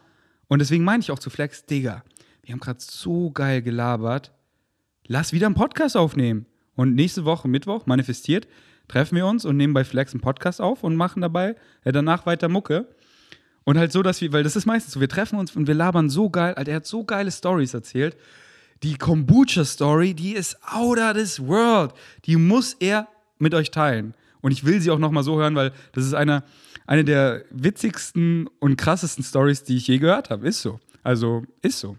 Und 0.47 0.61
deswegen 0.61 0.85
meine 0.85 1.01
ich 1.01 1.11
auch 1.11 1.19
zu 1.19 1.31
Flex, 1.31 1.67
Digga, 1.67 2.05
wir 2.45 2.53
haben 2.53 2.61
gerade 2.61 2.79
so 2.81 3.33
geil 3.33 3.63
gelabert. 3.63 4.33
Lass 5.09 5.33
wieder 5.33 5.47
einen 5.47 5.57
Podcast 5.57 5.97
aufnehmen. 5.97 6.47
Und 6.77 6.95
nächste 6.95 7.25
Woche, 7.25 7.49
Mittwoch, 7.49 7.87
manifestiert, 7.87 8.47
treffen 8.89 9.17
wir 9.17 9.27
uns 9.27 9.45
und 9.45 9.57
nehmen 9.57 9.75
bei 9.75 9.85
Flex 9.85 10.13
einen 10.13 10.21
Podcast 10.21 10.61
auf 10.61 10.83
und 10.83 10.97
machen 10.97 11.23
dabei 11.23 11.55
ja, 11.85 11.93
danach 11.93 12.27
weiter 12.27 12.49
Mucke. 12.49 12.89
Und 13.65 13.79
halt 13.79 13.93
so, 13.93 14.03
dass 14.03 14.21
wir, 14.21 14.33
weil 14.33 14.43
das 14.43 14.57
ist 14.57 14.67
meistens 14.67 14.95
so, 14.95 15.01
wir 15.01 15.09
treffen 15.09 15.39
uns 15.39 15.55
und 15.55 15.67
wir 15.67 15.75
labern 15.75 16.09
so 16.09 16.31
geil, 16.31 16.55
Alter, 16.55 16.71
er 16.71 16.77
hat 16.77 16.87
so 16.87 17.05
geile 17.05 17.31
Stories 17.31 17.75
erzählt 17.75 18.17
die 18.83 18.97
Kombucha-Story, 18.97 20.15
die 20.15 20.33
ist 20.33 20.57
out 20.63 20.99
of 20.99 21.15
this 21.15 21.41
world. 21.41 21.93
Die 22.25 22.37
muss 22.37 22.75
er 22.75 23.09
mit 23.39 23.55
euch 23.55 23.71
teilen. 23.71 24.15
Und 24.41 24.53
ich 24.53 24.65
will 24.65 24.81
sie 24.81 24.91
auch 24.91 24.99
nochmal 24.99 25.25
so 25.25 25.39
hören, 25.39 25.55
weil 25.57 25.73
das 25.93 26.05
ist 26.05 26.15
eine, 26.15 26.45
eine 26.87 27.05
der 27.05 27.45
witzigsten 27.51 28.49
und 28.61 28.77
krassesten 28.77 29.25
Stories, 29.25 29.65
die 29.65 29.77
ich 29.77 29.89
je 29.89 29.99
gehört 29.99 30.31
habe. 30.31 30.47
Ist 30.47 30.63
so. 30.63 30.79
Also, 31.03 31.45
ist 31.63 31.81
so. 31.81 31.97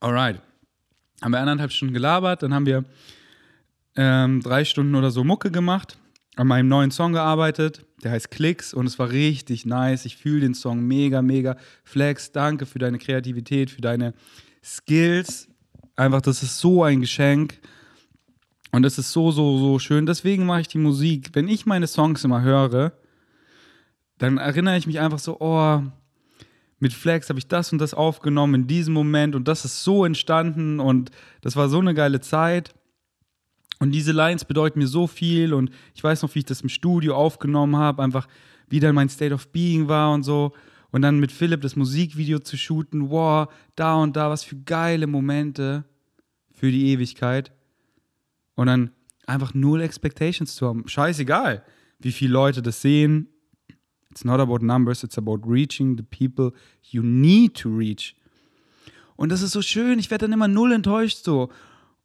Alright. 0.00 0.40
Haben 1.24 1.32
wir 1.32 1.40
eineinhalb 1.40 1.72
Stunden 1.72 1.94
gelabert, 1.94 2.42
dann 2.42 2.52
haben 2.52 2.66
wir 2.66 2.84
ähm, 3.96 4.42
drei 4.42 4.66
Stunden 4.66 4.94
oder 4.94 5.10
so 5.10 5.24
Mucke 5.24 5.50
gemacht 5.50 5.96
an 6.36 6.46
meinem 6.48 6.68
neuen 6.68 6.90
Song 6.90 7.14
gearbeitet. 7.14 7.86
Der 8.02 8.10
heißt 8.10 8.30
Klicks 8.30 8.74
und 8.74 8.84
es 8.84 8.98
war 8.98 9.08
richtig 9.08 9.64
nice. 9.64 10.04
Ich 10.04 10.18
fühle 10.18 10.40
den 10.40 10.52
Song 10.52 10.82
mega, 10.82 11.22
mega. 11.22 11.56
Flex, 11.82 12.30
danke 12.32 12.66
für 12.66 12.78
deine 12.78 12.98
Kreativität, 12.98 13.70
für 13.70 13.80
deine 13.80 14.12
Skills. 14.62 15.48
Einfach, 15.96 16.20
das 16.20 16.42
ist 16.42 16.58
so 16.58 16.82
ein 16.82 17.00
Geschenk. 17.00 17.58
Und 18.70 18.82
das 18.82 18.98
ist 18.98 19.10
so, 19.10 19.30
so, 19.30 19.56
so 19.56 19.78
schön. 19.78 20.04
Deswegen 20.04 20.44
mache 20.44 20.60
ich 20.60 20.68
die 20.68 20.76
Musik. 20.76 21.30
Wenn 21.32 21.48
ich 21.48 21.64
meine 21.64 21.86
Songs 21.86 22.22
immer 22.22 22.42
höre, 22.42 22.92
dann 24.18 24.36
erinnere 24.36 24.76
ich 24.76 24.86
mich 24.86 25.00
einfach 25.00 25.20
so, 25.20 25.38
oh, 25.40 25.80
mit 26.84 26.92
Flex 26.92 27.30
habe 27.30 27.38
ich 27.38 27.48
das 27.48 27.72
und 27.72 27.78
das 27.78 27.94
aufgenommen 27.94 28.54
in 28.54 28.66
diesem 28.66 28.92
Moment 28.92 29.34
und 29.34 29.48
das 29.48 29.64
ist 29.64 29.84
so 29.84 30.04
entstanden 30.04 30.80
und 30.80 31.10
das 31.40 31.56
war 31.56 31.70
so 31.70 31.78
eine 31.78 31.94
geile 31.94 32.20
Zeit. 32.20 32.74
Und 33.78 33.92
diese 33.92 34.12
Lines 34.12 34.44
bedeuten 34.44 34.80
mir 34.80 34.86
so 34.86 35.06
viel 35.06 35.54
und 35.54 35.70
ich 35.94 36.04
weiß 36.04 36.20
noch, 36.20 36.34
wie 36.34 36.40
ich 36.40 36.44
das 36.44 36.60
im 36.60 36.68
Studio 36.68 37.16
aufgenommen 37.16 37.78
habe, 37.78 38.02
einfach 38.02 38.28
wie 38.68 38.80
dann 38.80 38.94
mein 38.94 39.08
State 39.08 39.32
of 39.32 39.48
Being 39.48 39.88
war 39.88 40.12
und 40.12 40.24
so. 40.24 40.52
Und 40.90 41.00
dann 41.00 41.20
mit 41.20 41.32
Philipp 41.32 41.62
das 41.62 41.74
Musikvideo 41.74 42.40
zu 42.40 42.58
shooten, 42.58 43.08
wow, 43.08 43.48
da 43.76 43.94
und 43.94 44.14
da, 44.14 44.28
was 44.28 44.44
für 44.44 44.56
geile 44.56 45.06
Momente 45.06 45.84
für 46.52 46.70
die 46.70 46.88
Ewigkeit. 46.88 47.50
Und 48.56 48.66
dann 48.66 48.90
einfach 49.26 49.54
null 49.54 49.80
Expectations 49.80 50.54
zu 50.54 50.68
haben. 50.68 50.86
Scheißegal, 50.86 51.64
wie 51.98 52.12
viele 52.12 52.34
Leute 52.34 52.60
das 52.60 52.82
sehen. 52.82 53.30
It's 54.14 54.24
not 54.24 54.38
about 54.38 54.64
numbers, 54.64 55.02
it's 55.02 55.18
about 55.18 55.40
reaching 55.44 55.96
the 55.96 56.04
people 56.04 56.52
you 56.82 57.02
need 57.02 57.56
to 57.56 57.68
reach. 57.68 58.14
Und 59.16 59.30
das 59.30 59.42
ist 59.42 59.50
so 59.50 59.60
schön, 59.60 59.98
ich 59.98 60.08
werde 60.12 60.26
dann 60.26 60.32
immer 60.32 60.46
null 60.46 60.70
enttäuscht 60.70 61.24
so. 61.24 61.48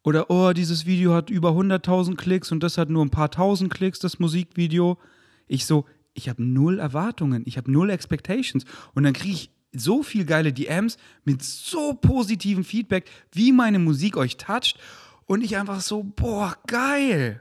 Oder, 0.02 0.28
oh, 0.28 0.52
dieses 0.52 0.86
Video 0.86 1.14
hat 1.14 1.30
über 1.30 1.50
100.000 1.50 2.16
Klicks 2.16 2.50
und 2.50 2.64
das 2.64 2.78
hat 2.78 2.90
nur 2.90 3.04
ein 3.04 3.10
paar 3.10 3.30
tausend 3.30 3.72
Klicks, 3.72 4.00
das 4.00 4.18
Musikvideo. 4.18 4.98
Ich 5.46 5.66
so, 5.66 5.84
ich 6.12 6.28
habe 6.28 6.42
null 6.42 6.80
Erwartungen, 6.80 7.44
ich 7.46 7.56
habe 7.56 7.70
null 7.70 7.90
Expectations. 7.90 8.64
Und 8.94 9.04
dann 9.04 9.12
kriege 9.12 9.34
ich 9.34 9.50
so 9.72 10.02
viel 10.02 10.24
geile 10.24 10.52
DMs 10.52 10.96
mit 11.24 11.44
so 11.44 11.94
positivem 11.94 12.64
Feedback, 12.64 13.08
wie 13.30 13.52
meine 13.52 13.78
Musik 13.78 14.16
euch 14.16 14.36
toucht. 14.36 14.80
Und 15.26 15.44
ich 15.44 15.56
einfach 15.56 15.80
so, 15.80 16.02
boah, 16.02 16.56
geil. 16.66 17.40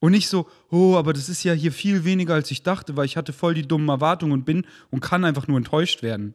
Und 0.00 0.12
nicht 0.12 0.28
so, 0.28 0.48
oh, 0.70 0.96
aber 0.96 1.12
das 1.12 1.28
ist 1.28 1.44
ja 1.44 1.52
hier 1.52 1.72
viel 1.72 2.04
weniger, 2.04 2.34
als 2.34 2.50
ich 2.50 2.62
dachte, 2.62 2.96
weil 2.96 3.04
ich 3.04 3.18
hatte 3.18 3.34
voll 3.34 3.54
die 3.54 3.68
dummen 3.68 3.90
Erwartungen 3.90 4.32
und 4.32 4.44
bin 4.44 4.66
und 4.90 5.00
kann 5.00 5.24
einfach 5.24 5.46
nur 5.46 5.58
enttäuscht 5.58 6.02
werden. 6.02 6.34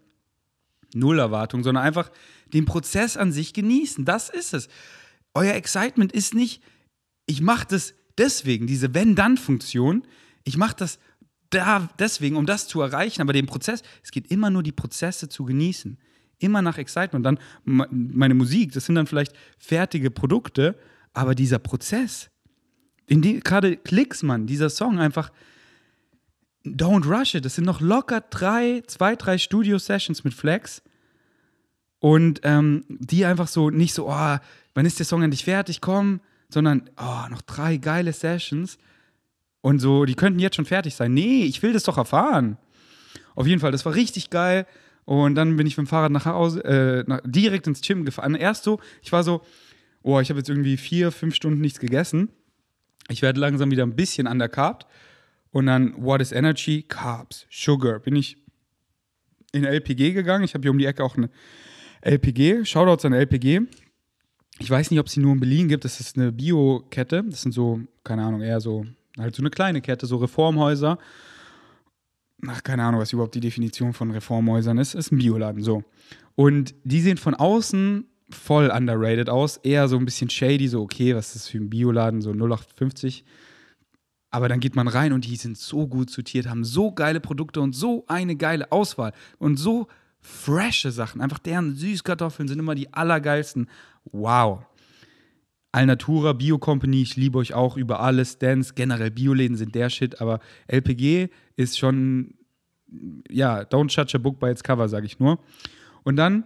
Null 0.93 1.17
Erwartung, 1.17 1.63
sondern 1.63 1.84
einfach 1.84 2.12
den 2.54 2.65
Prozess 2.65 3.17
an 3.17 3.32
sich 3.32 3.54
genießen. 3.54 4.06
Das 4.06 4.30
ist 4.30 4.54
es. 4.54 4.69
Euer 5.34 5.56
Excitement 5.56 6.12
ist 6.12 6.36
nicht, 6.36 6.62
ich 7.25 7.41
mache 7.41 7.65
das 7.67 7.95
deswegen, 8.17 8.67
diese 8.67 8.93
Wenn-Dann-Funktion, 8.93 10.06
ich 10.43 10.58
mache 10.58 10.75
das 10.78 10.99
da 11.49 11.89
deswegen, 11.99 12.36
um 12.36 12.45
das 12.45 12.67
zu 12.67 12.82
erreichen, 12.82 13.21
aber 13.21 13.34
den 13.34 13.47
Prozess, 13.47 13.82
es 14.04 14.12
geht 14.12 14.30
immer 14.32 14.49
nur 14.49 14.63
die 14.63 14.71
Prozesse 14.71 15.28
zu 15.28 15.43
genießen. 15.43 15.97
Immer 16.38 16.62
nach 16.62 16.78
Excitement. 16.78 17.25
Dann 17.25 17.39
meine 17.63 18.34
Musik, 18.34 18.73
das 18.73 18.86
sind 18.86 18.95
dann 18.95 19.08
vielleicht 19.08 19.34
fertige 19.58 20.12
Produkte, 20.12 20.78
aber 21.13 21.34
dieser 21.34 21.60
Prozess, 21.60 22.30
in 23.08 23.22
dem 23.22 23.39
gerade 23.41 23.78
Klicks, 23.78 24.24
man, 24.24 24.48
dieser 24.48 24.70
Song 24.70 25.00
einfach, 25.00 25.32
don't 26.65 27.08
rush 27.08 27.36
it. 27.36 27.46
Das 27.46 27.56
sind 27.56 27.65
noch 27.65 27.82
locker 27.82 28.22
drei, 28.22 28.84
zwei, 28.88 29.15
drei 29.15 29.38
Studio-Sessions 29.38 30.24
mit 30.24 30.34
Flex. 30.34 30.82
Und 32.00 32.41
ähm, 32.44 32.84
die 32.89 33.26
einfach 33.26 33.48
so 33.48 33.70
nicht 33.70 33.94
so, 33.94 34.10
oh, 34.10 34.38
wann 34.74 34.86
ist 34.86 35.00
der 35.00 35.06
Song 35.06 35.24
endlich 35.24 35.46
fertig, 35.46 35.82
komm, 35.82 36.20
sondern, 36.50 36.89
oh, 36.98 37.30
noch 37.30 37.41
drei 37.41 37.78
geile 37.78 38.13
Sessions. 38.13 38.78
Und 39.62 39.80
so, 39.80 40.06
die 40.06 40.15
könnten 40.15 40.39
jetzt 40.39 40.56
schon 40.56 40.65
fertig 40.65 40.96
sein. 40.96 41.13
Nee, 41.13 41.44
ich 41.46 41.63
will 41.63 41.74
das 41.74 41.84
doch 41.84 41.98
erfahren. 41.98 42.58
Auf 43.34 43.48
jeden 43.48 43.60
Fall, 43.60 43.72
das 43.72 43.86
war 43.86 43.96
richtig 43.96 44.30
geil. 44.30 44.68
Und 45.06 45.36
dann 45.36 45.56
bin 45.56 45.68
ich 45.68 45.78
mit 45.78 45.88
dem 45.88 45.89
Fahrrad 45.89 46.12
nach 46.12 46.26
Hause, 46.26 46.63
äh, 46.63 47.04
nach, 47.08 47.22
direkt 47.24 47.68
ins 47.68 47.82
Gym 47.82 48.06
gefahren. 48.06 48.36
Erst 48.36 48.63
so, 48.63 48.80
ich 49.02 49.12
war 49.12 49.24
so, 49.24 49.41
oh, 50.04 50.20
ich 50.20 50.30
habe 50.30 50.39
jetzt 50.39 50.50
irgendwie 50.50 50.78
vier, 50.78 51.12
fünf 51.12 51.36
Stunden 51.36 51.62
nichts 51.62 51.80
gegessen. 51.80 52.30
Ich 53.10 53.22
werde 53.22 53.39
langsam 53.39 53.72
wieder 53.72 53.84
ein 53.84 53.96
bisschen 53.96 54.28
undercarbt. 54.28 54.86
Und 55.52 55.68
dann, 55.68 55.94
what 55.98 56.22
is 56.22 56.32
energy? 56.32 56.84
Carbs, 56.84 57.46
Sugar. 57.50 58.00
Bin 58.00 58.15
ich 58.15 58.38
in 59.52 59.63
LPG 59.63 60.12
gegangen. 60.12 60.44
Ich 60.44 60.54
habe 60.54 60.63
hier 60.63 60.72
um 60.72 60.78
die 60.78 60.86
Ecke 60.86 61.04
auch 61.04 61.15
eine 61.15 61.30
LPG. 62.02 62.65
Shoutouts 62.65 63.06
an 63.06 63.13
LPG. 63.13 63.62
Ich 64.60 64.70
weiß 64.70 64.91
nicht, 64.91 65.00
ob 65.00 65.08
es 65.08 65.13
sie 65.13 65.22
nur 65.22 65.34
in 65.34 65.39
Berlin 65.39 65.68
gibt. 65.68 65.86
Das 65.86 66.00
ist 66.00 66.18
eine 66.18 66.32
Bio-Kette. 66.32 67.24
Das 67.24 67.41
sind 67.41 67.54
so, 67.54 67.82
keine 68.04 68.24
Ahnung, 68.24 68.41
eher 68.41 68.60
so, 68.60 68.86
halt 69.18 69.36
so 69.36 69.41
eine 69.41 69.50
kleine 69.50 69.82
Kette, 69.82 70.06
so 70.06 70.18
Reformhäuser. 70.18 70.98
Ach, 72.48 72.63
keine 72.63 72.84
Ahnung, 72.84 73.02
was 73.02 73.13
überhaupt 73.13 73.36
die 73.36 73.39
Definition 73.39 73.94
von 73.94 74.12
Reformhäusern 74.12 74.78
ist. 74.78 74.94
Ist 74.94 75.12
ein 75.12 75.18
Bioladen, 75.18 75.63
so. 75.63 75.84
Und 76.36 76.76
die 76.84 77.02
sehen 77.02 77.18
von 77.18 77.34
außen 77.34 78.06
voll 78.30 78.70
underrated 78.70 79.30
aus. 79.30 79.58
Eher 79.58 79.88
so 79.88 79.98
ein 79.98 80.06
bisschen 80.06 80.30
shady, 80.30 80.68
so, 80.68 80.82
okay, 80.82 81.16
was 81.16 81.28
ist 81.28 81.36
das 81.36 81.48
für 81.50 81.58
ein 81.58 81.70
Bioladen? 81.70 82.22
So 82.22 82.32
0850. 82.32 83.24
Aber 84.32 84.50
dann 84.50 84.60
geht 84.60 84.76
man 84.76 84.88
rein 84.88 85.14
und 85.14 85.26
die 85.26 85.36
sind 85.36 85.58
so 85.58 85.88
gut 85.88 86.10
sortiert, 86.10 86.48
haben 86.48 86.66
so 86.66 86.92
geile 86.92 87.22
Produkte 87.22 87.62
und 87.62 87.74
so 87.74 88.04
eine 88.08 88.36
geile 88.36 88.72
Auswahl 88.72 89.14
und 89.38 89.58
so 89.58 89.88
frische 90.20 90.92
Sachen. 90.92 91.22
Einfach 91.22 91.40
deren 91.40 91.76
Süßkartoffeln 91.76 92.48
sind 92.48 92.60
immer 92.60 92.76
die 92.76 92.92
allergeilsten. 92.92 93.70
Wow. 94.12 94.66
Alnatura, 95.72 96.34
Bio 96.34 96.58
Company, 96.58 97.02
ich 97.02 97.16
liebe 97.16 97.38
euch 97.38 97.54
auch 97.54 97.78
über 97.78 98.00
alles. 98.00 98.38
Dance, 98.38 98.74
generell 98.76 99.12
Bioläden 99.12 99.58
sind 99.58 99.76
der 99.76 99.90
Shit, 99.90 100.22
aber 100.22 100.40
LPG 100.68 101.30
ist 101.58 101.78
schon, 101.78 102.34
ja, 103.30 103.62
don't 103.62 103.94
judge 103.94 104.16
a 104.16 104.18
book 104.18 104.40
by 104.40 104.48
its 104.48 104.64
cover, 104.64 104.90
sage 104.90 105.06
ich 105.06 105.20
nur. 105.20 105.40
Und 106.04 106.16
dann 106.16 106.46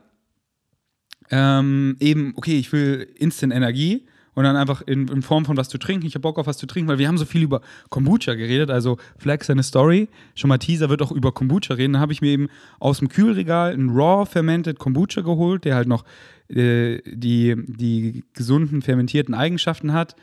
ähm, 1.31 1.95
eben, 1.99 2.33
okay, 2.35 2.57
ich 2.57 2.71
will 2.71 3.07
Instant 3.15 3.53
Energie 3.53 4.05
und 4.33 4.45
dann 4.45 4.55
einfach 4.55 4.81
in, 4.81 5.07
in, 5.07 5.21
Form 5.21 5.45
von 5.45 5.57
was 5.57 5.69
zu 5.69 5.77
trinken. 5.77 6.05
Ich 6.05 6.13
habe 6.13 6.21
Bock 6.21 6.39
auf 6.39 6.47
was 6.47 6.57
zu 6.57 6.65
trinken, 6.65 6.89
weil 6.89 6.97
wir 6.97 7.07
haben 7.07 7.17
so 7.17 7.25
viel 7.25 7.43
über 7.43 7.61
Kombucha 7.89 8.35
geredet. 8.35 8.69
Also 8.69 8.97
Flex 9.17 9.47
seine 9.47 9.63
Story, 9.63 10.07
schon 10.35 10.47
mal 10.47 10.57
Teaser 10.57 10.89
wird 10.89 11.01
auch 11.01 11.11
über 11.11 11.31
Kombucha 11.31 11.73
reden. 11.73 11.93
Da 11.93 11.99
habe 11.99 12.13
ich 12.13 12.21
mir 12.21 12.29
eben 12.29 12.47
aus 12.79 12.99
dem 12.99 13.09
Kühlregal 13.09 13.73
einen 13.73 13.89
Raw 13.89 14.25
Fermented 14.25 14.79
Kombucha 14.79 15.21
geholt, 15.21 15.65
der 15.65 15.75
halt 15.75 15.87
noch 15.87 16.05
äh, 16.47 17.01
die, 17.05 17.55
die 17.67 18.23
gesunden 18.33 18.81
fermentierten 18.81 19.33
Eigenschaften 19.33 19.93
hat, 19.93 20.15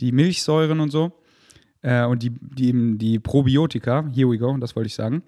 die 0.00 0.12
Milchsäuren 0.12 0.80
und 0.80 0.90
so. 0.90 1.12
Äh, 1.82 2.04
und 2.04 2.22
die, 2.22 2.30
die 2.30 2.68
eben 2.68 2.98
die 2.98 3.18
Probiotika, 3.18 4.04
here 4.14 4.30
we 4.30 4.38
go, 4.38 4.56
das 4.58 4.76
wollte 4.76 4.88
ich 4.88 4.94
sagen. 4.94 5.22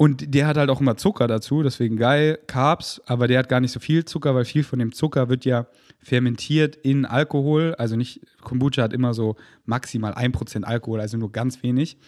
Und 0.00 0.34
der 0.34 0.46
hat 0.46 0.56
halt 0.56 0.70
auch 0.70 0.80
immer 0.80 0.96
Zucker 0.96 1.26
dazu, 1.26 1.62
deswegen 1.62 1.98
geil, 1.98 2.38
Carbs, 2.46 3.02
aber 3.04 3.28
der 3.28 3.38
hat 3.38 3.50
gar 3.50 3.60
nicht 3.60 3.72
so 3.72 3.80
viel 3.80 4.06
Zucker, 4.06 4.34
weil 4.34 4.46
viel 4.46 4.64
von 4.64 4.78
dem 4.78 4.92
Zucker 4.92 5.28
wird 5.28 5.44
ja 5.44 5.66
fermentiert 5.98 6.74
in 6.74 7.04
Alkohol. 7.04 7.74
Also 7.76 7.96
nicht, 7.96 8.22
Kombucha 8.40 8.82
hat 8.82 8.94
immer 8.94 9.12
so 9.12 9.36
maximal 9.66 10.14
1% 10.14 10.62
Alkohol, 10.62 11.00
also 11.00 11.18
nur 11.18 11.30
ganz 11.32 11.62
wenig. 11.62 11.98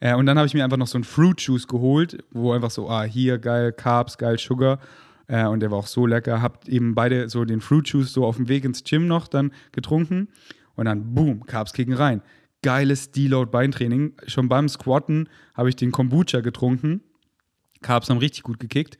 Äh, 0.00 0.14
und 0.14 0.24
dann 0.24 0.38
habe 0.38 0.46
ich 0.46 0.54
mir 0.54 0.64
einfach 0.64 0.78
noch 0.78 0.86
so 0.86 0.96
einen 0.96 1.04
Fruit 1.04 1.38
Juice 1.38 1.68
geholt, 1.68 2.24
wo 2.30 2.52
einfach 2.52 2.70
so, 2.70 2.88
ah, 2.88 3.02
hier 3.02 3.36
geil, 3.36 3.70
Carbs, 3.70 4.16
geil, 4.16 4.38
Sugar. 4.38 4.78
Äh, 5.26 5.44
und 5.44 5.60
der 5.60 5.70
war 5.70 5.80
auch 5.80 5.88
so 5.88 6.06
lecker. 6.06 6.40
Habt 6.40 6.70
eben 6.70 6.94
beide 6.94 7.28
so 7.28 7.44
den 7.44 7.60
Fruit 7.60 7.86
Juice 7.86 8.14
so 8.14 8.24
auf 8.24 8.36
dem 8.36 8.48
Weg 8.48 8.64
ins 8.64 8.82
Gym 8.82 9.08
noch 9.08 9.28
dann 9.28 9.52
getrunken. 9.72 10.28
Und 10.74 10.86
dann, 10.86 11.12
boom, 11.14 11.44
Carbs 11.44 11.74
kicken 11.74 11.92
rein. 11.92 12.22
Geiles 12.62 13.10
Deload-Beintraining. 13.10 14.14
Schon 14.26 14.48
beim 14.48 14.70
Squatten 14.70 15.28
habe 15.52 15.68
ich 15.68 15.76
den 15.76 15.92
Kombucha 15.92 16.40
getrunken 16.40 17.02
Carbs 17.86 18.10
haben 18.10 18.18
richtig 18.18 18.42
gut 18.42 18.58
gekickt. 18.60 18.98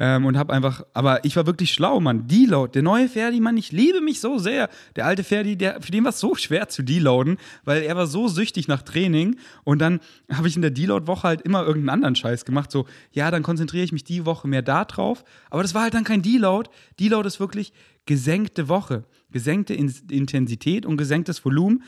Ähm, 0.00 0.26
und 0.26 0.38
habe 0.38 0.52
einfach, 0.52 0.84
aber 0.94 1.24
ich 1.24 1.34
war 1.34 1.46
wirklich 1.46 1.72
schlau, 1.72 1.98
Mann. 1.98 2.28
Deload, 2.28 2.70
der 2.72 2.82
neue 2.82 3.08
Ferdi, 3.08 3.40
Mann, 3.40 3.56
ich 3.56 3.72
liebe 3.72 4.00
mich 4.00 4.20
so 4.20 4.38
sehr. 4.38 4.70
Der 4.94 5.06
alte 5.06 5.24
Ferdi, 5.24 5.56
der, 5.56 5.82
für 5.82 5.90
den 5.90 6.04
war 6.04 6.10
es 6.10 6.20
so 6.20 6.36
schwer 6.36 6.68
zu 6.68 6.84
deloaden, 6.84 7.36
weil 7.64 7.82
er 7.82 7.96
war 7.96 8.06
so 8.06 8.28
süchtig 8.28 8.68
nach 8.68 8.82
Training. 8.82 9.36
Und 9.64 9.80
dann 9.80 9.98
habe 10.32 10.46
ich 10.46 10.54
in 10.54 10.62
der 10.62 10.70
Deload-Woche 10.70 11.26
halt 11.26 11.42
immer 11.42 11.62
irgendeinen 11.62 11.88
anderen 11.88 12.14
Scheiß 12.14 12.44
gemacht. 12.44 12.70
So, 12.70 12.86
ja, 13.10 13.32
dann 13.32 13.42
konzentriere 13.42 13.82
ich 13.82 13.90
mich 13.90 14.04
die 14.04 14.24
Woche 14.24 14.46
mehr 14.46 14.62
da 14.62 14.84
drauf. 14.84 15.24
Aber 15.50 15.62
das 15.62 15.74
war 15.74 15.82
halt 15.82 15.94
dann 15.94 16.04
kein 16.04 16.22
Deload. 16.22 16.70
Deload 17.00 17.26
ist 17.26 17.40
wirklich 17.40 17.72
gesenkte 18.06 18.68
Woche. 18.68 19.02
Gesenkte 19.32 19.74
Intensität 19.74 20.86
und 20.86 20.96
gesenktes 20.96 21.44
Volumen, 21.44 21.82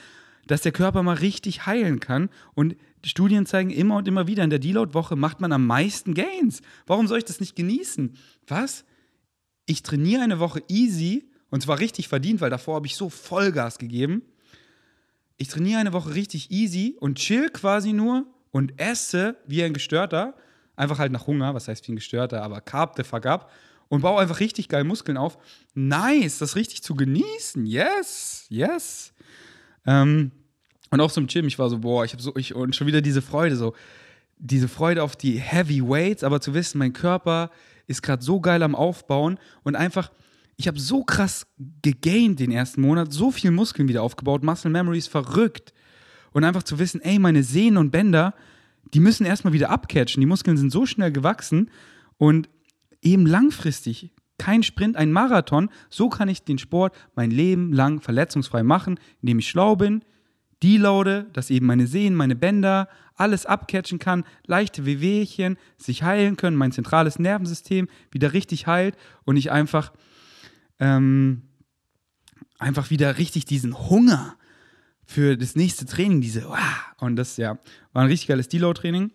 dass 0.49 0.63
der 0.63 0.73
Körper 0.73 1.05
mal 1.05 1.17
richtig 1.17 1.65
heilen 1.67 2.01
kann. 2.01 2.29
Und 2.55 2.75
Studien 3.05 3.47
zeigen 3.47 3.71
immer 3.71 3.97
und 3.97 4.09
immer 4.09 4.27
wieder, 4.27 4.45
in 4.45 4.51
der 4.51 4.59
Deload-Woche 4.59 5.17
macht 5.17 5.41
man 5.41 5.53
am 5.53 5.67
meisten 5.67 6.15
Gains. 6.15 6.61
Warum 6.87 7.07
soll 7.07 7.19
ich 7.19 7.25
das 7.25 7.41
nicht 7.41 7.57
genießen? 7.57 8.17
Was? 8.47 8.85
Ich 9.67 9.83
trainiere 9.83 10.23
eine 10.23 10.39
Woche 10.39 10.63
easy 10.69 11.31
und 11.51 11.63
zwar 11.63 11.79
richtig 11.79 12.09
verdient, 12.09 12.41
weil 12.41 12.51
davor 12.51 12.77
habe 12.77 12.87
ich 12.87 12.97
so 12.97 13.09
Vollgas 13.09 13.79
gegeben. 13.79 14.23
Ich 15.37 15.49
trainiere 15.49 15.81
eine 15.81 15.93
Woche 15.93 16.15
richtig 16.15 16.51
easy 16.51 16.97
und 17.01 17.19
chill 17.19 17.49
quasi 17.49 17.93
nur 17.93 18.27
und 18.51 18.79
esse 18.81 19.37
wie 19.47 19.63
ein 19.63 19.73
Gestörter. 19.73 20.35
Einfach 20.77 20.99
halt 20.99 21.13
nach 21.13 21.27
Hunger, 21.27 21.55
was 21.55 21.69
heißt 21.69 21.87
wie 21.89 21.93
ein 21.93 21.97
Gestörter, 21.97 22.43
aber 22.43 22.61
carb 22.61 22.97
the 22.97 23.05
fuck 23.05 23.27
up 23.27 23.51
und 23.89 24.03
baue 24.03 24.21
einfach 24.21 24.41
richtig 24.41 24.69
geil 24.69 24.85
Muskeln 24.85 25.17
auf. 25.17 25.39
Nice, 25.75 26.39
das 26.39 26.57
richtig 26.57 26.83
zu 26.83 26.95
genießen. 26.95 27.67
Yes, 27.67 28.47
yes. 28.49 29.13
Ähm, 29.87 30.31
und 30.91 31.01
auch 31.01 31.11
so 31.11 31.21
im 31.21 31.27
Gym, 31.27 31.47
ich 31.47 31.59
war 31.59 31.71
so, 31.71 31.79
boah, 31.79 32.05
ich 32.05 32.13
habe 32.13 32.23
so, 32.23 32.35
ich, 32.37 32.55
und 32.55 32.75
schon 32.75 32.87
wieder 32.87 33.01
diese 33.01 33.23
Freude, 33.23 33.57
so, 33.57 33.75
diese 34.39 34.69
Freude 34.69 35.03
auf 35.03 35.17
die 35.17 35.39
Heavy 35.39 35.83
Weights, 35.83 36.25
aber 36.25 36.41
zu 36.41 36.55
wissen, 36.55 36.79
mein 36.79 36.93
Körper 36.93 37.51
ist 37.87 38.03
gerade 38.03 38.23
so 38.23 38.41
geil 38.41 38.63
am 38.63 38.75
Aufbauen 38.75 39.39
und 39.63 39.77
einfach, 39.77 40.11
ich 40.57 40.69
habe 40.69 40.79
so 40.79 41.05
krass 41.05 41.47
gegained 41.83 42.41
den 42.41 42.51
ersten 42.51 42.81
Monat, 42.81 43.13
so 43.13 43.31
viel 43.31 43.51
Muskeln 43.51 43.89
wieder 43.89 44.03
aufgebaut, 44.03 44.43
Muscle 44.43 44.71
Memory 44.71 44.99
ist 44.99 45.09
verrückt. 45.09 45.73
Und 46.33 46.45
einfach 46.45 46.63
zu 46.63 46.79
wissen, 46.79 47.01
ey, 47.01 47.19
meine 47.19 47.43
Sehnen 47.43 47.77
und 47.77 47.91
Bänder, 47.91 48.35
die 48.95 49.01
müssen 49.01 49.27
erstmal 49.27 49.53
wieder 49.53 49.71
abcatchen. 49.71 50.21
Die 50.21 50.27
Muskeln 50.27 50.57
sind 50.57 50.71
so 50.71 50.87
schnell 50.87 51.11
gewachsen 51.11 51.71
und 52.19 52.49
eben 53.03 53.27
langfristig, 53.27 54.13
kein 54.39 54.63
Sprint, 54.63 54.97
ein 54.97 55.13
Marathon. 55.13 55.71
So 55.89 56.09
kann 56.09 56.29
ich 56.29 56.45
den 56.45 56.59
Sport 56.59 56.95
mein 57.15 57.31
Leben 57.31 57.73
lang 57.73 58.01
verletzungsfrei 58.01 58.63
machen, 58.63 59.01
indem 59.23 59.41
ich 59.41 59.49
schlau 59.49 59.77
bin, 59.77 60.05
deloade, 60.63 61.27
dass 61.33 61.51
eben 61.51 61.67
meine 61.67 61.87
Sehnen, 61.87 62.17
meine 62.17 62.37
Bänder, 62.37 62.89
alles 63.17 63.45
abcatchen 63.45 63.99
kann, 63.99 64.25
leichte 64.47 64.87
Wehwehchen 64.87 65.59
sich 65.77 66.03
heilen 66.03 66.37
können, 66.37 66.57
mein 66.57 66.73
zentrales 66.73 67.19
Nervensystem 67.19 67.89
wieder 68.11 68.33
richtig 68.33 68.67
heilt 68.67 68.97
und 69.25 69.37
ich 69.37 69.51
einfach, 69.51 69.93
ähm, 70.79 71.43
einfach 72.59 72.91
wieder 72.91 73.19
richtig 73.19 73.45
diesen 73.45 73.79
Hunger 73.91 74.37
für 75.05 75.37
das 75.37 75.57
nächste 75.57 75.87
Training, 75.87 76.21
diese, 76.21 76.51
und 76.99 77.17
das 77.17 77.37
ja, 77.37 77.59
war 77.93 78.03
ein 78.03 78.09
richtig 78.09 78.29
geiles 78.29 78.49
Deload-Training. 78.49 79.11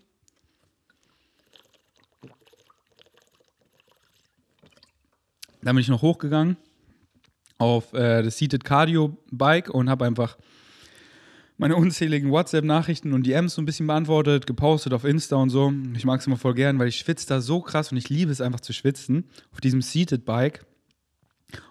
Dann 5.62 5.76
bin 5.76 5.82
ich 5.82 5.88
noch 5.88 6.04
hochgegangen 6.04 6.58
auf 7.58 7.94
äh, 7.94 8.22
das 8.22 8.38
Seated 8.38 8.64
Cardio 8.64 9.18
Bike 9.32 9.70
und 9.70 9.90
habe 9.90 10.06
einfach 10.06 10.38
meine 11.58 11.76
unzähligen 11.76 12.32
WhatsApp-Nachrichten 12.32 13.14
und 13.14 13.26
DMs 13.26 13.56
so 13.56 13.62
ein 13.62 13.66
bisschen 13.66 13.88
beantwortet, 13.88 14.46
gepostet 14.46 14.94
auf 14.94 15.06
Insta 15.06 15.38
und 15.38 15.50
so. 15.50 15.74
Ich 15.96 16.06
mag 16.06 16.20
es 16.20 16.28
immer 16.28 16.38
voll 16.38 16.54
gern, 16.54 16.80
weil 16.80 16.88
ich 16.88 16.98
schwitze 16.98 17.28
da 17.28 17.42
so 17.42 17.62
krass 17.62 17.92
und 17.92 17.98
ich 17.98 18.10
liebe 18.10 18.32
es 18.32 18.42
einfach 18.42 18.60
zu 18.60 18.74
schwitzen 18.74 19.26
auf 19.52 19.62
diesem 19.62 19.82
Seated 19.82 20.26
Bike. 20.26 20.66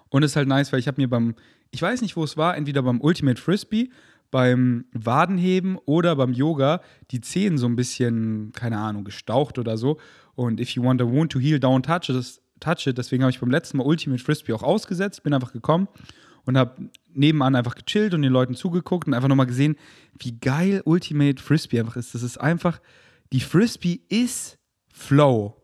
Und 0.09 0.23
es 0.23 0.31
ist 0.31 0.35
halt 0.35 0.47
nice, 0.47 0.71
weil 0.71 0.79
ich 0.79 0.87
habe 0.87 1.01
mir 1.01 1.09
beim, 1.09 1.35
ich 1.71 1.81
weiß 1.81 2.01
nicht, 2.01 2.15
wo 2.15 2.23
es 2.23 2.37
war, 2.37 2.57
entweder 2.57 2.81
beim 2.81 3.01
Ultimate 3.01 3.39
Frisbee, 3.39 3.89
beim 4.31 4.85
Wadenheben 4.91 5.77
oder 5.85 6.15
beim 6.15 6.33
Yoga 6.33 6.81
die 7.11 7.21
Zehen 7.21 7.57
so 7.57 7.67
ein 7.67 7.75
bisschen, 7.75 8.51
keine 8.53 8.77
Ahnung, 8.77 9.03
gestaucht 9.03 9.59
oder 9.59 9.77
so. 9.77 9.99
Und 10.33 10.59
if 10.59 10.71
you 10.71 10.83
want 10.83 11.01
a 11.01 11.05
wound 11.05 11.31
to 11.31 11.39
heal, 11.39 11.57
don't 11.57 11.83
touch 11.83 12.09
it. 12.09 12.41
Touch 12.59 12.87
it. 12.87 12.97
Deswegen 12.97 13.23
habe 13.23 13.31
ich 13.31 13.39
beim 13.39 13.51
letzten 13.51 13.77
Mal 13.77 13.85
Ultimate 13.85 14.23
Frisbee 14.23 14.53
auch 14.53 14.63
ausgesetzt, 14.63 15.23
bin 15.23 15.33
einfach 15.33 15.53
gekommen 15.53 15.87
und 16.45 16.57
habe 16.57 16.89
nebenan 17.15 17.55
einfach 17.55 17.75
gechillt 17.75 18.13
und 18.13 18.21
den 18.21 18.31
Leuten 18.31 18.55
zugeguckt 18.55 19.07
und 19.07 19.13
einfach 19.13 19.27
nochmal 19.27 19.45
gesehen, 19.45 19.75
wie 20.19 20.33
geil 20.33 20.81
Ultimate 20.85 21.41
Frisbee 21.41 21.79
einfach 21.79 21.95
ist. 21.95 22.13
Das 22.13 22.23
ist 22.23 22.37
einfach, 22.37 22.79
die 23.31 23.39
Frisbee 23.39 24.01
ist 24.09 24.57
Flow. 24.93 25.55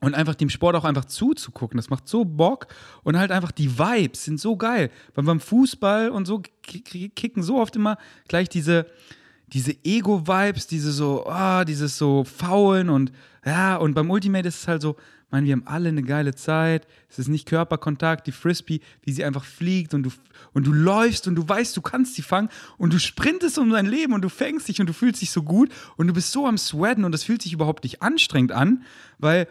Und 0.00 0.14
einfach 0.14 0.34
dem 0.34 0.50
Sport 0.50 0.76
auch 0.76 0.84
einfach 0.84 1.06
zuzugucken, 1.06 1.78
das 1.78 1.88
macht 1.88 2.06
so 2.06 2.24
Bock. 2.24 2.66
Und 3.02 3.18
halt 3.18 3.30
einfach 3.30 3.50
die 3.50 3.78
Vibes 3.78 4.24
sind 4.24 4.38
so 4.38 4.56
geil. 4.56 4.90
Weil 5.14 5.24
beim 5.24 5.40
Fußball 5.40 6.10
und 6.10 6.26
so 6.26 6.42
kicken 6.62 7.42
so 7.42 7.58
oft 7.58 7.76
immer 7.76 7.96
gleich 8.28 8.48
diese, 8.48 8.86
diese 9.46 9.74
Ego-Vibes, 9.84 10.66
diese 10.66 10.92
so, 10.92 11.24
oh, 11.26 11.64
dieses 11.64 11.96
so 11.96 12.24
Faulen 12.24 12.90
und 12.90 13.10
ja, 13.44 13.76
und 13.76 13.94
beim 13.94 14.10
Ultimate 14.10 14.46
ist 14.46 14.62
es 14.62 14.68
halt 14.68 14.82
so, 14.82 14.96
Mann, 15.30 15.44
wir 15.44 15.52
haben 15.52 15.66
alle 15.66 15.88
eine 15.88 16.02
geile 16.02 16.34
Zeit. 16.34 16.86
Es 17.08 17.18
ist 17.18 17.28
nicht 17.28 17.46
Körperkontakt, 17.46 18.26
die 18.26 18.32
Frisbee, 18.32 18.80
wie 19.02 19.12
sie 19.12 19.24
einfach 19.24 19.44
fliegt 19.44 19.92
und 19.92 20.04
du, 20.04 20.10
und 20.52 20.66
du 20.66 20.72
läufst 20.72 21.26
und 21.26 21.34
du 21.34 21.48
weißt, 21.48 21.76
du 21.76 21.82
kannst 21.82 22.14
sie 22.14 22.22
fangen 22.22 22.48
und 22.78 22.92
du 22.92 23.00
sprintest 23.00 23.58
um 23.58 23.70
dein 23.70 23.86
Leben 23.86 24.12
und 24.12 24.22
du 24.22 24.28
fängst 24.28 24.68
dich 24.68 24.80
und 24.80 24.86
du 24.88 24.92
fühlst 24.92 25.22
dich 25.22 25.32
so 25.32 25.42
gut 25.42 25.70
und 25.96 26.06
du 26.06 26.12
bist 26.12 26.30
so 26.30 26.46
am 26.46 26.58
Sweaten 26.58 27.04
und 27.04 27.12
das 27.12 27.24
fühlt 27.24 27.42
sich 27.42 27.52
überhaupt 27.52 27.82
nicht 27.82 28.02
anstrengend 28.02 28.52
an, 28.52 28.84
weil 29.18 29.48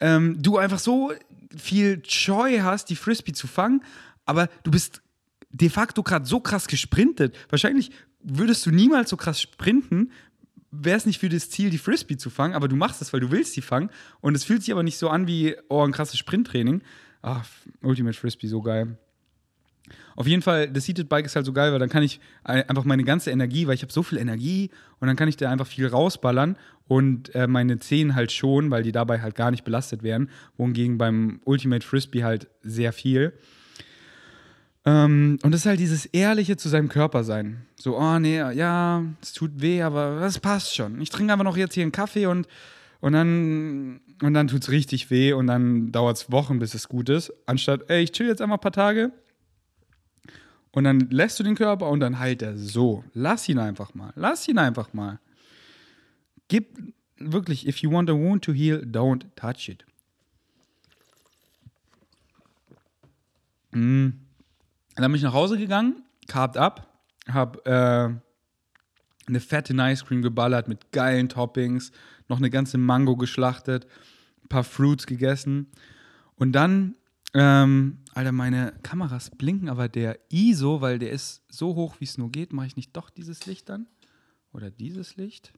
ähm, 0.00 0.42
du 0.42 0.58
einfach 0.58 0.80
so 0.80 1.12
viel 1.56 2.02
Joy 2.04 2.58
hast, 2.58 2.90
die 2.90 2.96
Frisbee 2.96 3.32
zu 3.32 3.46
fangen, 3.46 3.82
aber 4.24 4.48
du 4.64 4.72
bist 4.72 5.02
de 5.50 5.68
facto 5.68 6.02
gerade 6.02 6.26
so 6.26 6.40
krass 6.40 6.66
gesprintet. 6.66 7.34
Wahrscheinlich 7.48 7.90
würdest 8.20 8.66
du 8.66 8.70
niemals 8.70 9.10
so 9.10 9.16
krass 9.16 9.40
sprinten, 9.40 10.10
wäre 10.70 10.96
es 10.96 11.06
nicht 11.06 11.18
für 11.18 11.28
das 11.28 11.50
Ziel, 11.50 11.70
die 11.70 11.78
Frisbee 11.78 12.16
zu 12.16 12.30
fangen, 12.30 12.54
aber 12.54 12.68
du 12.68 12.76
machst 12.76 13.00
es, 13.02 13.12
weil 13.12 13.20
du 13.20 13.30
willst 13.30 13.52
sie 13.52 13.62
fangen. 13.62 13.90
Und 14.20 14.34
es 14.34 14.44
fühlt 14.44 14.62
sich 14.62 14.72
aber 14.72 14.82
nicht 14.82 14.98
so 14.98 15.08
an 15.08 15.26
wie, 15.26 15.56
oh, 15.68 15.82
ein 15.82 15.92
krasses 15.92 16.18
Sprinttraining. 16.18 16.82
Ach, 17.22 17.46
Ultimate 17.82 18.16
Frisbee, 18.16 18.46
so 18.46 18.62
geil. 18.62 18.96
Auf 20.16 20.26
jeden 20.26 20.42
Fall, 20.42 20.68
das 20.68 20.84
Seated 20.84 21.08
Bike 21.08 21.26
ist 21.26 21.36
halt 21.36 21.46
so 21.46 21.52
geil, 21.52 21.72
weil 21.72 21.78
dann 21.78 21.88
kann 21.88 22.02
ich 22.02 22.20
einfach 22.42 22.84
meine 22.84 23.04
ganze 23.04 23.30
Energie, 23.30 23.66
weil 23.66 23.74
ich 23.74 23.82
habe 23.82 23.92
so 23.92 24.02
viel 24.02 24.18
Energie 24.18 24.70
und 24.98 25.08
dann 25.08 25.16
kann 25.16 25.28
ich 25.28 25.36
da 25.36 25.50
einfach 25.50 25.66
viel 25.66 25.86
rausballern 25.86 26.56
und 26.88 27.34
äh, 27.34 27.46
meine 27.46 27.78
Zehen 27.78 28.14
halt 28.14 28.32
schon, 28.32 28.70
weil 28.70 28.82
die 28.82 28.92
dabei 28.92 29.20
halt 29.20 29.34
gar 29.34 29.50
nicht 29.50 29.64
belastet 29.64 30.02
werden. 30.02 30.30
Wohingegen 30.56 30.98
beim 30.98 31.40
Ultimate 31.44 31.86
Frisbee 31.86 32.24
halt 32.24 32.48
sehr 32.62 32.92
viel. 32.92 33.32
Ähm, 34.86 35.38
und 35.42 35.50
das 35.50 35.62
ist 35.62 35.66
halt 35.66 35.80
dieses 35.80 36.06
Ehrliche 36.06 36.56
zu 36.56 36.68
seinem 36.68 36.88
Körper 36.88 37.24
sein. 37.24 37.66
So, 37.74 37.98
oh 37.98 38.18
nee, 38.20 38.38
ja, 38.38 39.04
es 39.20 39.32
tut 39.32 39.60
weh, 39.60 39.82
aber 39.82 40.20
das 40.20 40.38
passt 40.38 40.76
schon. 40.76 41.00
Ich 41.00 41.10
trinke 41.10 41.32
einfach 41.32 41.44
noch 41.44 41.56
jetzt 41.56 41.74
hier 41.74 41.82
einen 41.82 41.90
Kaffee 41.90 42.26
und, 42.26 42.46
und 43.00 43.12
dann, 43.12 44.00
und 44.22 44.32
dann 44.32 44.46
tut 44.46 44.62
es 44.62 44.70
richtig 44.70 45.10
weh 45.10 45.32
und 45.32 45.48
dann 45.48 45.90
dauert 45.90 46.18
es 46.18 46.30
Wochen, 46.30 46.60
bis 46.60 46.74
es 46.74 46.88
gut 46.88 47.08
ist. 47.08 47.32
Anstatt, 47.46 47.90
ey, 47.90 48.04
ich 48.04 48.12
chill 48.12 48.28
jetzt 48.28 48.40
einfach 48.40 48.58
ein 48.58 48.60
paar 48.60 48.70
Tage 48.70 49.10
und 50.70 50.84
dann 50.84 51.00
lässt 51.10 51.40
du 51.40 51.42
den 51.42 51.56
Körper 51.56 51.88
und 51.88 51.98
dann 51.98 52.20
heilt 52.20 52.42
er 52.42 52.56
so. 52.56 53.02
Lass 53.12 53.48
ihn 53.48 53.58
einfach 53.58 53.92
mal. 53.94 54.12
Lass 54.14 54.46
ihn 54.46 54.58
einfach 54.58 54.92
mal. 54.92 55.18
Gib 56.46 56.78
wirklich, 57.18 57.66
if 57.66 57.78
you 57.78 57.90
want 57.90 58.08
a 58.08 58.12
wound 58.12 58.44
to 58.44 58.52
heal, 58.52 58.84
don't 58.84 59.24
touch 59.34 59.68
it. 59.68 59.84
Mm. 63.72 64.25
Dann 64.96 65.12
bin 65.12 65.18
ich 65.18 65.22
nach 65.22 65.34
Hause 65.34 65.58
gegangen, 65.58 66.02
carved 66.26 66.56
ab, 66.56 67.00
hab 67.28 67.66
äh, 67.66 67.70
eine 69.26 69.40
fette 69.40 69.74
Ice 69.74 70.04
Cream 70.04 70.22
geballert 70.22 70.68
mit 70.68 70.90
geilen 70.92 71.28
Toppings, 71.28 71.92
noch 72.28 72.38
eine 72.38 72.50
ganze 72.50 72.78
Mango 72.78 73.16
geschlachtet, 73.16 73.86
ein 74.42 74.48
paar 74.48 74.64
Fruits 74.64 75.06
gegessen. 75.06 75.70
Und 76.36 76.52
dann, 76.52 76.96
ähm, 77.34 77.98
Alter, 78.14 78.32
meine 78.32 78.72
Kameras 78.82 79.30
blinken, 79.30 79.68
aber 79.68 79.88
der 79.88 80.18
ISO, 80.30 80.80
weil 80.80 80.98
der 80.98 81.10
ist 81.10 81.42
so 81.50 81.74
hoch, 81.74 81.96
wie 81.98 82.04
es 82.04 82.16
nur 82.16 82.30
geht, 82.30 82.52
mache 82.52 82.66
ich 82.66 82.76
nicht 82.76 82.96
doch 82.96 83.10
dieses 83.10 83.46
Licht 83.46 83.68
dann? 83.68 83.86
Oder 84.52 84.70
dieses 84.70 85.16
Licht? 85.16 85.52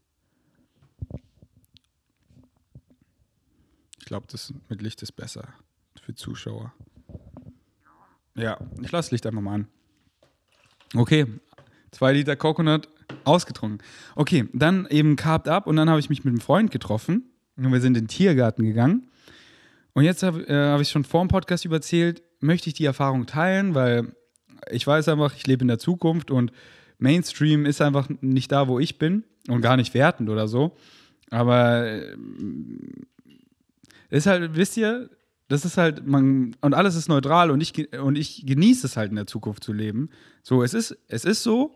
Ich 4.01 4.05
glaube, 4.05 4.27
das 4.31 4.53
mit 4.69 4.83
Licht 4.83 5.03
ist 5.03 5.13
besser 5.13 5.55
für 6.01 6.15
Zuschauer. 6.15 6.73
Ja, 8.39 8.57
ich 8.81 8.93
lasse 8.93 9.15
Licht 9.15 9.27
einfach 9.27 9.41
mal 9.41 9.55
an. 9.55 9.67
Okay, 10.95 11.27
zwei 11.91 12.13
Liter 12.13 12.37
Coconut 12.37 12.89
ausgetrunken. 13.25 13.83
Okay, 14.15 14.49
dann 14.53 14.87
eben 14.91 15.17
carved 15.17 15.49
ab 15.49 15.67
und 15.67 15.77
dann 15.77 15.91
habe 15.91 15.99
ich 16.01 16.09
mich 16.09 16.25
mit 16.25 16.33
einem 16.33 16.41
Freund 16.41 16.71
getroffen 16.71 17.31
und 17.57 17.73
wir 17.73 17.81
sind 17.81 17.97
in 17.97 18.05
den 18.05 18.09
Tiergarten 18.09 18.65
gegangen. 18.65 19.11
Und 19.93 20.05
jetzt 20.05 20.23
habe 20.23 20.47
äh, 20.49 20.73
hab 20.73 20.81
ich 20.81 20.89
schon 20.89 21.03
vor 21.03 21.25
dem 21.25 21.29
Podcast 21.29 21.65
überzählt, 21.65 22.23
möchte 22.41 22.69
ich 22.69 22.75
die 22.75 22.85
Erfahrung 22.85 23.27
teilen, 23.27 23.75
weil 23.75 24.13
ich 24.71 24.87
weiß 24.87 25.09
einfach, 25.09 25.35
ich 25.35 25.47
lebe 25.47 25.63
in 25.63 25.69
der 25.69 25.79
Zukunft 25.79 26.31
und 26.31 26.53
Mainstream 26.99 27.67
ist 27.67 27.81
einfach 27.81 28.09
nicht 28.21 28.53
da, 28.53 28.69
wo 28.69 28.79
ich 28.79 28.99
bin 28.99 29.25
und 29.49 29.63
gar 29.63 29.77
nicht 29.77 29.95
wertend 29.95 30.31
oder 30.31 30.47
so. 30.47 30.77
Aber 31.31 31.87
äh, 31.87 32.17
ist 34.11 34.27
halt, 34.27 34.55
wisst 34.55 34.77
ihr, 34.77 35.11
das 35.49 35.65
ist 35.65 35.79
halt, 35.79 36.07
man, 36.07 36.55
und 36.61 36.75
alles 36.75 36.95
ist 36.95 37.09
neutral 37.09 37.51
und 37.51 37.61
ich, 37.61 37.93
und 37.99 38.17
ich 38.17 38.45
genieße 38.47 38.87
es 38.87 38.97
halt 38.97 39.11
in 39.11 39.17
der 39.17 39.27
Zukunft 39.27 39.65
zu 39.65 39.73
leben. 39.73 40.11
So, 40.43 40.63
es 40.63 40.75
ist, 40.75 40.97
es 41.09 41.25
ist 41.25 41.43
so, 41.43 41.75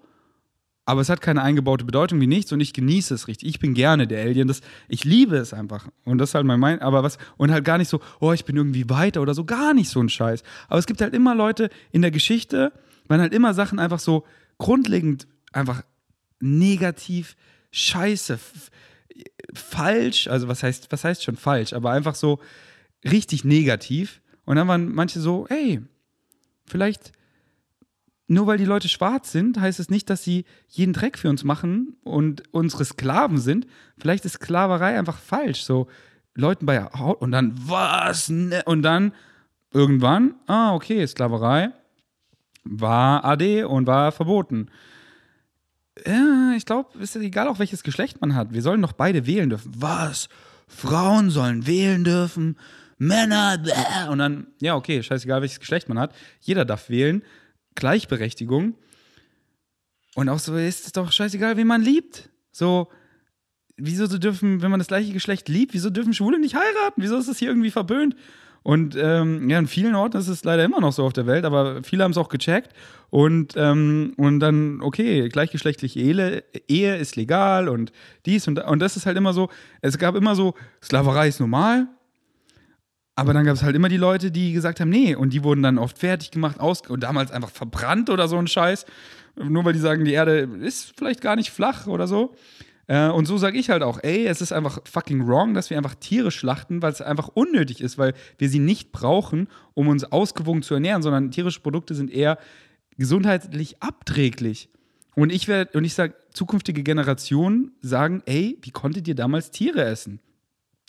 aber 0.85 1.01
es 1.01 1.09
hat 1.09 1.20
keine 1.20 1.43
eingebaute 1.43 1.85
Bedeutung 1.85 2.20
wie 2.20 2.27
nichts 2.27 2.53
und 2.53 2.61
ich 2.61 2.73
genieße 2.73 3.14
es 3.14 3.29
richtig. 3.29 3.49
Ich 3.49 3.61
bin 3.61 3.73
gerne 3.73 4.07
der 4.07 4.23
Alien. 4.25 4.49
Das, 4.49 4.61
ich 4.89 5.05
liebe 5.05 5.37
es 5.37 5.55
einfach. 5.55 5.89
Und 6.05 6.18
das 6.18 6.31
ist 6.31 6.35
halt 6.35 6.45
mein, 6.45 6.61
mein, 6.61 6.81
aber 6.83 7.03
was, 7.03 7.18
und 7.39 7.51
halt 7.51 7.64
gar 7.64 7.79
nicht 7.79 7.89
so, 7.89 8.01
oh, 8.20 8.33
ich 8.33 8.45
bin 8.45 8.57
irgendwie 8.57 8.91
weiter 8.91 9.23
oder 9.23 9.33
so, 9.33 9.45
gar 9.45 9.75
nicht 9.75 9.89
so 9.89 10.01
ein 10.01 10.09
Scheiß. 10.09 10.43
Aber 10.68 10.79
es 10.79 10.87
gibt 10.87 11.01
halt 11.01 11.14
immer 11.14 11.35
Leute 11.35 11.70
in 11.93 12.03
der 12.03 12.11
Geschichte, 12.11 12.73
waren 13.09 13.20
halt 13.20 13.33
immer 13.33 13.55
Sachen 13.55 13.79
einfach 13.79 14.01
so 14.01 14.25
grundlegend 14.59 15.27
einfach 15.53 15.83
negativ, 16.41 17.37
scheiße, 17.70 18.39
falsch, 19.55 20.27
also 20.29 20.49
was 20.49 20.62
heißt, 20.62 20.91
was 20.91 21.05
heißt 21.05 21.23
schon 21.23 21.37
falsch, 21.37 21.73
aber 21.73 21.91
einfach 21.91 22.14
so, 22.14 22.41
richtig 23.05 23.44
negativ. 23.44 24.20
Und 24.44 24.57
dann 24.57 24.68
waren 24.68 24.92
manche 24.92 25.20
so, 25.20 25.46
ey, 25.48 25.80
vielleicht 26.66 27.12
nur 28.28 28.46
weil 28.46 28.59
die 28.59 28.64
Leute 28.64 28.88
schwarz 28.88 29.30
sind, 29.30 29.61
heißt 29.61 29.78
es 29.78 29.90
nicht, 29.90 30.09
dass 30.09 30.24
sie 30.24 30.46
jeden 30.68 30.94
Dreck 30.94 31.18
für 31.18 31.28
uns 31.28 31.44
machen 31.44 31.96
und 32.03 32.42
unsere 32.53 32.84
Sklaven 32.84 33.38
sind. 33.38 33.66
Vielleicht 33.98 34.24
ist 34.24 34.34
Sklaverei 34.34 34.98
einfach 34.98 35.18
falsch. 35.18 35.64
So 35.64 35.88
Leuten 36.34 36.64
bei 36.64 36.82
Haut 36.82 37.20
und 37.20 37.30
dann 37.30 37.53
was 37.55 38.30
ne? 38.30 38.62
und 38.64 38.82
dann 38.82 39.12
irgendwann, 39.72 40.34
ah 40.46 40.74
okay, 40.74 41.07
Sklaverei 41.07 41.72
war 42.64 43.24
AD 43.24 43.64
und 43.64 43.86
war 43.86 44.12
verboten. 44.12 44.68
Ja, 46.07 46.53
ich 46.57 46.64
glaube, 46.64 46.98
ist 47.00 47.16
egal 47.16 47.48
auch 47.48 47.59
welches 47.59 47.82
Geschlecht 47.82 48.20
man 48.20 48.34
hat. 48.34 48.55
Wir 48.55 48.62
sollen 48.62 48.80
doch 48.80 48.92
beide 48.92 49.26
wählen 49.26 49.50
dürfen. 49.50 49.72
Was? 49.76 50.28
Frauen 50.68 51.28
sollen 51.28 51.66
wählen 51.66 52.03
dürfen? 52.03 52.57
Männer, 53.03 53.59
bäh. 53.59 54.09
und 54.11 54.18
dann, 54.18 54.46
ja, 54.61 54.76
okay, 54.76 55.03
scheißegal, 55.03 55.40
welches 55.40 55.59
Geschlecht 55.59 55.88
man 55.88 55.98
hat. 55.98 56.14
Jeder 56.40 56.64
darf 56.64 56.88
wählen. 56.88 57.22
Gleichberechtigung. 57.74 58.76
Und 60.14 60.28
auch 60.28 60.38
so 60.38 60.57
ist 60.57 60.86
es 60.86 60.92
doch 60.92 61.11
scheißegal, 61.11 61.57
wen 61.57 61.66
man 61.66 61.82
liebt. 61.82 62.28
So, 62.53 62.88
wieso 63.76 64.07
so 64.07 64.18
dürfen, 64.18 64.62
wenn 64.62 64.70
man 64.70 64.78
das 64.78 64.86
gleiche 64.86 65.12
Geschlecht 65.12 65.48
liebt, 65.48 65.74
wieso 65.74 65.90
dürfen 65.90 66.14
Schwule 66.14 66.38
nicht 66.38 66.55
heiraten? 66.55 67.03
Wieso 67.03 67.16
ist 67.18 67.28
das 67.28 67.38
hier 67.38 67.48
irgendwie 67.48 67.70
verböhnt? 67.70 68.14
Und 68.62 68.94
ähm, 68.96 69.50
ja, 69.50 69.59
in 69.59 69.66
vielen 69.66 69.96
Orten 69.96 70.18
ist 70.18 70.28
es 70.28 70.44
leider 70.44 70.64
immer 70.64 70.80
noch 70.80 70.92
so 70.92 71.05
auf 71.05 71.12
der 71.12 71.26
Welt, 71.26 71.44
aber 71.44 71.82
viele 71.82 72.05
haben 72.05 72.12
es 72.12 72.18
auch 72.18 72.28
gecheckt. 72.28 72.72
Und, 73.11 73.55
ähm, 73.57 74.14
und 74.16 74.38
dann, 74.38 74.80
okay, 74.80 75.28
gleichgeschlechtliche 75.28 75.98
Ehe, 75.98 76.44
Ehe 76.68 76.96
ist 76.96 77.16
legal 77.16 77.68
und 77.68 77.90
dies 78.26 78.46
und, 78.46 78.61
und 78.61 78.78
das 78.78 78.96
ist 78.96 79.07
halt 79.07 79.16
immer 79.16 79.32
so, 79.32 79.48
es 79.80 79.98
gab 79.98 80.14
immer 80.14 80.36
so, 80.36 80.55
Sklaverei 80.82 81.26
ist 81.26 81.40
normal, 81.40 81.88
aber 83.15 83.35
dann 83.35 83.45
gab 83.45 83.55
es 83.55 83.63
halt 83.63 83.77
immer 83.77 83.89
die 83.89 83.99
Leute, 83.99 84.31
die 84.31 84.53
gesagt 84.53 84.81
haben, 84.81 84.89
nee, 84.89 85.15
und 85.15 85.33
die 85.33 85.45
wurden 85.45 85.63
dann 85.63 85.79
oft 85.79 85.99
fertig 85.99 86.31
gemacht, 86.31 86.61
aus 86.61 86.83
und 86.89 87.03
damals 87.03 87.31
einfach 87.31 87.51
verbrannt 87.51 88.09
oder 88.09 88.27
so 88.27 88.39
ein 88.39 88.47
Scheiß. 88.47 88.87
Nur 89.37 89.65
weil 89.65 89.75
die 89.75 89.79
sagen, 89.79 90.05
die 90.05 90.13
Erde 90.13 90.49
ist 90.61 90.95
vielleicht 90.97 91.21
gar 91.21 91.37
nicht 91.37 91.51
flach 91.51 91.87
oder 91.87 92.07
so. 92.07 92.35
Äh, 92.87 93.09
und 93.09 93.27
so 93.27 93.39
sage 93.39 93.59
ich 93.59 93.71
halt 93.71 93.83
auch, 93.83 93.99
ey, 94.03 94.27
es 94.27 94.41
ist 94.41 94.53
einfach 94.53 94.81
fucking 94.85 95.27
wrong, 95.27 95.55
dass 95.55 95.71
wir 95.71 95.77
einfach 95.77 95.95
Tiere 95.95 96.31
schlachten, 96.31 96.83
weil 96.83 96.93
es 96.93 97.01
einfach 97.01 97.29
unnötig 97.29 97.81
ist, 97.81 97.99
weil 97.99 98.15
wir 98.39 98.49
sie 98.49 98.59
nicht 98.59 98.93
brauchen, 98.93 99.49
um 99.75 99.89
uns 99.89 100.05
ausgewogen 100.05 100.63
zu 100.63 100.75
ernähren, 100.75 101.03
sondern 101.03 101.31
tierische 101.31 101.61
Produkte 101.61 101.95
sind 101.95 102.11
eher 102.11 102.39
gesundheitlich 102.97 103.83
abträglich. 103.83 104.69
Und 105.15 105.31
ich 105.31 105.49
werde, 105.49 105.77
und 105.77 105.85
ich 105.85 105.95
sage, 105.95 106.15
zukünftige 106.33 106.83
Generationen 106.83 107.73
sagen, 107.81 108.23
ey, 108.25 108.59
wie 108.63 108.71
konntet 108.71 109.07
ihr 109.07 109.15
damals 109.15 109.51
Tiere 109.51 109.85
essen? 109.85 110.21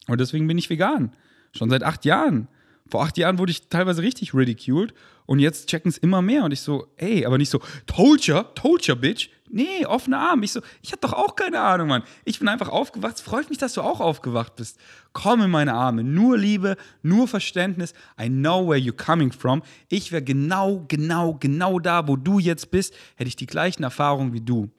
Und 0.07 0.19
deswegen 0.19 0.47
bin 0.47 0.57
ich 0.57 0.69
vegan. 0.69 1.11
Schon 1.55 1.69
seit 1.69 1.83
acht 1.83 2.05
Jahren. 2.05 2.47
Vor 2.89 3.03
acht 3.03 3.17
Jahren 3.17 3.39
wurde 3.39 3.51
ich 3.51 3.69
teilweise 3.69 4.01
richtig 4.01 4.33
ridiculed 4.33 4.93
und 5.25 5.39
jetzt 5.39 5.69
checken 5.69 5.89
es 5.89 5.97
immer 5.97 6.21
mehr 6.21 6.43
und 6.43 6.51
ich 6.51 6.61
so, 6.61 6.87
ey, 6.97 7.25
aber 7.25 7.37
nicht 7.37 7.49
so, 7.49 7.59
told 7.85 8.27
ya, 8.27 8.43
told 8.43 8.85
ya, 8.85 8.95
bitch. 8.95 9.29
Nee, 9.49 9.85
offene 9.85 10.17
Arme. 10.17 10.45
Ich 10.45 10.51
so, 10.51 10.61
ich 10.81 10.91
hab 10.91 11.01
doch 11.01 11.13
auch 11.13 11.35
keine 11.35 11.59
Ahnung, 11.59 11.87
Mann. 11.87 12.03
Ich 12.25 12.39
bin 12.39 12.47
einfach 12.47 12.69
aufgewacht. 12.69 13.17
Es 13.17 13.21
freut 13.21 13.49
mich, 13.49 13.59
dass 13.59 13.73
du 13.73 13.81
auch 13.81 13.99
aufgewacht 13.99 14.55
bist. 14.55 14.79
Komm 15.13 15.41
in 15.41 15.51
meine 15.51 15.75
Arme. 15.75 16.03
Nur 16.03 16.39
Liebe, 16.39 16.75
nur 17.03 17.27
Verständnis. 17.27 17.93
I 18.19 18.29
know 18.29 18.67
where 18.67 18.79
you're 18.79 18.97
coming 18.97 19.31
from. 19.31 19.61
Ich 19.89 20.11
wäre 20.11 20.23
genau, 20.23 20.85
genau, 20.87 21.35
genau 21.35 21.77
da, 21.77 22.07
wo 22.07 22.15
du 22.15 22.39
jetzt 22.39 22.71
bist, 22.71 22.95
hätte 23.15 23.27
ich 23.27 23.35
die 23.35 23.45
gleichen 23.45 23.83
Erfahrungen 23.83 24.33
wie 24.33 24.41
du. 24.41 24.71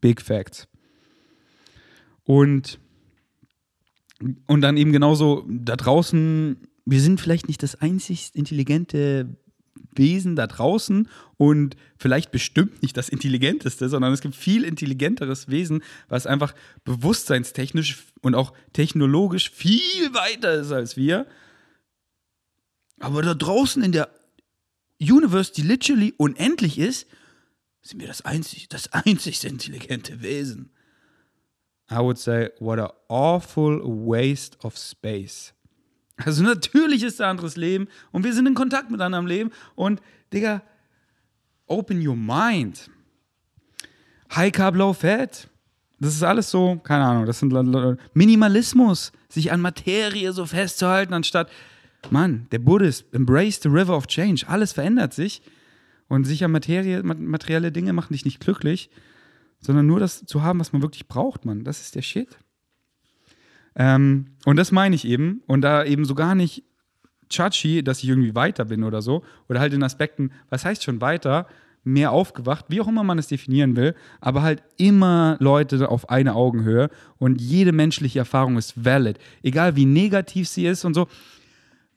Big 0.00 0.22
Facts. 0.22 0.68
Und 2.22 2.78
und 4.46 4.60
dann 4.60 4.76
eben 4.76 4.92
genauso 4.92 5.44
da 5.48 5.76
draußen, 5.76 6.56
wir 6.84 7.00
sind 7.00 7.20
vielleicht 7.20 7.48
nicht 7.48 7.62
das 7.62 7.76
einzig 7.76 8.30
intelligente 8.34 9.36
Wesen 9.94 10.36
da 10.36 10.46
draußen 10.46 11.08
und 11.36 11.76
vielleicht 11.98 12.30
bestimmt 12.30 12.82
nicht 12.82 12.96
das 12.96 13.08
intelligenteste, 13.08 13.88
sondern 13.88 14.12
es 14.12 14.20
gibt 14.20 14.34
viel 14.34 14.64
intelligenteres 14.64 15.48
Wesen, 15.48 15.82
was 16.08 16.26
einfach 16.26 16.54
bewusstseinstechnisch 16.84 18.04
und 18.20 18.34
auch 18.34 18.52
technologisch 18.72 19.50
viel 19.50 20.12
weiter 20.12 20.52
ist 20.54 20.72
als 20.72 20.96
wir. 20.96 21.26
Aber 23.00 23.22
da 23.22 23.34
draußen 23.34 23.82
in 23.82 23.92
der 23.92 24.10
Universe, 25.00 25.52
die 25.52 25.62
literally 25.62 26.14
unendlich 26.16 26.78
ist, 26.78 27.06
sind 27.82 28.00
wir 28.00 28.08
das 28.08 28.24
einzig, 28.24 28.68
das 28.68 28.92
einzig 28.92 29.44
intelligente 29.44 30.22
Wesen. 30.22 30.70
I 31.90 31.98
would 31.98 32.18
say, 32.18 32.50
what 32.58 32.78
a 32.78 32.92
awful 33.08 33.80
waste 33.84 34.56
of 34.64 34.76
space. 34.76 35.52
Also 36.16 36.42
natürlich 36.42 37.02
ist 37.02 37.20
da 37.20 37.30
anderes 37.30 37.56
Leben 37.56 37.88
und 38.10 38.24
wir 38.24 38.32
sind 38.32 38.46
in 38.46 38.54
Kontakt 38.54 38.90
mit 38.90 39.00
anderem 39.00 39.26
Leben 39.26 39.50
und 39.74 40.00
Digga, 40.32 40.62
open 41.66 42.06
your 42.06 42.16
mind. 42.16 42.90
High 44.34 44.52
Carb, 44.52 44.76
Low 44.76 44.92
Fat. 44.92 45.48
Das 46.00 46.14
ist 46.14 46.22
alles 46.22 46.50
so, 46.50 46.76
keine 46.76 47.04
Ahnung, 47.04 47.26
das 47.26 47.38
sind 47.38 47.54
Minimalismus, 48.12 49.12
sich 49.28 49.50
an 49.50 49.60
Materie 49.62 50.32
so 50.32 50.44
festzuhalten, 50.44 51.14
anstatt, 51.14 51.50
Mann, 52.10 52.46
der 52.52 52.58
Buddhist, 52.58 53.06
embrace 53.12 53.60
the 53.62 53.68
river 53.68 53.96
of 53.96 54.06
change, 54.06 54.44
alles 54.46 54.72
verändert 54.72 55.14
sich 55.14 55.40
und 56.08 56.24
sich 56.24 56.44
an 56.44 56.52
Materie, 56.52 57.02
materielle 57.02 57.72
Dinge 57.72 57.94
machen 57.94 58.12
dich 58.12 58.26
nicht 58.26 58.40
glücklich, 58.40 58.90
sondern 59.60 59.86
nur 59.86 60.00
das 60.00 60.24
zu 60.24 60.42
haben, 60.42 60.60
was 60.60 60.72
man 60.72 60.82
wirklich 60.82 61.08
braucht, 61.08 61.44
Mann. 61.44 61.64
Das 61.64 61.80
ist 61.80 61.94
der 61.94 62.02
Shit. 62.02 62.38
Ähm, 63.74 64.36
und 64.44 64.56
das 64.56 64.72
meine 64.72 64.94
ich 64.94 65.06
eben. 65.06 65.42
Und 65.46 65.62
da 65.62 65.84
eben 65.84 66.04
so 66.04 66.14
gar 66.14 66.34
nicht 66.34 66.64
chachi, 67.28 67.82
dass 67.82 68.02
ich 68.02 68.08
irgendwie 68.08 68.34
weiter 68.34 68.66
bin 68.66 68.84
oder 68.84 69.02
so. 69.02 69.24
Oder 69.48 69.60
halt 69.60 69.72
in 69.72 69.82
Aspekten, 69.82 70.30
was 70.48 70.64
heißt 70.64 70.82
schon 70.82 71.00
weiter, 71.00 71.46
mehr 71.86 72.10
aufgewacht, 72.10 72.66
wie 72.68 72.80
auch 72.80 72.88
immer 72.88 73.04
man 73.04 73.18
es 73.18 73.28
definieren 73.28 73.76
will, 73.76 73.94
aber 74.20 74.42
halt 74.42 74.62
immer 74.76 75.36
Leute 75.38 75.88
auf 75.88 76.10
eine 76.10 76.34
Augenhöhe 76.34 76.90
und 77.18 77.40
jede 77.40 77.70
menschliche 77.70 78.18
Erfahrung 78.18 78.58
ist 78.58 78.84
valid, 78.84 79.18
egal 79.44 79.76
wie 79.76 79.86
negativ 79.86 80.48
sie 80.48 80.66
ist 80.66 80.84
und 80.84 80.94
so. 80.94 81.06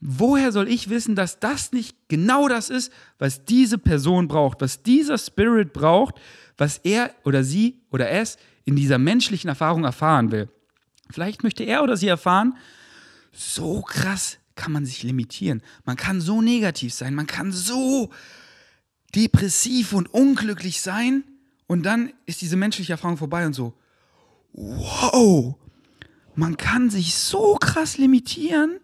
Woher 0.02 0.52
soll 0.52 0.70
ich 0.70 0.90
wissen, 0.90 1.16
dass 1.16 1.40
das 1.40 1.74
nicht 1.74 1.98
genau 2.08 2.48
das 2.48 2.70
ist, 2.70 2.92
was 3.18 3.44
diese 3.44 3.78
Person 3.78 4.28
braucht, 4.28 4.62
was 4.62 4.82
dieser 4.82 5.18
Spirit 5.18 5.74
braucht, 5.74 6.16
was 6.58 6.78
er 6.80 7.14
oder 7.26 7.44
sie 7.44 7.82
oder 7.92 8.10
es 8.10 8.38
in 8.64 8.76
dieser 8.76 8.98
menschlichen 8.98 9.50
Erfahrung 9.50 9.84
erfahren 9.84 10.32
will? 10.32 10.50
Vielleicht 11.10 11.44
möchte 11.44 11.64
er 11.64 11.84
oder 11.84 11.98
sie 11.98 12.08
erfahren, 12.08 12.56
so 13.34 13.82
krass 13.82 14.38
kann 14.56 14.72
man 14.72 14.86
sich 14.86 15.04
limitieren. 15.04 15.62
Man 15.86 15.98
kann 15.98 16.22
so 16.22 16.42
negativ 16.42 16.94
sein, 16.94 17.14
man 17.16 17.28
kann 17.28 17.52
so 17.52 18.10
depressiv 19.16 19.94
und 19.94 20.08
unglücklich 20.08 20.82
sein 20.82 21.24
und 21.68 21.84
dann 21.84 22.14
ist 22.26 22.42
diese 22.42 22.56
menschliche 22.56 22.94
Erfahrung 22.94 23.18
vorbei 23.18 23.46
und 23.46 23.54
so, 23.54 23.74
wow, 24.54 25.56
man 26.36 26.58
kann 26.58 26.90
sich 26.90 27.16
so 27.16 27.56
krass 27.56 27.98
limitieren, 27.98 28.80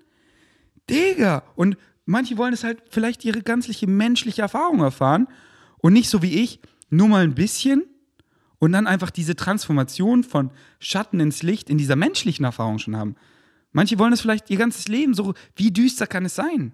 Digga. 0.89 1.43
Und 1.55 1.77
manche 2.05 2.37
wollen 2.37 2.53
es 2.53 2.63
halt 2.63 2.83
vielleicht 2.89 3.25
ihre 3.25 3.41
ganzliche 3.41 3.87
menschliche 3.87 4.41
Erfahrung 4.41 4.79
erfahren 4.79 5.27
und 5.77 5.93
nicht 5.93 6.09
so 6.09 6.21
wie 6.21 6.41
ich, 6.41 6.59
nur 6.89 7.07
mal 7.07 7.23
ein 7.23 7.35
bisschen 7.35 7.83
und 8.59 8.71
dann 8.71 8.87
einfach 8.87 9.11
diese 9.11 9.35
Transformation 9.35 10.23
von 10.23 10.51
Schatten 10.79 11.19
ins 11.19 11.43
Licht 11.43 11.69
in 11.69 11.77
dieser 11.77 11.95
menschlichen 11.95 12.45
Erfahrung 12.45 12.79
schon 12.79 12.95
haben. 12.95 13.15
Manche 13.71 13.99
wollen 13.99 14.13
es 14.13 14.21
vielleicht 14.21 14.49
ihr 14.49 14.57
ganzes 14.57 14.87
Leben 14.87 15.13
so, 15.13 15.33
wie 15.55 15.71
düster 15.71 16.07
kann 16.07 16.25
es 16.25 16.35
sein? 16.35 16.71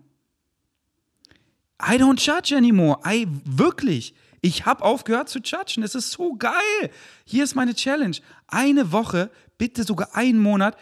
I 1.81 1.95
don't 1.95 2.23
judge 2.23 2.55
anymore. 2.55 2.99
I 3.05 3.27
wirklich. 3.43 4.13
Ich 4.41 4.65
habe 4.65 4.83
aufgehört 4.83 5.29
zu 5.29 5.39
judgen. 5.39 5.83
Es 5.83 5.95
ist 5.95 6.11
so 6.11 6.35
geil. 6.35 6.91
Hier 7.25 7.43
ist 7.43 7.55
meine 7.55 7.73
Challenge. 7.73 8.15
Eine 8.47 8.91
Woche, 8.91 9.31
bitte 9.57 9.83
sogar 9.83 10.15
einen 10.15 10.39
Monat, 10.39 10.77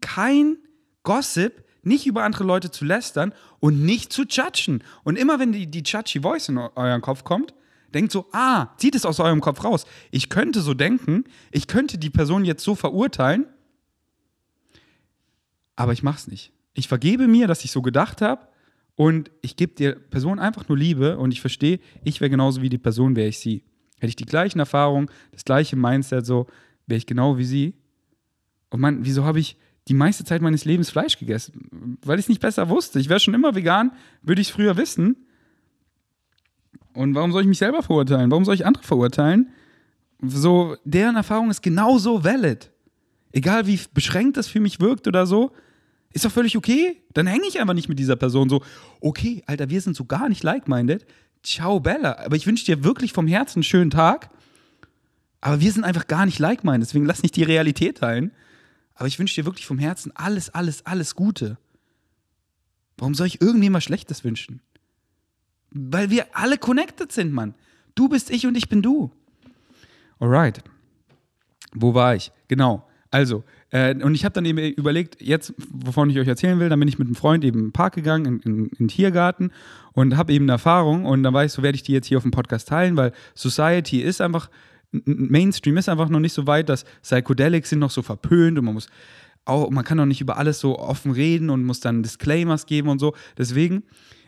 kein 0.00 0.58
Gossip, 1.02 1.64
nicht 1.86 2.06
über 2.06 2.24
andere 2.24 2.44
Leute 2.44 2.70
zu 2.70 2.84
lästern 2.84 3.32
und 3.60 3.82
nicht 3.82 4.12
zu 4.12 4.24
judgen. 4.24 4.82
Und 5.04 5.16
immer 5.16 5.38
wenn 5.38 5.52
die, 5.52 5.66
die 5.66 5.82
judgy 5.84 6.20
Voice 6.20 6.48
in 6.48 6.58
euren 6.58 7.00
Kopf 7.00 7.24
kommt, 7.24 7.54
denkt 7.94 8.12
so, 8.12 8.26
ah, 8.32 8.68
zieht 8.76 8.94
es 8.94 9.06
aus 9.06 9.20
eurem 9.20 9.40
Kopf 9.40 9.64
raus. 9.64 9.86
Ich 10.10 10.28
könnte 10.28 10.60
so 10.60 10.74
denken, 10.74 11.24
ich 11.52 11.66
könnte 11.66 11.96
die 11.96 12.10
Person 12.10 12.44
jetzt 12.44 12.64
so 12.64 12.74
verurteilen, 12.74 13.46
aber 15.76 15.92
ich 15.92 16.02
mache 16.02 16.18
es 16.18 16.26
nicht. 16.26 16.52
Ich 16.74 16.88
vergebe 16.88 17.28
mir, 17.28 17.46
dass 17.46 17.64
ich 17.64 17.70
so 17.70 17.82
gedacht 17.82 18.20
habe 18.20 18.48
und 18.96 19.30
ich 19.40 19.56
gebe 19.56 19.74
der 19.74 19.92
Person 19.92 20.38
einfach 20.38 20.68
nur 20.68 20.76
Liebe 20.76 21.16
und 21.18 21.30
ich 21.30 21.40
verstehe, 21.40 21.78
ich 22.02 22.20
wäre 22.20 22.30
genauso 22.30 22.62
wie 22.62 22.68
die 22.68 22.78
Person, 22.78 23.14
wäre 23.14 23.28
ich 23.28 23.38
sie. 23.38 23.62
Hätte 23.98 24.08
ich 24.08 24.16
die 24.16 24.26
gleichen 24.26 24.58
Erfahrungen, 24.58 25.08
das 25.32 25.44
gleiche 25.44 25.76
Mindset, 25.76 26.26
so 26.26 26.46
wäre 26.86 26.98
ich 26.98 27.06
genau 27.06 27.38
wie 27.38 27.44
sie. 27.44 27.74
Und 28.70 28.80
man, 28.80 29.04
wieso 29.04 29.24
habe 29.24 29.38
ich 29.38 29.56
die 29.88 29.94
meiste 29.94 30.24
Zeit 30.24 30.42
meines 30.42 30.64
Lebens 30.64 30.90
Fleisch 30.90 31.18
gegessen? 31.18 31.98
Weil 32.04 32.18
ich 32.18 32.24
es 32.24 32.28
nicht 32.28 32.40
besser 32.40 32.68
wusste. 32.68 32.98
Ich 32.98 33.08
wäre 33.08 33.20
schon 33.20 33.34
immer 33.34 33.54
vegan, 33.54 33.92
würde 34.22 34.40
ich 34.40 34.48
es 34.48 34.54
früher 34.54 34.76
wissen. 34.76 35.16
Und 36.92 37.14
warum 37.14 37.32
soll 37.32 37.42
ich 37.42 37.48
mich 37.48 37.58
selber 37.58 37.82
verurteilen? 37.82 38.30
Warum 38.30 38.44
soll 38.44 38.54
ich 38.54 38.66
andere 38.66 38.82
verurteilen? 38.82 39.50
So, 40.22 40.76
deren 40.84 41.16
Erfahrung 41.16 41.50
ist 41.50 41.62
genauso 41.62 42.24
valid. 42.24 42.70
Egal 43.32 43.66
wie 43.66 43.78
beschränkt 43.92 44.38
das 44.38 44.48
für 44.48 44.60
mich 44.60 44.80
wirkt 44.80 45.06
oder 45.06 45.26
so, 45.26 45.52
ist 46.12 46.24
doch 46.24 46.32
völlig 46.32 46.56
okay. 46.56 47.02
Dann 47.12 47.26
hänge 47.26 47.46
ich 47.46 47.60
einfach 47.60 47.74
nicht 47.74 47.90
mit 47.90 47.98
dieser 47.98 48.16
Person 48.16 48.48
so, 48.48 48.62
okay, 49.00 49.42
Alter, 49.46 49.68
wir 49.68 49.80
sind 49.82 49.94
so 49.94 50.06
gar 50.06 50.30
nicht 50.30 50.42
like-minded. 50.42 51.04
Ciao, 51.42 51.80
Bella. 51.80 52.18
Aber 52.24 52.36
ich 52.36 52.46
wünsche 52.46 52.64
dir 52.64 52.82
wirklich 52.82 53.12
vom 53.12 53.26
Herzen 53.26 53.58
einen 53.58 53.64
schönen 53.64 53.90
Tag. 53.90 54.30
Aber 55.42 55.60
wir 55.60 55.70
sind 55.70 55.84
einfach 55.84 56.06
gar 56.06 56.24
nicht 56.24 56.38
like-minded. 56.38 56.88
Deswegen 56.88 57.04
lass 57.04 57.22
nicht 57.22 57.36
die 57.36 57.42
Realität 57.42 57.98
teilen. 57.98 58.32
Aber 58.96 59.06
ich 59.06 59.18
wünsche 59.18 59.34
dir 59.34 59.44
wirklich 59.44 59.66
vom 59.66 59.78
Herzen 59.78 60.10
alles, 60.14 60.50
alles, 60.50 60.84
alles 60.84 61.14
Gute. 61.14 61.58
Warum 62.96 63.14
soll 63.14 63.26
ich 63.26 63.40
irgendjemand 63.40 63.84
Schlechtes 63.84 64.24
wünschen? 64.24 64.60
Weil 65.70 66.10
wir 66.10 66.26
alle 66.32 66.58
connected 66.58 67.12
sind, 67.12 67.32
Mann. 67.32 67.54
Du 67.94 68.08
bist 68.08 68.30
ich 68.30 68.46
und 68.46 68.56
ich 68.56 68.68
bin 68.68 68.82
du. 68.82 69.10
Alright. 70.18 70.62
Wo 71.72 71.92
war 71.94 72.14
ich? 72.14 72.32
Genau. 72.48 72.86
Also, 73.10 73.44
äh, 73.70 73.94
und 74.02 74.14
ich 74.14 74.24
habe 74.24 74.32
dann 74.32 74.44
eben 74.44 74.58
überlegt, 74.58 75.20
jetzt, 75.20 75.54
wovon 75.70 76.10
ich 76.10 76.18
euch 76.18 76.28
erzählen 76.28 76.58
will, 76.58 76.68
dann 76.68 76.78
bin 76.78 76.88
ich 76.88 76.98
mit 76.98 77.06
einem 77.06 77.14
Freund 77.14 77.44
eben 77.44 77.66
im 77.66 77.72
Park 77.72 77.94
gegangen, 77.94 78.26
in, 78.26 78.40
in, 78.40 78.66
in 78.66 78.76
den 78.78 78.88
Tiergarten 78.88 79.52
und 79.92 80.16
habe 80.16 80.32
eben 80.32 80.46
eine 80.46 80.52
Erfahrung 80.52 81.04
und 81.04 81.22
dann 81.22 81.32
weiß 81.32 81.52
ich, 81.52 81.56
so 81.56 81.62
werde 81.62 81.76
ich 81.76 81.82
die 81.82 81.92
jetzt 81.92 82.06
hier 82.06 82.18
auf 82.18 82.24
dem 82.24 82.32
Podcast 82.32 82.68
teilen, 82.68 82.96
weil 82.96 83.12
Society 83.34 84.00
ist 84.00 84.20
einfach, 84.20 84.50
Mainstream 85.04 85.76
ist 85.76 85.88
einfach 85.88 86.08
noch 86.08 86.20
nicht 86.20 86.32
so 86.32 86.46
weit, 86.46 86.68
dass 86.68 86.84
Psychedelics 87.02 87.70
sind 87.70 87.78
noch 87.78 87.90
so 87.90 88.02
verpönt 88.02 88.58
und 88.58 88.64
man 88.64 88.74
muss 88.74 88.88
auch, 89.44 89.70
man 89.70 89.84
kann 89.84 89.98
doch 89.98 90.06
nicht 90.06 90.20
über 90.20 90.38
alles 90.38 90.58
so 90.58 90.78
offen 90.78 91.12
reden 91.12 91.50
und 91.50 91.64
muss 91.64 91.80
dann 91.80 92.02
Disclaimers 92.02 92.66
geben 92.66 92.88
und 92.88 92.98
so. 92.98 93.14
Deswegen, 93.38 93.84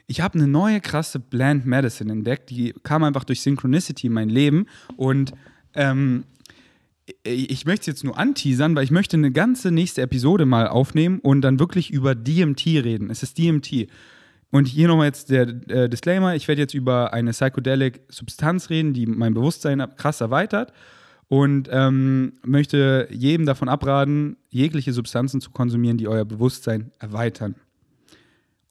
ich 0.07 0.21
habe 0.21 0.39
eine 0.39 0.49
neue 0.49 0.81
krasse 0.81 1.19
Bland 1.19 1.67
Medicine 1.67 2.13
entdeckt, 2.13 2.51
die 2.51 2.75
kam 2.83 3.03
einfach 3.03 3.25
durch 3.25 3.41
Synchronicity 3.41 4.07
in 4.07 4.13
mein 4.13 4.29
Leben 4.29 4.67
und 4.97 5.33
ähm, 5.75 6.25
ich 7.25 7.65
möchte 7.65 7.83
es 7.83 7.87
jetzt 7.87 8.05
nur 8.05 8.19
anteasern, 8.19 8.77
weil 8.77 8.85
ich 8.85 8.91
möchte 8.91 9.17
eine 9.17 9.33
ganze 9.33 9.71
nächste 9.71 10.03
Episode 10.03 10.47
mal 10.47 10.69
aufnehmen 10.69 11.21
und 11.21 11.41
dann 11.41 11.59
wirklich 11.59 11.91
über 11.91 12.15
DMT 12.15 12.67
reden. 12.67 13.11
Es 13.11 13.23
ist 13.23 13.39
DMT. 13.39 13.89
Und 14.51 14.67
hier 14.67 14.89
nochmal 14.89 15.07
jetzt 15.07 15.31
der 15.31 15.49
äh, 15.69 15.89
Disclaimer: 15.89 16.35
Ich 16.35 16.49
werde 16.49 16.63
jetzt 16.63 16.75
über 16.75 17.13
eine 17.13 17.33
psychedelic 17.33 18.01
Substanz 18.09 18.71
reden, 18.71 18.95
die 18.95 19.07
mein 19.07 19.35
Bewusstsein 19.35 19.85
krass 19.97 20.21
erweitert 20.21 20.73
und 21.29 21.69
ähm, 21.71 22.35
möchte 22.43 23.09
jedem 23.11 23.45
davon 23.45 23.69
abraten, 23.69 24.37
jegliche 24.49 24.93
Substanzen 24.93 25.41
zu 25.41 25.51
konsumieren, 25.51 25.99
die 25.99 26.09
euer 26.09 26.25
Bewusstsein 26.25 26.91
erweitern. 26.99 27.55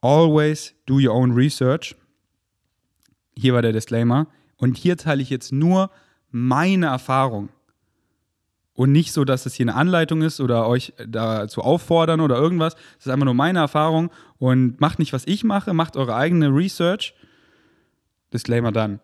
Always 0.02 0.74
do 0.86 0.96
your 0.96 1.14
own 1.14 1.34
research. 1.34 1.96
Hier 3.36 3.54
war 3.54 3.62
der 3.62 3.74
Disclaimer. 3.74 4.28
Und 4.58 4.78
hier 4.78 4.98
teile 4.98 5.22
ich 5.22 5.30
jetzt 5.30 5.52
nur 5.52 5.92
meine 6.32 6.88
Erfahrung 6.88 7.50
und 8.78 8.92
nicht 8.92 9.12
so, 9.12 9.26
dass 9.26 9.48
es 9.48 9.56
hier 9.56 9.64
eine 9.64 9.74
Anleitung 9.74 10.22
ist 10.22 10.40
oder 10.40 10.68
euch 10.68 10.94
dazu 11.04 11.64
auffordern 11.64 12.22
oder 12.22 12.36
irgendwas. 12.38 12.76
Das 12.76 13.08
ist 13.08 13.12
einfach 13.12 13.26
nur 13.26 13.34
meine 13.34 13.58
Erfahrung 13.58 14.12
und 14.38 14.80
macht 14.80 15.00
nicht, 15.00 15.14
was 15.14 15.26
ich 15.26 15.44
mache, 15.44 15.74
macht 15.74 15.98
eure 15.98 16.16
eigene 16.16 16.50
Research. 16.50 17.16
Disclaimer 18.32 18.72
dann. 18.72 19.00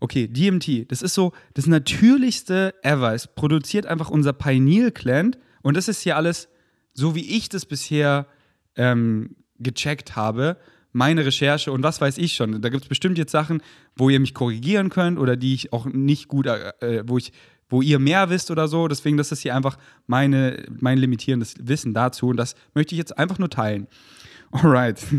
Okay, 0.00 0.28
DMT, 0.28 0.90
das 0.90 1.02
ist 1.02 1.12
so 1.12 1.32
das 1.52 1.66
natürlichste 1.66 2.74
ever. 2.82 3.12
Es 3.12 3.26
produziert 3.26 3.84
einfach 3.84 4.08
unser 4.08 4.32
Pineal 4.32 4.92
Gland 4.92 5.38
und 5.60 5.76
das 5.76 5.88
ist 5.88 6.00
hier 6.00 6.16
alles, 6.16 6.48
so 6.94 7.14
wie 7.14 7.36
ich 7.36 7.50
das 7.50 7.66
bisher 7.66 8.28
ähm, 8.76 9.36
gecheckt 9.58 10.16
habe, 10.16 10.56
meine 10.92 11.26
Recherche 11.26 11.70
und 11.70 11.82
was 11.82 12.00
weiß 12.00 12.16
ich 12.16 12.32
schon. 12.32 12.62
Da 12.62 12.70
gibt 12.70 12.84
es 12.84 12.88
bestimmt 12.88 13.18
jetzt 13.18 13.32
Sachen, 13.32 13.60
wo 13.94 14.08
ihr 14.08 14.20
mich 14.20 14.32
korrigieren 14.32 14.88
könnt 14.88 15.18
oder 15.18 15.36
die 15.36 15.52
ich 15.52 15.74
auch 15.74 15.84
nicht 15.84 16.28
gut, 16.28 16.46
äh, 16.46 17.02
wo 17.06 17.18
ich 17.18 17.32
wo 17.68 17.82
ihr 17.82 17.98
mehr 17.98 18.30
wisst 18.30 18.50
oder 18.50 18.68
so. 18.68 18.88
Deswegen, 18.88 19.16
das 19.16 19.32
ist 19.32 19.40
hier 19.40 19.54
einfach 19.54 19.78
meine, 20.06 20.64
mein 20.80 20.98
limitierendes 20.98 21.54
Wissen 21.60 21.94
dazu 21.94 22.28
und 22.28 22.36
das 22.36 22.54
möchte 22.74 22.94
ich 22.94 22.98
jetzt 22.98 23.18
einfach 23.18 23.38
nur 23.38 23.50
teilen. 23.50 23.86
Alright. 24.50 25.04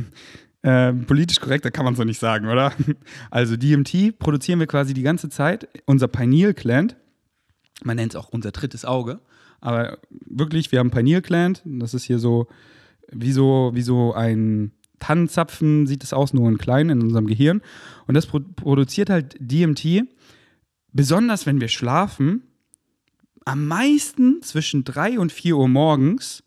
Äh, 0.62 0.92
politisch 0.92 1.40
korrekter 1.40 1.72
kann 1.72 1.86
man 1.86 1.96
so 1.96 2.04
nicht 2.04 2.20
sagen, 2.20 2.50
oder? 2.50 2.74
Also 3.32 3.56
DMT 3.56 4.20
produzieren 4.20 4.60
wir 4.60 4.68
quasi 4.68 4.94
die 4.94 5.04
ganze 5.04 5.30
Zeit. 5.30 5.70
Unser 5.86 6.10
Pineal 6.10 6.54
Gland, 6.54 6.98
man 7.82 7.96
nennt 7.96 8.14
es 8.14 8.18
auch 8.18 8.28
unser 8.28 8.52
drittes 8.52 8.84
Auge, 8.84 9.22
aber 9.62 10.00
wirklich, 10.10 10.74
wir 10.74 10.80
haben 10.80 10.92
Pineal 10.92 11.22
Gland, 11.22 11.62
das 11.64 11.94
ist 11.94 12.04
hier 12.04 12.20
so 12.20 12.48
wie 13.10 13.32
so, 13.32 13.72
wie 13.74 13.82
so 13.82 14.14
ein 14.14 14.74
Tannenzapfen, 15.00 15.88
sieht 15.88 16.04
es 16.04 16.14
aus, 16.14 16.34
nur 16.34 16.50
in 16.50 16.58
klein 16.58 16.90
in 16.90 17.02
unserem 17.02 17.28
Gehirn. 17.28 17.62
Und 18.08 18.16
das 18.16 18.28
pro 18.28 18.40
produziert 18.40 19.10
halt 19.10 19.36
DMT, 19.40 20.04
besonders 20.94 21.46
wenn 21.46 21.62
wir 21.62 21.68
schlafen, 21.68 22.44
am 23.46 23.68
meisten 23.68 24.42
zwischen 24.44 24.84
3 24.84 25.20
und 25.20 25.32
4 25.32 25.58
Uhr 25.58 25.68
morgens. 25.68 26.44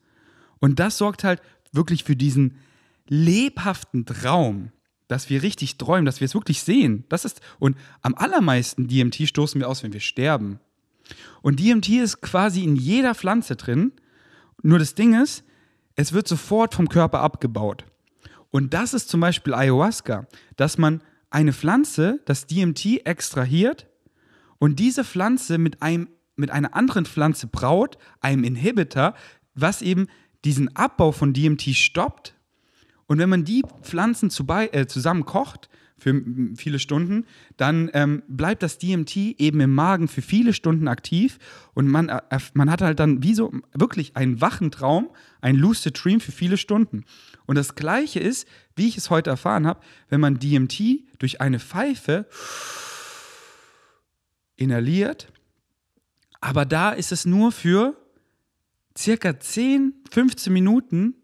Und 0.60 0.78
das 0.78 0.98
sorgt 0.98 1.24
halt 1.24 1.40
wirklich 1.72 2.04
für 2.04 2.16
diesen 2.16 2.58
lebhaften 3.08 4.06
Traum, 4.06 4.70
dass 5.08 5.28
wir 5.28 5.42
richtig 5.42 5.78
träumen, 5.78 6.04
dass 6.04 6.20
wir 6.20 6.26
es 6.26 6.34
wirklich 6.34 6.62
sehen. 6.62 7.04
Das 7.08 7.24
ist, 7.24 7.40
und 7.58 7.76
am 8.02 8.14
allermeisten 8.14 8.88
DMT 8.88 9.26
stoßen 9.26 9.60
wir 9.60 9.68
aus, 9.68 9.82
wenn 9.82 9.92
wir 9.92 10.00
sterben. 10.00 10.60
Und 11.42 11.58
DMT 11.58 11.88
ist 11.88 12.20
quasi 12.22 12.62
in 12.62 12.76
jeder 12.76 13.14
Pflanze 13.14 13.56
drin. 13.56 13.92
Nur 14.62 14.78
das 14.78 14.94
Ding 14.94 15.20
ist, 15.20 15.44
es 15.96 16.12
wird 16.12 16.28
sofort 16.28 16.74
vom 16.74 16.88
Körper 16.88 17.20
abgebaut. 17.20 17.84
Und 18.50 18.74
das 18.74 18.94
ist 18.94 19.08
zum 19.08 19.20
Beispiel 19.20 19.54
Ayahuasca, 19.54 20.26
dass 20.56 20.78
man 20.78 21.02
eine 21.30 21.52
Pflanze, 21.52 22.20
das 22.26 22.46
DMT, 22.46 23.06
extrahiert 23.06 23.88
und 24.62 24.78
diese 24.78 25.02
Pflanze 25.02 25.58
mit, 25.58 25.82
einem, 25.82 26.06
mit 26.36 26.52
einer 26.52 26.76
anderen 26.76 27.04
Pflanze 27.04 27.48
braut, 27.48 27.98
einem 28.20 28.44
Inhibitor, 28.44 29.14
was 29.56 29.82
eben 29.82 30.06
diesen 30.44 30.76
Abbau 30.76 31.10
von 31.10 31.32
DMT 31.32 31.74
stoppt 31.74 32.36
und 33.06 33.18
wenn 33.18 33.28
man 33.28 33.42
die 33.42 33.64
Pflanzen 33.82 34.30
zu 34.30 34.46
äh, 34.46 34.86
zusammen 34.86 35.24
kocht 35.24 35.68
für 35.98 36.22
viele 36.54 36.78
Stunden, 36.78 37.26
dann 37.56 37.90
ähm, 37.92 38.22
bleibt 38.28 38.62
das 38.62 38.78
DMT 38.78 39.16
eben 39.16 39.58
im 39.58 39.74
Magen 39.74 40.06
für 40.06 40.22
viele 40.22 40.52
Stunden 40.52 40.86
aktiv 40.86 41.40
und 41.74 41.88
man, 41.88 42.08
äh, 42.08 42.20
man 42.54 42.70
hat 42.70 42.82
halt 42.82 43.00
dann 43.00 43.24
wie 43.24 43.34
so 43.34 43.52
wirklich 43.74 44.16
einen 44.16 44.40
wachen 44.40 44.70
Traum, 44.70 45.10
ein 45.40 45.56
lucid 45.56 45.98
Dream 46.00 46.20
für 46.20 46.30
viele 46.30 46.56
Stunden. 46.56 47.02
Und 47.46 47.56
das 47.56 47.74
Gleiche 47.74 48.20
ist, 48.20 48.46
wie 48.76 48.86
ich 48.86 48.96
es 48.96 49.10
heute 49.10 49.30
erfahren 49.30 49.66
habe, 49.66 49.80
wenn 50.08 50.20
man 50.20 50.38
DMT 50.38 51.00
durch 51.18 51.40
eine 51.40 51.58
Pfeife 51.58 52.28
inhaliert, 54.62 55.32
aber 56.40 56.64
da 56.64 56.90
ist 56.90 57.12
es 57.12 57.24
nur 57.24 57.52
für 57.52 57.96
circa 58.96 59.38
10, 59.38 59.94
15 60.10 60.52
Minuten 60.52 61.14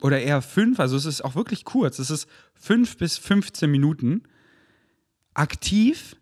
oder 0.00 0.20
eher 0.20 0.42
fünf, 0.42 0.80
also 0.80 0.96
es 0.96 1.06
ist 1.06 1.22
auch 1.22 1.34
wirklich 1.34 1.64
kurz, 1.64 1.98
es 1.98 2.10
ist 2.10 2.26
fünf 2.54 2.96
bis 2.96 3.18
15 3.18 3.70
Minuten 3.70 4.22
aktiv 5.34 6.16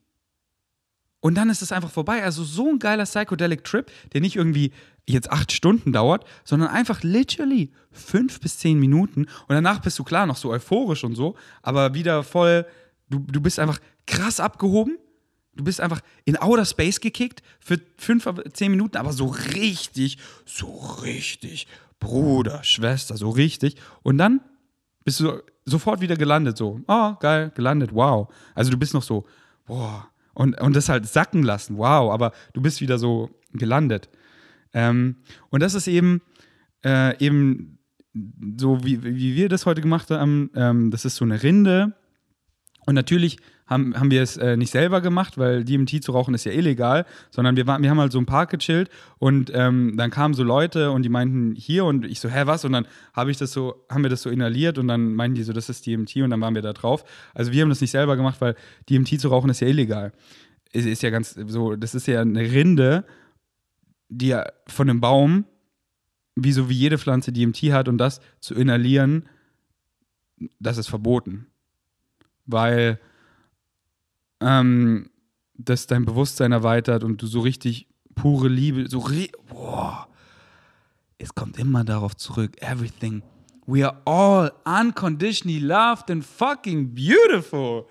und 1.21 1.35
dann 1.35 1.51
ist 1.51 1.63
es 1.63 1.73
einfach 1.73 1.91
vorbei. 1.91 2.23
Also 2.25 2.45
so 2.45 2.69
ein 2.69 2.79
geiler 2.79 3.05
Psychedelic 3.05 3.65
Trip, 3.65 3.91
der 4.13 4.21
nicht 4.21 4.37
irgendwie 4.37 4.73
jetzt 5.07 5.31
acht 5.31 5.53
Stunden 5.53 5.93
dauert, 5.93 6.25
sondern 6.45 6.71
einfach 6.71 7.03
literally 7.03 7.73
fünf 7.91 8.41
bis 8.41 8.59
zehn 8.59 8.79
Minuten 8.79 9.23
und 9.23 9.51
danach 9.55 9.81
bist 9.81 9.99
du 9.99 10.05
klar 10.05 10.27
noch 10.27 10.37
so 10.37 10.51
euphorisch 10.51 11.05
und 11.05 11.15
so, 11.15 11.37
aber 11.63 11.95
wieder 11.95 12.23
voll, 12.23 12.67
du, 13.09 13.19
du 13.19 13.41
bist 13.41 13.59
einfach 13.59 13.81
krass 14.07 14.41
abgehoben. 14.41 14.99
Du 15.55 15.65
bist 15.65 15.81
einfach 15.81 16.01
in 16.25 16.37
Outer 16.37 16.65
Space 16.65 17.01
gekickt 17.01 17.43
für 17.59 17.81
fünf, 17.97 18.29
zehn 18.53 18.71
Minuten, 18.71 18.97
aber 18.97 19.13
so 19.13 19.27
richtig, 19.27 20.19
so 20.45 20.77
richtig 21.03 21.67
Bruder, 21.99 22.65
Schwester, 22.65 23.17
so 23.17 23.31
richtig. 23.31 23.77
Und 24.03 24.19
dann 24.19 24.41
bist 25.05 25.21
du 25.21 25.43
sofort 25.65 26.01
wieder 26.01 26.17
gelandet, 26.17 26.57
so, 26.57 26.81
oh, 26.87 27.15
geil, 27.21 27.53
gelandet, 27.55 27.91
wow. 27.93 28.33
Also 28.55 28.71
du 28.71 28.79
bist 28.79 28.95
noch 28.95 29.03
so, 29.03 29.27
boah, 29.67 30.09
und, 30.35 30.61
und 30.61 30.75
das 30.75 30.89
halt 30.89 31.07
sacken 31.07 31.43
lassen, 31.43 31.77
wow, 31.77 32.13
aber 32.13 32.33
du 32.53 32.63
bist 32.63 32.81
wieder 32.81 32.99
so 32.99 33.31
gelandet. 33.53 34.09
Ähm, 34.73 35.17
und 35.51 35.61
das 35.61 35.75
ist 35.75 35.89
eben, 35.89 36.23
äh, 36.85 37.19
eben 37.25 37.79
so, 38.57 38.85
wie, 38.85 39.03
wie 39.03 39.37
wir 39.37 39.49
das 39.49 39.67
heute 39.67 39.81
gemacht 39.81 40.11
haben, 40.11 40.51
ähm, 40.55 40.91
das 40.91 41.05
ist 41.05 41.17
so 41.17 41.25
eine 41.25 41.43
Rinde. 41.43 41.95
Und 42.87 42.95
natürlich 42.95 43.39
haben, 43.71 43.99
haben 43.99 44.11
wir 44.11 44.21
es 44.21 44.37
äh, 44.37 44.57
nicht 44.57 44.73
selber 44.73 45.01
gemacht, 45.01 45.39
weil 45.39 45.65
DMT 45.65 46.03
zu 46.03 46.11
rauchen 46.11 46.35
ist 46.35 46.45
ja 46.45 46.51
illegal, 46.51 47.07
sondern 47.31 47.57
wir, 47.57 47.67
waren, 47.69 47.83
wir 47.83 47.89
haben 47.89 48.01
halt 48.01 48.11
so 48.11 48.19
im 48.19 48.27
Park 48.27 48.51
gechillt 48.51 48.91
und 49.19 49.51
ähm, 49.55 49.95
dann 49.97 50.11
kamen 50.11 50.35
so 50.35 50.43
Leute 50.43 50.91
und 50.91 51.05
die 51.05 51.09
meinten 51.09 51.55
hier 51.55 51.85
und 51.85 52.05
ich 52.05 52.19
so, 52.19 52.29
hä, 52.29 52.43
was? 52.47 52.65
Und 52.65 52.73
dann 52.73 52.87
habe 53.15 53.31
ich 53.31 53.37
das 53.37 53.53
so, 53.53 53.87
haben 53.89 54.03
wir 54.03 54.11
das 54.11 54.23
so 54.23 54.31
inhaliert 54.31 54.77
und 54.77 54.89
dann 54.89 55.15
meinten 55.15 55.37
die 55.37 55.45
so, 55.45 55.53
das 55.53 55.69
ist 55.69 55.87
DMT 55.87 56.17
und 56.17 56.31
dann 56.31 56.41
waren 56.41 56.55
wir 56.55 56.63
da 56.63 56.73
drauf. 56.73 57.05
Also 57.33 57.53
wir 57.53 57.63
haben 57.63 57.69
das 57.69 57.81
nicht 57.81 57.93
selber 57.93 58.17
gemacht, 58.17 58.41
weil 58.41 58.57
DMT 58.91 59.21
zu 59.21 59.29
rauchen 59.29 59.51
ist 59.51 59.61
ja 59.61 59.69
illegal. 59.69 60.13
Ist, 60.73 60.87
ist 60.87 61.03
ja 61.03 61.11
ganz 61.11 61.35
so, 61.35 61.77
das 61.77 61.95
ist 61.95 62.09
ja 62.09 62.21
eine 62.21 62.43
Rinde, 62.43 63.05
die 64.09 64.29
ja 64.29 64.47
von 64.67 64.91
einem 64.91 65.01
Baum, 65.01 65.45
wie 66.35 66.53
so 66.53 66.69
wie 66.69 66.75
jede 66.75 66.99
Pflanze 66.99 67.33
DMT 67.33 67.73
hat 67.73 67.87
und 67.87 67.99
das 67.99 68.21
zu 68.41 68.55
inhalieren, 68.57 69.29
das 70.59 70.77
ist 70.77 70.89
verboten. 70.89 71.47
Weil 72.47 72.99
ähm, 74.41 75.11
das 75.55 75.87
dein 75.87 76.05
Bewusstsein 76.05 76.53
erweitert 76.53 77.05
und 77.05 77.21
du 77.23 77.27
so 77.27 77.41
richtig 77.41 77.89
pure 78.15 78.49
Liebe, 78.49 78.89
so, 78.89 79.07
boah, 79.49 80.09
es 81.19 81.35
kommt 81.35 81.59
immer 81.59 81.85
darauf 81.85 82.17
zurück, 82.17 82.57
everything. 82.61 83.23
We 83.67 83.87
are 83.87 84.01
all 84.05 84.53
unconditionally 84.65 85.61
loved 85.61 86.11
and 86.11 86.25
fucking 86.25 86.95
beautiful. 86.95 87.87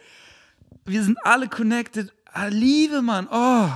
Wir 0.86 1.04
sind 1.04 1.18
alle 1.24 1.48
connected. 1.48 2.12
Ah, 2.34 2.48
Liebe, 2.48 3.02
Mann. 3.02 3.28
Oh. 3.32 3.70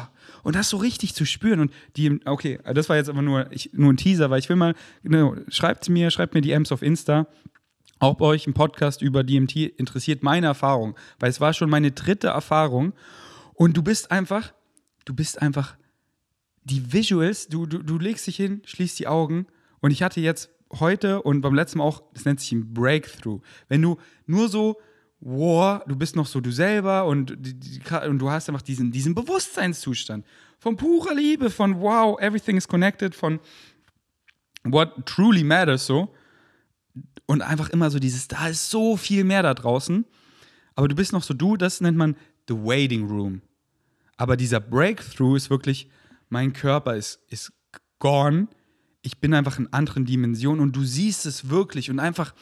Und 0.43 0.55
das 0.55 0.69
so 0.69 0.78
richtig 0.78 1.13
zu 1.15 1.26
spüren. 1.26 1.61
Und 1.61 1.71
die, 1.95 2.19
okay, 2.26 2.59
das 2.74 2.89
war 2.89 2.97
jetzt 2.97 3.09
aber 3.09 3.21
nur, 3.21 3.49
ich, 3.51 3.71
nur 3.74 3.93
ein 3.93 3.97
Teaser, 3.97 4.30
weil 4.30 4.39
ich 4.39 4.49
will 4.49 4.57
mal, 4.57 4.76
ne, 5.03 5.45
schreibt 5.47 5.88
mir, 5.88 6.11
schreibt 6.11 6.34
mir 6.34 6.41
die 6.41 6.51
M's 6.51 6.71
auf 6.71 6.82
Insta 6.82 7.28
ob 8.03 8.21
euch 8.21 8.47
ein 8.47 8.53
Podcast 8.53 9.01
über 9.01 9.23
DMT 9.23 9.55
interessiert, 9.55 10.23
meine 10.23 10.47
Erfahrung, 10.47 10.95
weil 11.19 11.29
es 11.29 11.39
war 11.39 11.53
schon 11.53 11.69
meine 11.69 11.91
dritte 11.91 12.27
Erfahrung. 12.27 12.93
Und 13.53 13.77
du 13.77 13.83
bist 13.83 14.11
einfach, 14.11 14.53
du 15.05 15.13
bist 15.13 15.41
einfach 15.41 15.77
die 16.63 16.91
Visuals, 16.91 17.47
du, 17.47 17.65
du, 17.65 17.79
du 17.79 17.97
legst 17.97 18.27
dich 18.27 18.35
hin, 18.35 18.61
schließt 18.65 18.99
die 18.99 19.07
Augen. 19.07 19.47
Und 19.79 19.91
ich 19.91 20.03
hatte 20.03 20.21
jetzt 20.21 20.49
heute 20.79 21.21
und 21.21 21.41
beim 21.41 21.55
letzten 21.55 21.79
Mal 21.79 21.85
auch, 21.85 22.03
das 22.13 22.25
nennt 22.25 22.39
sich 22.39 22.51
ein 22.51 22.73
Breakthrough. 22.73 23.41
Wenn 23.67 23.81
du 23.81 23.97
nur 24.25 24.49
so, 24.49 24.79
wow, 25.19 25.81
du 25.87 25.95
bist 25.95 26.15
noch 26.15 26.27
so 26.27 26.41
du 26.41 26.51
selber 26.51 27.05
und, 27.05 27.31
und 27.31 28.19
du 28.19 28.29
hast 28.29 28.49
einfach 28.49 28.61
diesen, 28.61 28.91
diesen 28.91 29.15
Bewusstseinszustand 29.15 30.25
von 30.59 30.75
purer 30.75 31.13
Liebe, 31.13 31.49
von 31.49 31.79
wow, 31.79 32.19
everything 32.19 32.57
is 32.57 32.67
connected, 32.67 33.15
von 33.15 33.39
what 34.63 35.05
truly 35.05 35.43
matters 35.43 35.85
so 35.85 36.13
und 37.25 37.41
einfach 37.41 37.69
immer 37.69 37.89
so 37.89 37.99
dieses, 37.99 38.27
da 38.27 38.47
ist 38.47 38.69
so 38.69 38.97
viel 38.97 39.23
mehr 39.23 39.43
da 39.43 39.53
draußen. 39.53 40.05
Aber 40.75 40.87
du 40.87 40.95
bist 40.95 41.13
noch 41.13 41.23
so 41.23 41.33
du, 41.33 41.57
das 41.57 41.81
nennt 41.81 41.97
man 41.97 42.15
the 42.47 42.55
waiting 42.55 43.07
room. 43.07 43.41
Aber 44.17 44.37
dieser 44.37 44.59
Breakthrough 44.59 45.35
ist 45.35 45.49
wirklich, 45.49 45.89
mein 46.29 46.53
Körper 46.53 46.95
ist, 46.95 47.19
ist 47.29 47.53
gone. 47.99 48.47
Ich 49.01 49.19
bin 49.19 49.33
einfach 49.33 49.59
in 49.59 49.71
anderen 49.71 50.05
Dimensionen 50.05 50.61
und 50.61 50.75
du 50.75 50.83
siehst 50.83 51.25
es 51.25 51.49
wirklich 51.49 51.89
und 51.89 51.99
einfach, 51.99 52.33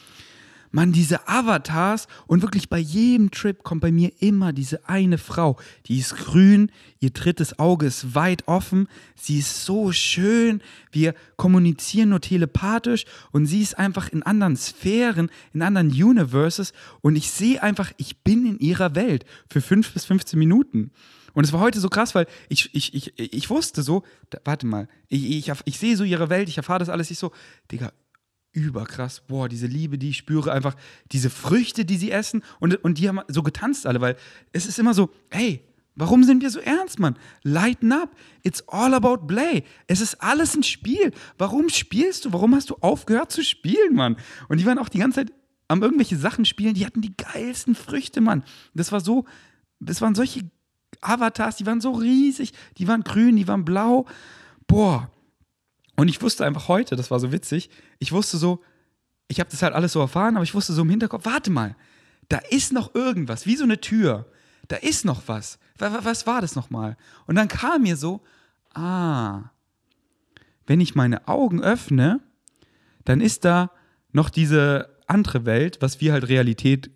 man, 0.71 0.91
diese 0.91 1.27
Avatars 1.27 2.07
und 2.27 2.41
wirklich 2.41 2.69
bei 2.69 2.79
jedem 2.79 3.31
Trip 3.31 3.63
kommt 3.63 3.81
bei 3.81 3.91
mir 3.91 4.11
immer 4.19 4.53
diese 4.53 4.87
eine 4.87 5.17
Frau, 5.17 5.57
die 5.85 5.99
ist 5.99 6.15
grün, 6.15 6.71
ihr 6.99 7.11
drittes 7.11 7.59
Auge 7.59 7.85
ist 7.85 8.15
weit 8.15 8.47
offen, 8.47 8.87
sie 9.15 9.39
ist 9.39 9.65
so 9.65 9.91
schön, 9.91 10.61
wir 10.91 11.13
kommunizieren 11.35 12.09
nur 12.09 12.21
telepathisch 12.21 13.05
und 13.31 13.45
sie 13.45 13.61
ist 13.61 13.77
einfach 13.77 14.09
in 14.09 14.23
anderen 14.23 14.55
Sphären, 14.55 15.29
in 15.53 15.61
anderen 15.61 15.89
Universes 15.89 16.73
und 17.01 17.15
ich 17.15 17.29
sehe 17.31 17.61
einfach, 17.61 17.91
ich 17.97 18.23
bin 18.23 18.45
in 18.45 18.59
ihrer 18.59 18.95
Welt 18.95 19.25
für 19.49 19.61
fünf 19.61 19.93
bis 19.93 20.05
15 20.05 20.39
Minuten. 20.39 20.91
Und 21.33 21.45
es 21.45 21.53
war 21.53 21.61
heute 21.61 21.79
so 21.79 21.89
krass, 21.89 22.13
weil 22.13 22.27
ich, 22.49 22.73
ich, 22.75 22.93
ich, 22.93 23.13
ich 23.17 23.49
wusste 23.49 23.83
so, 23.83 24.03
da, 24.29 24.39
warte 24.43 24.65
mal, 24.65 24.87
ich, 25.07 25.47
ich, 25.47 25.51
ich 25.65 25.79
sehe 25.79 25.95
so 25.95 26.03
ihre 26.03 26.29
Welt, 26.29 26.49
ich 26.49 26.57
erfahre 26.57 26.79
das 26.79 26.89
alles, 26.89 27.09
ich 27.09 27.19
so, 27.19 27.31
Digga, 27.71 27.93
überkrass. 28.51 29.21
Boah, 29.27 29.47
diese 29.47 29.67
Liebe, 29.67 29.97
die 29.97 30.09
ich 30.09 30.17
spüre, 30.17 30.51
einfach 30.51 30.75
diese 31.11 31.29
Früchte, 31.29 31.85
die 31.85 31.97
sie 31.97 32.11
essen. 32.11 32.43
Und, 32.59 32.75
und 32.83 32.97
die 32.97 33.07
haben 33.07 33.19
so 33.27 33.43
getanzt 33.43 33.85
alle, 33.85 34.01
weil 34.01 34.17
es 34.51 34.65
ist 34.65 34.79
immer 34.79 34.93
so, 34.93 35.09
hey, 35.29 35.63
warum 35.95 36.23
sind 36.23 36.41
wir 36.41 36.49
so 36.49 36.59
ernst, 36.59 36.99
Mann? 36.99 37.17
Lighten 37.43 37.91
up. 37.91 38.15
It's 38.43 38.63
all 38.67 38.93
about 38.93 39.27
play. 39.27 39.63
Es 39.87 40.01
ist 40.01 40.21
alles 40.21 40.55
ein 40.55 40.63
Spiel. 40.63 41.11
Warum 41.37 41.69
spielst 41.69 42.25
du? 42.25 42.33
Warum 42.33 42.55
hast 42.55 42.69
du 42.69 42.75
aufgehört 42.81 43.31
zu 43.31 43.43
spielen, 43.43 43.95
Mann? 43.95 44.17
Und 44.49 44.59
die 44.59 44.65
waren 44.65 44.79
auch 44.79 44.89
die 44.89 44.99
ganze 44.99 45.25
Zeit 45.25 45.33
am 45.67 45.81
irgendwelche 45.81 46.17
Sachen 46.17 46.43
spielen. 46.43 46.73
Die 46.73 46.85
hatten 46.85 47.01
die 47.01 47.15
geilsten 47.15 47.75
Früchte, 47.75 48.19
Mann. 48.19 48.43
Das 48.73 48.91
war 48.91 48.99
so, 48.99 49.25
das 49.79 50.01
waren 50.01 50.15
solche 50.15 50.49
Avatars, 50.99 51.55
die 51.55 51.65
waren 51.65 51.79
so 51.79 51.91
riesig. 51.91 52.51
Die 52.77 52.87
waren 52.87 53.03
grün, 53.03 53.37
die 53.37 53.47
waren 53.47 53.63
blau. 53.63 54.05
Boah, 54.67 55.09
und 56.01 56.07
ich 56.07 56.19
wusste 56.23 56.47
einfach 56.47 56.67
heute, 56.67 56.95
das 56.95 57.11
war 57.11 57.19
so 57.19 57.31
witzig, 57.31 57.69
ich 57.99 58.11
wusste 58.11 58.37
so, 58.37 58.63
ich 59.27 59.39
habe 59.39 59.51
das 59.51 59.61
halt 59.61 59.75
alles 59.75 59.91
so 59.91 59.99
erfahren, 59.99 60.35
aber 60.35 60.43
ich 60.43 60.55
wusste 60.55 60.73
so 60.73 60.81
im 60.81 60.89
Hinterkopf, 60.89 61.25
warte 61.25 61.51
mal, 61.51 61.75
da 62.27 62.39
ist 62.49 62.73
noch 62.73 62.95
irgendwas, 62.95 63.45
wie 63.45 63.55
so 63.55 63.65
eine 63.65 63.79
Tür. 63.79 64.25
Da 64.67 64.77
ist 64.77 65.05
noch 65.05 65.27
was. 65.27 65.59
Was, 65.77 66.25
war 66.25 66.41
das 66.41 66.55
nochmal? 66.55 66.97
Und 67.27 67.35
dann 67.35 67.47
kam 67.47 67.83
mir 67.83 67.97
so, 67.97 68.21
ah, 68.73 69.51
wenn 70.65 70.81
ich 70.81 70.95
meine 70.95 71.27
Augen 71.27 71.61
öffne, 71.61 72.19
dann 73.05 73.21
ist 73.21 73.45
da 73.45 73.69
noch 74.11 74.31
diese 74.31 74.97
andere 75.05 75.45
Welt, 75.45 75.77
was 75.81 76.01
wir 76.01 76.13
halt 76.13 76.29
Realität 76.29 76.89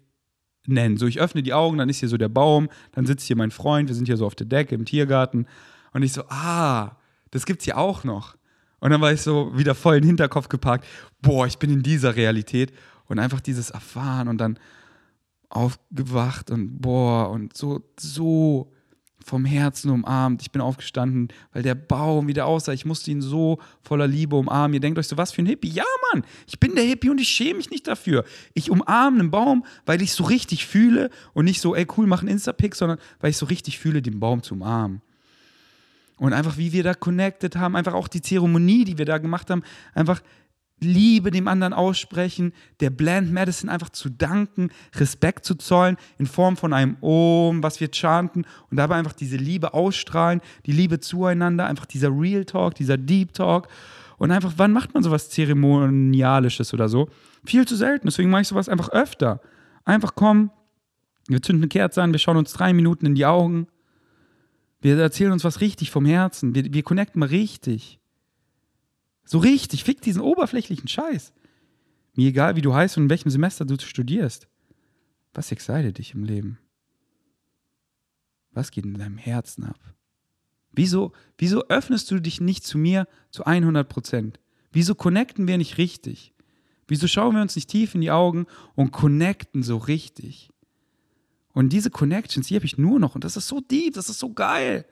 nennen. 0.66 0.98
So, 0.98 1.06
ich 1.06 1.20
öffne 1.20 1.44
die 1.44 1.54
Augen, 1.54 1.78
dann 1.78 1.90
ist 1.90 2.00
hier 2.00 2.10
so 2.10 2.18
der 2.18 2.30
Baum, 2.30 2.70
dann 2.94 3.06
sitzt 3.06 3.28
hier 3.28 3.36
mein 3.36 3.52
Freund, 3.52 3.88
wir 3.88 3.96
sind 3.96 4.08
hier 4.08 4.18
so 4.18 4.26
auf 4.26 4.34
der 4.34 4.48
Decke 4.48 4.74
im 4.74 4.86
Tiergarten. 4.86 5.46
Und 5.94 6.02
ich 6.02 6.12
so, 6.12 6.24
ah, 6.30 6.98
das 7.30 7.46
gibt's 7.46 7.66
hier 7.66 7.78
auch 7.78 8.04
noch. 8.04 8.36
Und 8.80 8.92
dann 8.92 9.02
war 9.02 9.12
ich 9.12 9.22
so 9.22 9.58
wieder 9.58 9.76
voll 9.76 9.96
in 9.96 10.02
den 10.02 10.08
Hinterkopf 10.08 10.50
geparkt, 10.50 10.86
boah, 11.22 11.48
ich 11.48 11.58
bin 11.58 11.70
in 11.70 11.84
dieser 11.84 12.16
Realität. 12.16 12.74
Und 13.08 13.20
einfach 13.20 13.40
dieses 13.40 13.70
Erfahren 13.70 14.28
und 14.28 14.40
dann 14.40 14.58
aufgewacht 15.50 16.50
und 16.50 16.82
boah, 16.82 17.30
und 17.30 17.56
so, 17.56 17.82
so 18.00 18.72
vom 19.26 19.44
Herzen 19.44 19.90
umarmt. 19.90 20.42
Ich 20.44 20.52
bin 20.52 20.62
aufgestanden, 20.62 21.30
weil 21.52 21.64
der 21.64 21.74
Baum 21.74 22.28
wieder 22.28 22.46
aussah. 22.46 22.74
Ich 22.74 22.86
musste 22.86 23.10
ihn 23.10 23.22
so 23.22 23.60
voller 23.82 24.08
Liebe 24.08 24.36
umarmen. 24.36 24.76
Ihr 24.76 24.80
denkt 24.80 25.00
euch 25.00 25.08
so, 25.08 25.18
was 25.18 25.32
für 25.32 25.42
ein 25.42 25.48
Hippie? 25.48 25.70
Ja, 25.70 25.84
Mann, 26.14 26.24
ich 26.48 26.60
bin 26.60 26.76
der 26.76 26.84
Hippie 26.84 27.10
und 27.10 27.20
ich 27.20 27.30
schäme 27.30 27.56
mich 27.56 27.72
nicht 27.72 27.88
dafür. 27.88 28.24
Ich 28.54 28.70
umarme 28.70 29.20
einen 29.20 29.32
Baum, 29.32 29.66
weil 29.86 30.02
ich 30.02 30.14
so 30.14 30.26
richtig 30.26 30.68
fühle 30.68 31.10
und 31.34 31.46
nicht 31.46 31.60
so, 31.60 31.76
ey, 31.76 31.88
cool, 31.98 32.06
mach 32.06 32.20
einen 32.20 32.30
Insta-Pick, 32.30 32.76
sondern 32.76 33.00
weil 33.20 33.32
ich 33.32 33.38
so 33.38 33.48
richtig 33.48 33.80
fühle, 33.80 34.02
den 34.02 34.20
Baum 34.20 34.44
zu 34.44 34.54
umarmen. 34.54 35.02
Und 36.18 36.34
einfach, 36.34 36.58
wie 36.58 36.72
wir 36.72 36.84
da 36.84 36.94
connected 36.94 37.56
haben, 37.58 37.76
einfach 37.76 37.94
auch 37.94 38.08
die 38.08 38.22
Zeremonie, 38.22 38.86
die 38.86 38.98
wir 38.98 39.06
da 39.06 39.18
gemacht 39.18 39.50
haben, 39.50 39.64
einfach 39.94 40.22
Liebe 40.80 41.32
dem 41.32 41.48
anderen 41.48 41.74
aussprechen, 41.74 42.54
der 42.82 42.90
Blend 42.90 43.32
Medicine 43.32 43.72
einfach 43.72 43.90
zu 43.90 44.10
danken, 44.10 44.70
Respekt 44.96 45.46
zu 45.46 45.56
zollen 45.56 45.98
in 46.18 46.26
Form 46.26 46.58
von 46.58 46.74
einem 46.74 46.98
Om, 47.02 47.64
was 47.64 47.80
wir 47.80 47.90
chanten 47.92 48.46
und 48.70 48.78
dabei 48.78 48.96
einfach 48.96 49.14
diese 49.14 49.38
Liebe 49.38 49.74
ausstrahlen, 49.74 50.42
die 50.66 50.74
Liebe 50.74 51.00
zueinander, 51.00 51.66
einfach 51.66 51.86
dieser 51.86 52.10
Real 52.10 52.44
Talk, 52.44 52.76
dieser 52.76 52.98
Deep 52.98 53.34
Talk 53.34 53.70
und 54.18 54.32
einfach, 54.32 54.54
wann 54.58 54.74
macht 54.74 54.94
man 54.94 55.04
sowas 55.04 55.30
Zeremonialisches 55.30 56.74
oder 56.74 56.90
so? 56.90 57.08
Viel 57.46 57.66
zu 57.66 57.76
selten, 57.76 58.08
deswegen 58.08 58.30
mache 58.30 58.42
ich 58.42 58.48
sowas 58.48 58.68
einfach 58.68 58.90
öfter. 58.90 59.42
Einfach 59.86 60.16
kommen, 60.16 60.52
wir 61.28 61.42
zünden 61.42 61.64
eine 61.64 61.70
Kerze 61.70 62.04
an, 62.04 62.12
wir 62.12 62.20
schauen 62.20 62.38
uns 62.38 62.52
drei 62.52 62.74
Minuten 62.74 63.06
in 63.06 63.16
die 63.16 63.26
Augen, 63.26 63.68
wir 64.86 65.00
erzählen 65.00 65.32
uns 65.32 65.44
was 65.44 65.62
richtig 65.62 65.90
vom 65.90 66.06
Herzen, 66.06 66.54
wir, 66.54 66.72
wir 66.72 66.84
connecten 66.84 67.20
mal 67.20 67.30
richtig. 67.30 68.00
So 69.24 69.40
richtig, 69.40 69.84
fick 69.84 70.00
diesen 70.02 70.22
oberflächlichen 70.22 70.88
Scheiß. 70.88 71.34
Mir 72.14 72.30
egal, 72.30 72.56
wie 72.56 72.62
du 72.62 72.72
heißt 72.72 72.96
und 72.98 73.06
in 73.06 73.10
welchem 73.10 73.32
Semester 73.32 73.66
du 73.66 73.80
studierst. 73.80 74.48
Was 75.34 75.52
excited 75.52 75.98
dich 75.98 76.14
im 76.14 76.24
Leben? 76.24 76.60
Was 78.52 78.70
geht 78.70 78.86
in 78.86 78.94
deinem 78.94 79.18
Herzen 79.18 79.64
ab? 79.64 79.80
Wieso, 80.72 81.14
wieso 81.40 81.68
öffnest 81.68 82.12
du 82.12 82.20
dich 82.20 82.40
nicht 82.40 82.64
zu 82.64 82.78
mir 82.78 83.08
zu 83.32 83.44
100 83.44 83.90
Prozent? 83.90 84.40
Wieso 84.72 84.94
connecten 84.94 85.48
wir 85.48 85.58
nicht 85.58 85.80
richtig? 85.80 86.36
Wieso 86.88 87.08
schauen 87.08 87.34
wir 87.34 87.42
uns 87.42 87.56
nicht 87.56 87.72
tief 87.72 87.96
in 87.96 88.02
die 88.02 88.12
Augen 88.12 88.46
und 88.76 88.92
connecten 88.92 89.64
so 89.64 89.78
richtig? 89.78 90.52
Und 91.56 91.70
diese 91.70 91.90
Connections, 91.90 92.48
die 92.48 92.56
habe 92.56 92.66
ich 92.66 92.78
nur 92.78 93.00
noch 93.00 93.16
und 93.16 93.24
das 93.24 93.38
ist 93.38 93.48
so 93.48 93.62
deep, 93.62 93.94
das 93.94 94.10
ist 94.10 94.20
so 94.20 94.34
geil. 94.34 94.86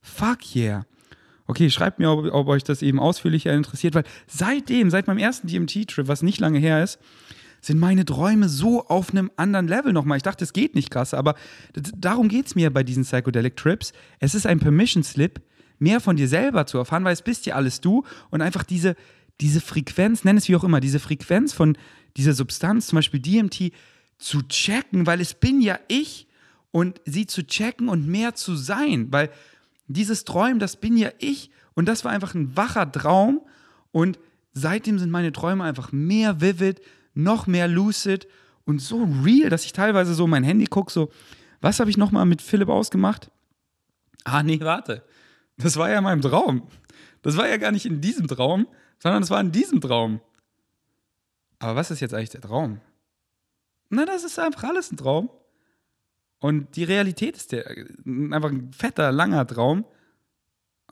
Fuck 0.00 0.54
yeah. 0.54 0.86
Okay, 1.48 1.70
schreibt 1.70 1.98
mir, 1.98 2.10
ob, 2.10 2.32
ob, 2.32 2.46
euch 2.46 2.62
das 2.62 2.82
eben 2.82 3.00
ausführlicher 3.00 3.52
interessiert, 3.52 3.96
weil 3.96 4.04
seitdem, 4.28 4.90
seit 4.90 5.08
meinem 5.08 5.18
ersten 5.18 5.48
DMT-Trip, 5.48 6.06
was 6.06 6.22
nicht 6.22 6.38
lange 6.38 6.60
her 6.60 6.84
ist, 6.84 7.00
sind 7.60 7.80
meine 7.80 8.04
Träume 8.04 8.48
so 8.48 8.86
auf 8.86 9.10
einem 9.10 9.32
anderen 9.36 9.66
Level 9.66 9.92
nochmal. 9.92 10.18
Ich 10.18 10.22
dachte, 10.22 10.44
es 10.44 10.52
geht 10.52 10.76
nicht 10.76 10.90
krass, 10.90 11.14
aber 11.14 11.34
darum 11.74 12.28
geht 12.28 12.46
es 12.46 12.54
mir 12.54 12.72
bei 12.72 12.84
diesen 12.84 13.02
Psychedelic 13.02 13.56
Trips. 13.56 13.92
Es 14.20 14.36
ist 14.36 14.46
ein 14.46 14.60
Permission 14.60 15.02
Slip, 15.02 15.40
mehr 15.80 16.00
von 16.00 16.14
dir 16.14 16.28
selber 16.28 16.66
zu 16.66 16.78
erfahren, 16.78 17.02
weil 17.02 17.12
es 17.12 17.22
bist 17.22 17.44
ja 17.46 17.56
alles 17.56 17.80
du 17.80 18.04
und 18.30 18.40
einfach 18.40 18.62
diese, 18.62 18.94
diese 19.40 19.60
Frequenz, 19.60 20.22
nenn 20.22 20.36
es 20.36 20.48
wie 20.48 20.54
auch 20.54 20.62
immer, 20.62 20.78
diese 20.78 21.00
Frequenz 21.00 21.52
von 21.52 21.76
dieser 22.16 22.34
Substanz, 22.34 22.86
zum 22.86 22.96
Beispiel 22.96 23.18
DMT, 23.18 23.72
zu 24.18 24.42
checken, 24.42 25.06
weil 25.06 25.20
es 25.20 25.34
bin 25.34 25.60
ja 25.60 25.78
ich 25.88 26.26
und 26.70 27.00
sie 27.04 27.26
zu 27.26 27.46
checken 27.46 27.88
und 27.88 28.06
mehr 28.06 28.34
zu 28.34 28.56
sein, 28.56 29.10
weil 29.10 29.30
dieses 29.86 30.24
Träumen, 30.24 30.58
das 30.58 30.76
bin 30.76 30.96
ja 30.96 31.10
ich. 31.18 31.50
Und 31.74 31.86
das 31.86 32.04
war 32.04 32.12
einfach 32.12 32.34
ein 32.34 32.56
wacher 32.56 32.90
Traum. 32.90 33.40
Und 33.90 34.18
seitdem 34.52 34.98
sind 34.98 35.10
meine 35.10 35.32
Träume 35.32 35.64
einfach 35.64 35.92
mehr 35.92 36.40
vivid, 36.40 36.80
noch 37.14 37.46
mehr 37.46 37.66
lucid 37.66 38.28
und 38.64 38.80
so 38.80 39.08
real, 39.24 39.48
dass 39.48 39.64
ich 39.64 39.72
teilweise 39.72 40.14
so 40.14 40.26
mein 40.26 40.44
Handy 40.44 40.66
gucke, 40.66 40.92
so, 40.92 41.10
was 41.60 41.80
habe 41.80 41.90
ich 41.90 41.96
nochmal 41.96 42.26
mit 42.26 42.42
Philipp 42.42 42.68
ausgemacht? 42.68 43.30
Ah, 44.24 44.42
nee, 44.42 44.60
warte. 44.60 45.02
Das 45.56 45.76
war 45.76 45.90
ja 45.90 45.98
in 45.98 46.04
meinem 46.04 46.20
Traum. 46.20 46.68
Das 47.22 47.36
war 47.36 47.48
ja 47.48 47.56
gar 47.56 47.72
nicht 47.72 47.86
in 47.86 48.00
diesem 48.00 48.28
Traum, 48.28 48.68
sondern 48.98 49.22
es 49.22 49.30
war 49.30 49.40
in 49.40 49.50
diesem 49.50 49.80
Traum. 49.80 50.20
Aber 51.58 51.76
was 51.76 51.90
ist 51.90 52.00
jetzt 52.00 52.14
eigentlich 52.14 52.30
der 52.30 52.42
Traum? 52.42 52.80
Na, 53.90 54.04
das 54.04 54.24
ist 54.24 54.38
einfach 54.38 54.64
alles 54.64 54.92
ein 54.92 54.96
Traum. 54.96 55.30
Und 56.40 56.76
die 56.76 56.84
Realität 56.84 57.36
ist 57.36 57.52
der, 57.52 57.66
einfach 57.66 58.50
ein 58.50 58.72
fetter, 58.72 59.10
langer 59.12 59.46
Traum. 59.46 59.84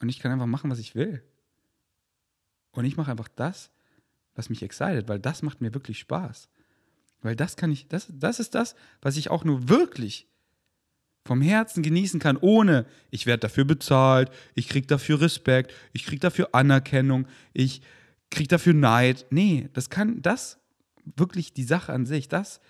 Und 0.00 0.08
ich 0.08 0.18
kann 0.18 0.32
einfach 0.32 0.46
machen, 0.46 0.70
was 0.70 0.78
ich 0.78 0.94
will. 0.94 1.22
Und 2.72 2.84
ich 2.84 2.96
mache 2.96 3.10
einfach 3.10 3.28
das, 3.28 3.70
was 4.34 4.50
mich 4.50 4.62
excited, 4.62 5.08
weil 5.08 5.18
das 5.18 5.42
macht 5.42 5.60
mir 5.60 5.72
wirklich 5.72 5.98
Spaß. 5.98 6.48
Weil 7.22 7.36
das 7.36 7.56
kann 7.56 7.72
ich, 7.72 7.88
das, 7.88 8.08
das 8.12 8.40
ist 8.40 8.54
das, 8.54 8.74
was 9.00 9.16
ich 9.16 9.30
auch 9.30 9.44
nur 9.44 9.68
wirklich 9.68 10.28
vom 11.24 11.42
Herzen 11.42 11.82
genießen 11.82 12.20
kann, 12.20 12.36
ohne 12.36 12.86
ich 13.10 13.26
werde 13.26 13.40
dafür 13.40 13.64
bezahlt, 13.64 14.30
ich 14.54 14.68
kriege 14.68 14.86
dafür 14.86 15.20
Respekt, 15.20 15.72
ich 15.92 16.04
kriege 16.04 16.20
dafür 16.20 16.50
Anerkennung, 16.52 17.26
ich 17.52 17.82
kriege 18.30 18.48
dafür 18.48 18.74
Neid. 18.74 19.26
Nee, 19.30 19.68
das 19.72 19.90
kann, 19.90 20.22
das 20.22 20.58
wirklich 21.16 21.52
die 21.52 21.64
Sache 21.64 21.92
an 21.92 22.06
sich, 22.06 22.28
das 22.28 22.60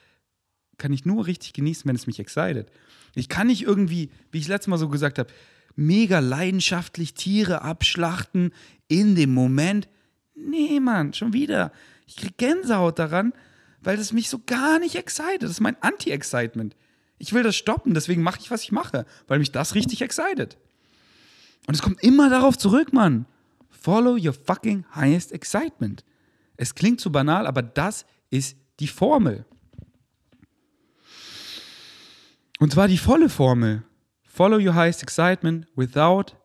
kann 0.78 0.92
ich 0.92 1.04
nur 1.04 1.26
richtig 1.26 1.52
genießen, 1.52 1.88
wenn 1.88 1.96
es 1.96 2.06
mich 2.06 2.18
excited. 2.18 2.70
Ich 3.14 3.28
kann 3.28 3.46
nicht 3.46 3.62
irgendwie, 3.62 4.10
wie 4.30 4.38
ich 4.38 4.48
letztes 4.48 4.68
Mal 4.68 4.78
so 4.78 4.88
gesagt 4.88 5.18
habe, 5.18 5.32
mega 5.74 6.18
leidenschaftlich 6.18 7.14
Tiere 7.14 7.62
abschlachten 7.62 8.52
in 8.88 9.14
dem 9.14 9.32
Moment. 9.32 9.88
Nee, 10.34 10.80
Mann, 10.80 11.12
schon 11.12 11.32
wieder. 11.32 11.72
Ich 12.06 12.16
krieg 12.16 12.36
Gänsehaut 12.36 12.98
daran, 12.98 13.32
weil 13.80 13.96
das 13.96 14.12
mich 14.12 14.28
so 14.28 14.40
gar 14.44 14.78
nicht 14.78 14.96
excited. 14.96 15.42
Das 15.42 15.50
ist 15.50 15.60
mein 15.60 15.80
Anti-Excitement. 15.82 16.76
Ich 17.18 17.32
will 17.32 17.42
das 17.42 17.56
stoppen, 17.56 17.94
deswegen 17.94 18.22
mache 18.22 18.40
ich, 18.40 18.50
was 18.50 18.62
ich 18.62 18.72
mache, 18.72 19.06
weil 19.26 19.38
mich 19.38 19.52
das 19.52 19.74
richtig 19.74 20.02
excited. 20.02 20.58
Und 21.66 21.74
es 21.74 21.82
kommt 21.82 22.02
immer 22.02 22.28
darauf 22.28 22.58
zurück, 22.58 22.92
Mann. 22.92 23.26
Follow 23.70 24.16
your 24.16 24.34
fucking 24.34 24.84
highest 24.94 25.32
excitement. 25.32 26.04
Es 26.56 26.74
klingt 26.74 27.00
zu 27.00 27.10
banal, 27.10 27.46
aber 27.46 27.62
das 27.62 28.06
ist 28.30 28.56
die 28.80 28.88
Formel. 28.88 29.46
Und 32.58 32.72
zwar 32.72 32.88
die 32.88 32.98
volle 32.98 33.28
Formel. 33.28 33.82
Follow 34.22 34.58
your 34.58 34.74
highest 34.74 35.02
excitement 35.02 35.66
without 35.76 36.36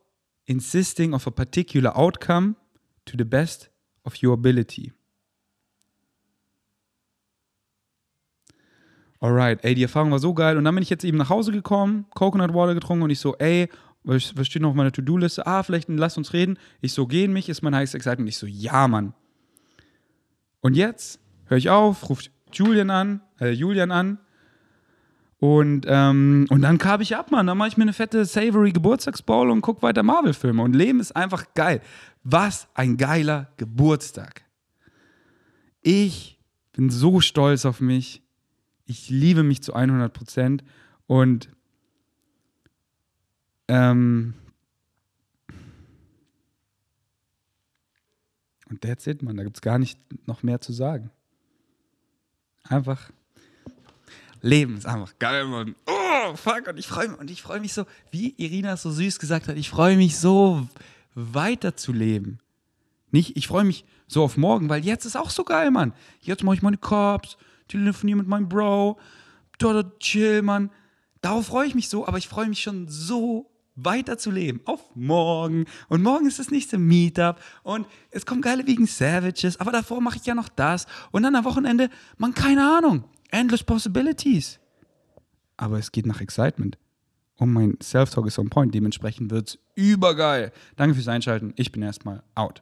insisting 0.46 1.14
of 1.14 1.28
a 1.28 1.32
particular 1.32 1.96
outcome 1.98 2.56
to 3.06 3.18
the 3.18 3.24
best 3.24 3.70
of 4.04 4.22
your 4.22 4.34
ability. 4.34 4.94
Alright, 9.20 9.64
ey, 9.64 9.76
die 9.76 9.84
Erfahrung 9.84 10.12
war 10.12 10.20
so 10.20 10.34
geil. 10.34 10.58
Und 10.58 10.64
dann 10.64 10.74
bin 10.74 10.82
ich 10.82 10.90
jetzt 10.90 11.04
eben 11.04 11.18
nach 11.18 11.30
Hause 11.30 11.52
gekommen, 11.52 12.08
Coconut 12.16 12.54
Water 12.54 12.74
getrunken 12.74 13.04
und 13.04 13.12
ich 13.12 13.20
so, 13.20 13.36
ey, 13.38 13.70
was 14.04 14.24
steht 14.24 14.64
noch 14.64 14.70
auf 14.70 14.76
meiner 14.76 14.92
To-Do-Liste? 14.92 15.46
Ah, 15.46 15.62
vielleicht 15.62 15.90
lass 15.90 16.18
uns 16.18 16.34
reden. 16.34 16.58
Ich 16.82 16.94
so, 16.94 17.06
gehen 17.06 17.32
mich 17.32 17.48
ist 17.48 17.62
mein 17.62 17.76
highest 17.76 17.94
excitement. 17.94 18.30
Ich 18.30 18.38
so, 18.38 18.48
ja, 18.48 18.88
Mann. 18.88 19.14
Und 20.62 20.76
jetzt 20.76 21.20
höre 21.46 21.58
ich 21.58 21.70
auf, 21.70 22.10
ruft 22.10 22.32
Julian 22.52 22.90
an, 22.90 23.22
äh, 23.40 23.52
Julian 23.52 23.92
an 23.92 24.18
und, 25.42 25.88
ähm, 25.90 26.46
und 26.52 26.62
dann 26.62 26.78
kam 26.78 27.02
ich 27.02 27.16
ab, 27.16 27.32
Mann. 27.32 27.48
Dann 27.48 27.58
mache 27.58 27.70
ich 27.70 27.76
mir 27.76 27.82
eine 27.82 27.94
fette 27.94 28.26
Savory 28.26 28.74
Geburtstagsbowl 28.74 29.50
und 29.50 29.62
gucke 29.62 29.82
weiter 29.82 30.04
Marvel-Filme. 30.04 30.62
Und 30.62 30.76
Leben 30.76 31.00
ist 31.00 31.16
einfach 31.16 31.56
geil. 31.56 31.82
Was 32.24 32.68
ein 32.76 32.96
geiler 32.96 33.52
Geburtstag. 33.58 34.44
Ich 35.82 36.40
bin 36.74 36.92
so 36.92 37.22
stolz 37.22 37.66
auf 37.66 37.82
mich. 37.82 38.22
Ich 38.86 39.10
liebe 39.10 39.42
mich 39.42 39.64
zu 39.64 39.74
100 39.74 40.14
Prozent. 40.14 40.64
Und 41.08 41.50
ähm, 43.68 44.36
und 48.70 48.82
that's 48.82 49.08
it, 49.08 49.24
Mann. 49.24 49.38
Da 49.38 49.44
gibt 49.44 49.58
es 49.58 49.62
gar 49.62 49.80
nicht 49.80 49.98
noch 50.28 50.44
mehr 50.44 50.62
zu 50.62 50.72
sagen. 50.72 51.10
Einfach 52.62 53.10
Leben 54.42 54.78
ist 54.78 54.86
einfach 54.86 55.14
geil, 55.20 55.46
Mann. 55.46 55.76
Oh, 55.86 56.36
fuck. 56.36 56.68
Und 56.68 56.78
ich 56.78 56.88
freue 56.88 57.10
mich, 57.10 57.20
und 57.20 57.62
mich 57.62 57.74
so, 57.74 57.86
wie 58.10 58.34
Irina 58.38 58.76
so 58.78 58.92
süß 58.92 59.20
gesagt 59.20 59.48
hat, 59.48 59.58
ich 59.58 59.70
freue 59.70 59.98
mich 59.98 60.18
so, 60.18 60.68
weiterzuleben. 61.16 62.40
Nicht, 63.12 63.38
ich 63.38 63.48
freue 63.48 63.66
mich 63.66 63.86
so 64.08 64.24
auf 64.24 64.38
morgen, 64.38 64.70
weil 64.70 64.86
jetzt 64.86 65.06
ist 65.06 65.16
auch 65.16 65.30
so 65.30 65.44
geil, 65.44 65.72
Mann. 65.72 65.94
Jetzt 66.22 66.44
mache 66.44 66.56
ich 66.56 66.62
meine 66.62 66.78
Cops, 66.78 67.38
telefoniere 67.68 68.18
mit 68.18 68.28
meinem 68.28 68.50
Bro, 68.50 69.00
dort 69.58 70.00
chill, 70.00 70.42
Mann. 70.42 70.72
Darauf 71.22 71.48
freue 71.48 71.68
ich 71.68 71.76
mich 71.76 71.90
so, 71.90 72.08
aber 72.08 72.18
ich 72.18 72.28
freue 72.28 72.48
mich 72.48 72.62
schon 72.62 72.88
so 72.88 73.52
weiter 73.76 74.18
zu 74.18 74.32
leben. 74.32 74.62
Auf 74.66 74.82
morgen. 74.96 75.66
Und 75.88 76.04
morgen 76.04 76.28
ist 76.28 76.40
das 76.40 76.52
nächste 76.52 76.78
Meetup. 76.78 77.40
Und 77.64 77.88
es 78.10 78.26
kommen 78.26 78.42
geile 78.42 78.66
Vegan 78.66 78.86
Savages. 78.86 79.60
Aber 79.60 79.72
davor 79.72 80.02
mache 80.02 80.18
ich 80.18 80.26
ja 80.26 80.36
noch 80.36 80.50
das. 80.50 80.88
Und 81.12 81.24
dann 81.24 81.36
am 81.36 81.46
Wochenende, 81.46 81.90
man, 82.18 82.34
keine 82.34 82.78
Ahnung. 82.78 83.04
Endless 83.32 83.64
Possibilities. 83.64 84.60
Aber 85.58 85.80
es 85.80 85.92
geht 85.92 86.06
nach 86.06 86.22
Excitement. 86.22 86.78
Und 87.38 87.54
mein 87.54 87.78
Self-Talk 87.82 88.28
ist 88.28 88.38
on 88.38 88.50
point. 88.50 88.74
Dementsprechend 88.76 89.32
wird 89.32 89.50
es 89.50 89.60
übergeil. 89.76 90.52
Danke 90.76 90.96
fürs 90.96 91.08
Einschalten. 91.08 91.54
Ich 91.56 91.72
bin 91.72 91.82
erstmal 91.82 92.24
out. 92.36 92.62